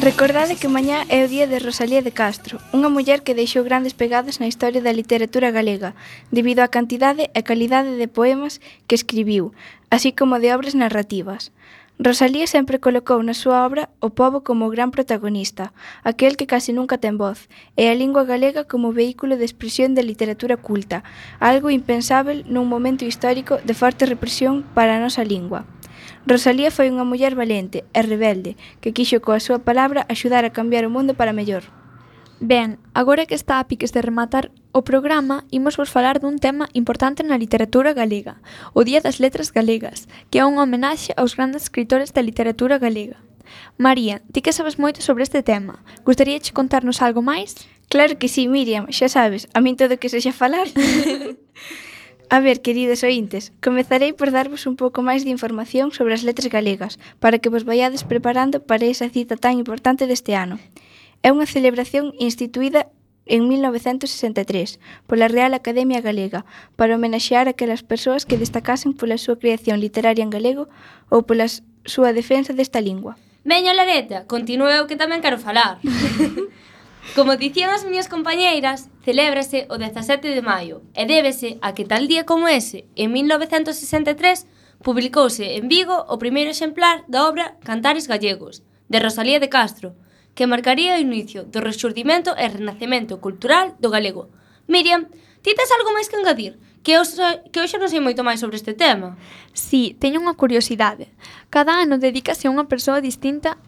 Recordade 0.00 0.56
que 0.56 0.66
mañá 0.66 1.04
é 1.12 1.20
o 1.20 1.28
día 1.28 1.44
de 1.44 1.60
Rosalía 1.60 2.00
de 2.00 2.08
Castro, 2.08 2.56
unha 2.72 2.88
muller 2.88 3.20
que 3.20 3.36
deixou 3.36 3.60
grandes 3.68 3.92
pegadas 3.92 4.40
na 4.40 4.48
historia 4.48 4.80
da 4.80 4.96
literatura 4.96 5.52
galega, 5.52 5.92
debido 6.32 6.64
á 6.64 6.72
cantidade 6.72 7.28
e 7.36 7.40
calidade 7.44 8.00
de 8.00 8.08
poemas 8.08 8.64
que 8.88 8.96
escribiu, 8.96 9.52
así 9.92 10.16
como 10.16 10.40
de 10.40 10.56
obras 10.56 10.72
narrativas. 10.72 11.52
Rosalía 12.00 12.48
sempre 12.48 12.80
colocou 12.80 13.20
na 13.20 13.36
súa 13.36 13.60
obra 13.60 13.92
o 14.00 14.08
povo 14.08 14.40
como 14.40 14.64
o 14.64 14.72
gran 14.72 14.88
protagonista, 14.88 15.76
aquel 16.00 16.40
que 16.40 16.48
case 16.48 16.72
nunca 16.72 16.96
ten 16.96 17.20
voz, 17.20 17.52
e 17.76 17.92
a 17.92 17.94
lingua 17.94 18.24
galega 18.24 18.64
como 18.64 18.96
vehículo 18.96 19.36
de 19.36 19.44
expresión 19.44 19.92
da 19.92 20.00
literatura 20.00 20.56
culta, 20.56 21.04
algo 21.44 21.68
impensável 21.68 22.40
nun 22.48 22.72
momento 22.72 23.04
histórico 23.04 23.60
de 23.60 23.76
forte 23.76 24.08
represión 24.08 24.64
para 24.72 24.96
a 24.96 25.02
nosa 25.04 25.28
lingua. 25.28 25.68
Rosalía 26.30 26.70
foi 26.70 26.86
unha 26.94 27.02
muller 27.02 27.34
valente 27.34 27.82
e 27.90 28.06
rebelde 28.06 28.54
que 28.78 28.94
quixo 28.94 29.18
coa 29.18 29.42
súa 29.42 29.66
palabra 29.66 30.06
axudar 30.06 30.46
a 30.46 30.54
cambiar 30.54 30.86
o 30.86 30.94
mundo 30.94 31.18
para 31.18 31.34
mellor. 31.34 31.66
Ben, 32.38 32.78
agora 32.94 33.26
que 33.26 33.34
está 33.34 33.58
a 33.58 33.66
piques 33.66 33.90
de 33.90 33.98
rematar 33.98 34.54
o 34.70 34.86
programa, 34.86 35.42
imos 35.50 35.74
vos 35.74 35.90
falar 35.90 36.22
dun 36.22 36.38
tema 36.38 36.70
importante 36.70 37.26
na 37.26 37.34
literatura 37.34 37.90
galega, 37.98 38.38
o 38.78 38.86
Día 38.86 39.02
das 39.02 39.18
Letras 39.18 39.50
Galegas, 39.50 40.06
que 40.30 40.38
é 40.38 40.46
unha 40.46 40.62
homenaxe 40.62 41.10
aos 41.18 41.34
grandes 41.34 41.66
escritores 41.66 42.14
da 42.14 42.22
literatura 42.22 42.78
galega. 42.78 43.18
María, 43.74 44.22
ti 44.30 44.38
que 44.38 44.54
sabes 44.54 44.78
moito 44.78 45.02
sobre 45.02 45.26
este 45.26 45.42
tema, 45.42 45.82
gustaríache 46.06 46.54
contarnos 46.54 47.02
algo 47.02 47.26
máis? 47.26 47.58
Claro 47.90 48.14
que 48.22 48.30
sí, 48.30 48.46
Miriam, 48.46 48.86
xa 48.94 49.10
sabes, 49.10 49.50
a 49.50 49.58
min 49.58 49.74
todo 49.74 49.98
que 49.98 50.06
sexa 50.06 50.30
falar. 50.30 50.70
A 52.32 52.38
ver, 52.38 52.62
queridos 52.62 53.02
ointes, 53.02 53.50
comezarei 53.60 54.14
por 54.14 54.30
darvos 54.30 54.62
un 54.70 54.78
pouco 54.78 55.02
máis 55.02 55.26
de 55.26 55.34
información 55.34 55.90
sobre 55.90 56.14
as 56.14 56.22
letras 56.22 56.46
galegas, 56.46 57.02
para 57.18 57.42
que 57.42 57.50
vos 57.50 57.66
vayades 57.66 58.06
preparando 58.06 58.62
para 58.62 58.86
esa 58.86 59.10
cita 59.10 59.34
tan 59.34 59.58
importante 59.58 60.06
deste 60.06 60.38
ano. 60.38 60.62
É 61.26 61.34
unha 61.34 61.50
celebración 61.50 62.14
instituída 62.22 62.86
en 63.26 63.50
1963 63.50 64.78
pola 65.10 65.26
Real 65.26 65.58
Academia 65.58 65.98
Galega 65.98 66.46
para 66.78 66.94
homenaxear 66.94 67.50
aquelas 67.50 67.82
persoas 67.82 68.22
que 68.22 68.38
destacasen 68.38 68.94
pola 68.94 69.18
súa 69.18 69.34
creación 69.42 69.82
literaria 69.82 70.22
en 70.22 70.30
galego 70.30 70.70
ou 71.10 71.26
pola 71.26 71.50
súa 71.82 72.14
defensa 72.14 72.54
desta 72.54 72.78
lingua. 72.78 73.18
Veño, 73.42 73.74
Lareta, 73.74 74.30
continue 74.30 74.78
o 74.78 74.86
que 74.86 74.94
tamén 74.94 75.18
quero 75.18 75.42
falar. 75.42 75.82
Como 77.14 77.34
dicían 77.34 77.74
as 77.74 77.82
miñas 77.82 78.06
compañeiras, 78.06 78.86
celébrase 79.02 79.66
o 79.66 79.74
17 79.82 80.30
de 80.30 80.42
maio 80.46 80.86
e 80.94 81.10
débese 81.10 81.58
a 81.58 81.74
que 81.74 81.82
tal 81.82 82.06
día 82.06 82.22
como 82.22 82.46
ese, 82.46 82.86
en 82.94 83.10
1963, 83.10 84.46
publicouse 84.78 85.58
en 85.58 85.66
Vigo 85.66 86.06
o 86.06 86.22
primeiro 86.22 86.54
exemplar 86.54 87.02
da 87.10 87.26
obra 87.26 87.58
Cantares 87.66 88.06
Gallegos, 88.06 88.62
de 88.86 89.02
Rosalía 89.02 89.42
de 89.42 89.50
Castro, 89.50 89.98
que 90.38 90.46
marcaría 90.46 90.94
o 90.94 91.02
inicio 91.02 91.42
do 91.42 91.58
resurdimento 91.58 92.38
e 92.38 92.46
renacemento 92.46 93.18
cultural 93.18 93.74
do 93.82 93.90
galego. 93.90 94.30
Miriam, 94.70 95.10
ti 95.42 95.50
tes 95.58 95.74
algo 95.74 95.90
máis 95.90 96.06
que 96.06 96.14
engadir? 96.14 96.62
que 96.82 96.92
eu, 96.92 97.02
que 97.52 97.60
hoxe 97.60 97.76
xa 97.76 97.78
non 97.82 97.92
sei 97.92 98.00
moito 98.00 98.24
máis 98.24 98.40
sobre 98.40 98.56
este 98.56 98.72
tema. 98.72 99.20
Si, 99.52 99.92
sí, 99.92 99.98
teño 100.00 100.22
unha 100.24 100.38
curiosidade. 100.38 101.12
Cada 101.52 101.76
ano 101.76 102.00
dedícase 102.00 102.48
a 102.48 102.52
unha 102.54 102.70
persoa 102.70 103.04
distinta 103.04 103.60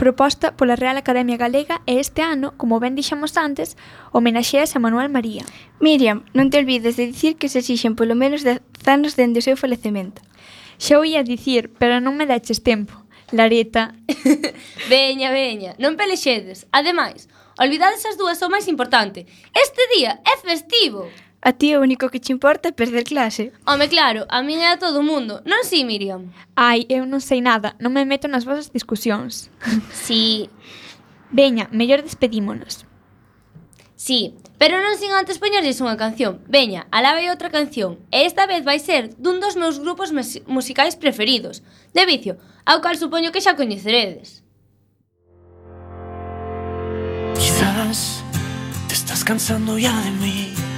proposta 0.00 0.56
pola 0.56 0.80
Real 0.80 0.96
Academia 0.96 1.36
Galega 1.36 1.84
e 1.84 2.00
este 2.00 2.24
ano, 2.24 2.56
como 2.56 2.80
ben 2.80 2.96
dixamos 2.96 3.36
antes, 3.36 3.76
homenaxeas 4.16 4.72
a 4.72 4.80
Manuel 4.80 5.12
María. 5.12 5.44
Miriam, 5.76 6.24
non 6.32 6.48
te 6.48 6.56
olvides 6.56 6.96
de 6.96 7.04
dicir 7.12 7.36
que 7.36 7.52
se 7.52 7.60
exixen 7.60 8.00
polo 8.00 8.16
menos 8.16 8.40
10 8.40 8.64
anos 8.88 9.12
dende 9.12 9.44
o 9.44 9.46
seu 9.46 9.60
falecemento. 9.60 10.24
Xa 10.80 10.96
o 10.96 11.04
ia 11.04 11.20
dicir, 11.20 11.68
pero 11.76 12.00
non 12.00 12.16
me 12.16 12.24
daches 12.24 12.64
tempo. 12.64 12.96
Lareta. 13.28 13.92
veña, 14.88 15.28
veña, 15.36 15.76
non 15.76 16.00
pelexedes. 16.00 16.64
Ademais, 16.72 17.28
olvidades 17.60 18.00
as 18.08 18.16
dúas 18.16 18.40
o 18.40 18.48
máis 18.48 18.72
importante. 18.72 19.28
Este 19.52 19.84
día 19.92 20.24
é 20.24 20.34
festivo. 20.40 21.12
A 21.42 21.52
ti 21.52 21.74
o 21.74 21.80
único 21.80 22.10
que 22.10 22.20
che 22.20 22.32
importa 22.32 22.68
é 22.68 22.72
perder 22.72 23.04
clase. 23.04 23.52
Home, 23.66 23.88
claro, 23.88 24.26
a 24.28 24.42
min 24.44 24.60
é 24.60 24.76
a 24.76 24.76
todo 24.76 25.00
o 25.00 25.02
mundo. 25.02 25.40
Non 25.48 25.64
si, 25.64 25.88
Miriam? 25.88 26.28
Ai, 26.52 26.84
eu 26.92 27.08
non 27.08 27.24
sei 27.24 27.40
nada, 27.40 27.72
non 27.80 27.96
me 27.96 28.04
meto 28.04 28.28
nas 28.28 28.44
vosas 28.44 28.68
discusións. 28.68 29.48
Si. 30.04 30.52
Veña, 31.32 31.70
mellor 31.72 32.04
despedímonos. 32.04 32.84
Si, 33.96 34.36
pero 34.60 34.84
non 34.84 35.00
sin 35.00 35.16
antes 35.16 35.40
poñerlles 35.40 35.80
unha 35.80 35.96
canción. 35.96 36.44
Veña, 36.44 36.84
alá 36.92 37.16
vai 37.16 37.32
outra 37.32 37.48
canción. 37.48 37.96
E 38.12 38.28
esta 38.28 38.44
vez 38.44 38.60
vai 38.60 38.76
ser 38.76 39.08
dun 39.16 39.40
dos 39.40 39.56
meus 39.56 39.80
grupos 39.80 40.12
musicais 40.44 40.92
preferidos, 40.92 41.64
De 41.96 42.04
Vicio, 42.04 42.36
ao 42.68 42.84
cal 42.84 43.00
supoño 43.00 43.32
que 43.32 43.40
xa 43.40 43.56
coñeceredes. 43.56 44.44
Quizás 47.40 48.20
te 48.84 48.92
estás 48.92 49.24
cansando 49.24 49.80
ya 49.80 49.96
de 50.04 50.12
mí 50.20 50.69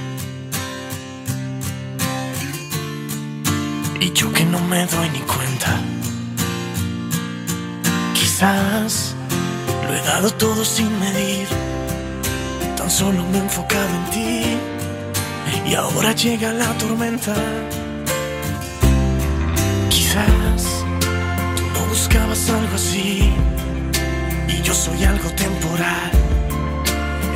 Y 4.03 4.11
yo 4.11 4.29
que 4.33 4.43
no 4.43 4.59
me 4.59 4.85
doy 4.85 5.09
ni 5.11 5.19
cuenta. 5.19 5.79
Quizás 8.13 9.15
lo 9.87 9.93
he 9.95 10.01
dado 10.01 10.29
todo 10.31 10.65
sin 10.65 10.91
medir. 10.99 11.47
Tan 12.75 12.91
solo 12.91 13.23
me 13.31 13.37
he 13.37 13.41
enfocado 13.41 13.87
en 13.87 14.05
ti. 14.11 14.57
Y 15.65 15.75
ahora 15.75 16.11
llega 16.11 16.51
la 16.51 16.69
tormenta. 16.79 17.33
Quizás 19.89 20.63
tú 21.55 21.63
no 21.73 21.85
buscabas 21.87 22.49
algo 22.49 22.75
así. 22.75 23.31
Y 24.49 24.61
yo 24.63 24.73
soy 24.73 25.01
algo 25.05 25.29
temporal. 25.29 26.11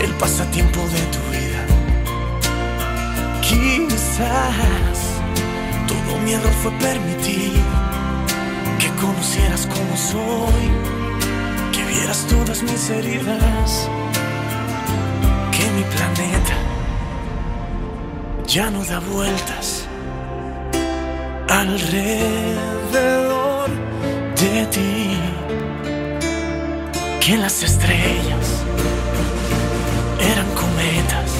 El 0.02 0.12
pasatiempo 0.16 0.82
de 0.82 1.02
tu 1.14 1.22
vida. 1.32 1.62
Quizás 3.42 5.07
todo 5.88 6.20
mi 6.24 6.34
error 6.34 6.54
fue 6.62 6.72
permitir 6.74 7.54
que 8.80 8.90
conocieras 9.02 9.66
como 9.68 9.98
soy, 9.98 10.70
que 11.72 11.84
vieras 11.86 12.26
todas 12.30 12.62
mis 12.64 12.90
heridas, 12.90 13.90
que 15.52 15.66
mi 15.72 15.84
planeta 15.84 16.56
ya 18.46 18.70
no 18.70 18.84
da 18.86 19.00
vueltas 19.00 19.88
alrededor 21.50 22.10
de 24.42 24.66
ti, 24.68 25.18
que 27.20 27.38
las 27.38 27.64
estrellas 27.64 28.64
eran 30.32 30.48
cometas 30.56 31.32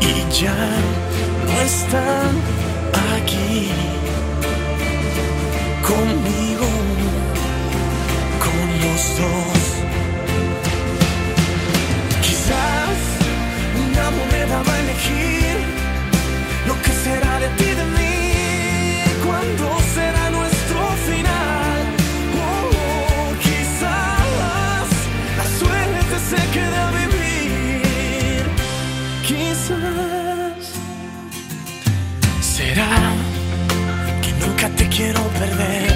y 0.00 0.12
ya 0.42 0.54
no 1.46 1.60
están 1.60 2.63
aquí 3.24 3.70
conmigo, 5.82 6.68
con 8.44 8.66
los 8.84 9.02
dos. 9.20 9.60
Quizás 12.26 12.96
una 13.84 14.06
moneda 14.18 14.56
va 14.66 14.74
a 14.74 14.80
elegir 14.80 15.56
lo 16.68 16.74
que 16.82 16.92
será 17.04 17.32
de 17.40 17.48
ti 17.58 17.70
de 17.80 17.86
mí, 17.96 18.16
cuando 19.26 19.66
será 19.94 20.24
nuestro 20.30 20.80
final. 21.08 21.80
Oh, 22.46 23.28
quizás 23.46 24.86
la 25.38 25.46
suerte 25.60 26.14
se 26.30 26.40
quede 26.54 26.78
a 26.86 26.90
vivir. 27.00 28.42
Quizás 29.26 30.13
quiero 34.96 35.20
perder 35.40 35.92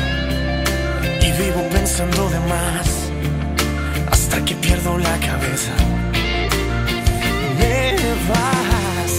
y 1.22 1.30
vivo 1.40 1.62
pensando 1.70 2.28
de 2.30 2.40
más 2.40 3.10
hasta 4.10 4.44
que 4.44 4.56
pierdo 4.56 4.98
la 4.98 5.16
cabeza. 5.18 5.72
Me 7.58 7.94
vas 8.30 9.12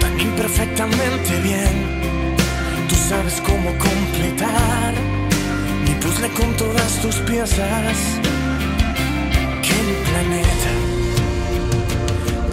tan 0.00 0.20
imperfectamente 0.20 1.40
bien, 1.40 1.74
tú 2.88 2.94
sabes 3.08 3.40
cómo 3.40 3.70
completar 3.78 4.92
mi 5.84 5.94
puzzle 6.02 6.28
con 6.38 6.54
todas 6.56 6.92
tus 7.00 7.16
piezas. 7.28 7.96
Que 9.64 9.76
mi 9.88 9.96
planeta 10.08 10.72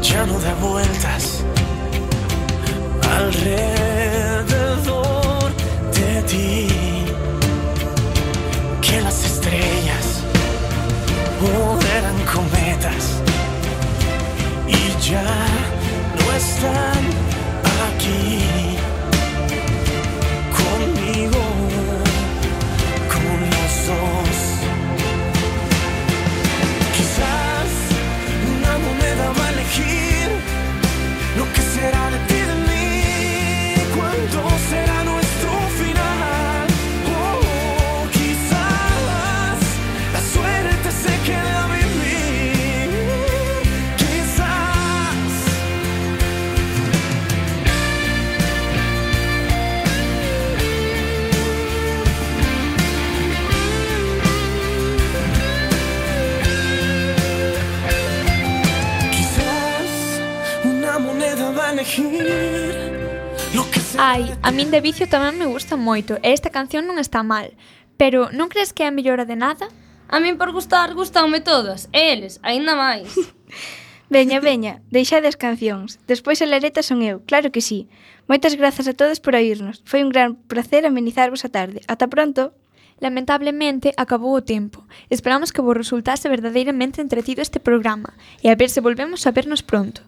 ya 0.02 0.26
no 0.26 0.40
da 0.40 0.54
vueltas 0.56 1.44
alrededor 3.18 4.48
Que 8.82 9.02
las 9.02 9.24
estrellas 9.24 10.24
oh, 11.44 11.78
cometas 12.34 13.22
y 14.68 15.10
ya 15.10 15.24
no 16.18 16.36
están 16.36 17.04
aquí 17.88 18.47
Ai, 64.00 64.38
a 64.44 64.52
min 64.54 64.70
de 64.70 64.78
vicio 64.78 65.10
tamén 65.10 65.42
me 65.42 65.50
gusta 65.50 65.74
moito 65.74 66.22
e 66.22 66.30
esta 66.30 66.54
canción 66.54 66.86
non 66.86 67.02
está 67.02 67.26
mal. 67.26 67.58
Pero 67.98 68.30
non 68.30 68.46
crees 68.46 68.70
que 68.70 68.86
é 68.86 68.88
a 68.88 68.94
mellora 68.94 69.26
de 69.26 69.34
nada? 69.34 69.74
A 70.06 70.22
min 70.22 70.38
por 70.38 70.54
gustar 70.54 70.94
gustanme 70.94 71.42
todas, 71.42 71.90
e 71.90 72.14
eles, 72.14 72.38
aínda 72.46 72.78
máis. 72.78 73.10
veña, 74.14 74.38
veña, 74.38 74.86
deixades 74.94 75.34
cancións. 75.34 75.98
Despois 76.06 76.46
a 76.46 76.48
lareta 76.48 76.86
son 76.86 77.02
eu, 77.02 77.26
claro 77.26 77.50
que 77.50 77.66
sí. 77.66 77.90
Moitas 78.30 78.54
grazas 78.54 78.86
a 78.86 78.94
todos 78.94 79.18
por 79.18 79.34
oírnos. 79.34 79.82
Foi 79.90 80.06
un 80.06 80.14
gran 80.14 80.38
placer 80.46 80.86
amenizarvos 80.86 81.42
a 81.42 81.50
tarde. 81.50 81.82
Ata 81.90 82.06
pronto. 82.06 82.54
Lamentablemente, 83.02 83.98
acabou 83.98 84.38
o 84.38 84.46
tempo. 84.46 84.86
Esperamos 85.10 85.50
que 85.50 85.66
vos 85.66 85.74
resultase 85.74 86.30
verdadeiramente 86.30 87.02
entretido 87.02 87.42
este 87.42 87.58
programa 87.58 88.14
e 88.46 88.54
a 88.54 88.58
ver 88.58 88.70
se 88.70 88.78
volvemos 88.78 89.26
a 89.26 89.34
vernos 89.34 89.66
pronto. 89.66 90.06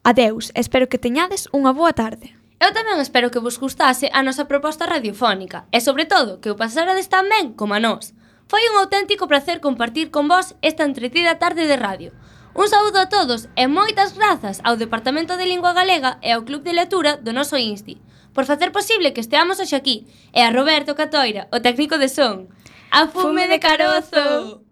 Adeus, 0.00 0.48
espero 0.56 0.88
que 0.88 0.96
teñades 0.96 1.52
unha 1.52 1.76
boa 1.76 1.92
tarde. 1.92 2.37
Eu 2.58 2.74
tamén 2.74 2.98
espero 2.98 3.30
que 3.30 3.38
vos 3.38 3.58
gustase 3.62 4.10
a 4.10 4.26
nosa 4.26 4.50
proposta 4.50 4.82
radiofónica 4.82 5.70
e, 5.70 5.78
sobre 5.78 6.10
todo, 6.10 6.42
que 6.42 6.50
o 6.50 6.58
pasarades 6.58 7.06
tan 7.06 7.30
ben 7.30 7.54
como 7.54 7.78
a 7.78 7.80
nós. 7.80 8.18
Foi 8.50 8.66
un 8.66 8.82
auténtico 8.82 9.30
placer 9.30 9.62
compartir 9.62 10.10
con 10.10 10.26
vos 10.26 10.58
esta 10.60 10.82
entretida 10.82 11.38
tarde 11.38 11.70
de 11.70 11.78
radio. 11.78 12.10
Un 12.58 12.66
saúdo 12.66 12.98
a 12.98 13.06
todos 13.06 13.46
e 13.54 13.70
moitas 13.70 14.18
grazas 14.18 14.58
ao 14.66 14.74
Departamento 14.74 15.38
de 15.38 15.46
Lingua 15.46 15.70
Galega 15.70 16.18
e 16.18 16.34
ao 16.34 16.42
Club 16.42 16.66
de 16.66 16.74
Lectura 16.74 17.14
do 17.14 17.30
noso 17.30 17.54
Insti 17.54 18.02
por 18.34 18.46
facer 18.46 18.70
posible 18.70 19.14
que 19.14 19.22
esteamos 19.22 19.58
hoxe 19.58 19.74
aquí 19.74 20.06
e 20.34 20.40
a 20.42 20.50
Roberto 20.50 20.94
Catoira, 20.94 21.48
o 21.50 21.58
técnico 21.58 21.98
de 21.98 22.06
son. 22.06 22.46
A 22.90 23.06
fume 23.06 23.46
de 23.46 23.58
carozo! 23.58 24.67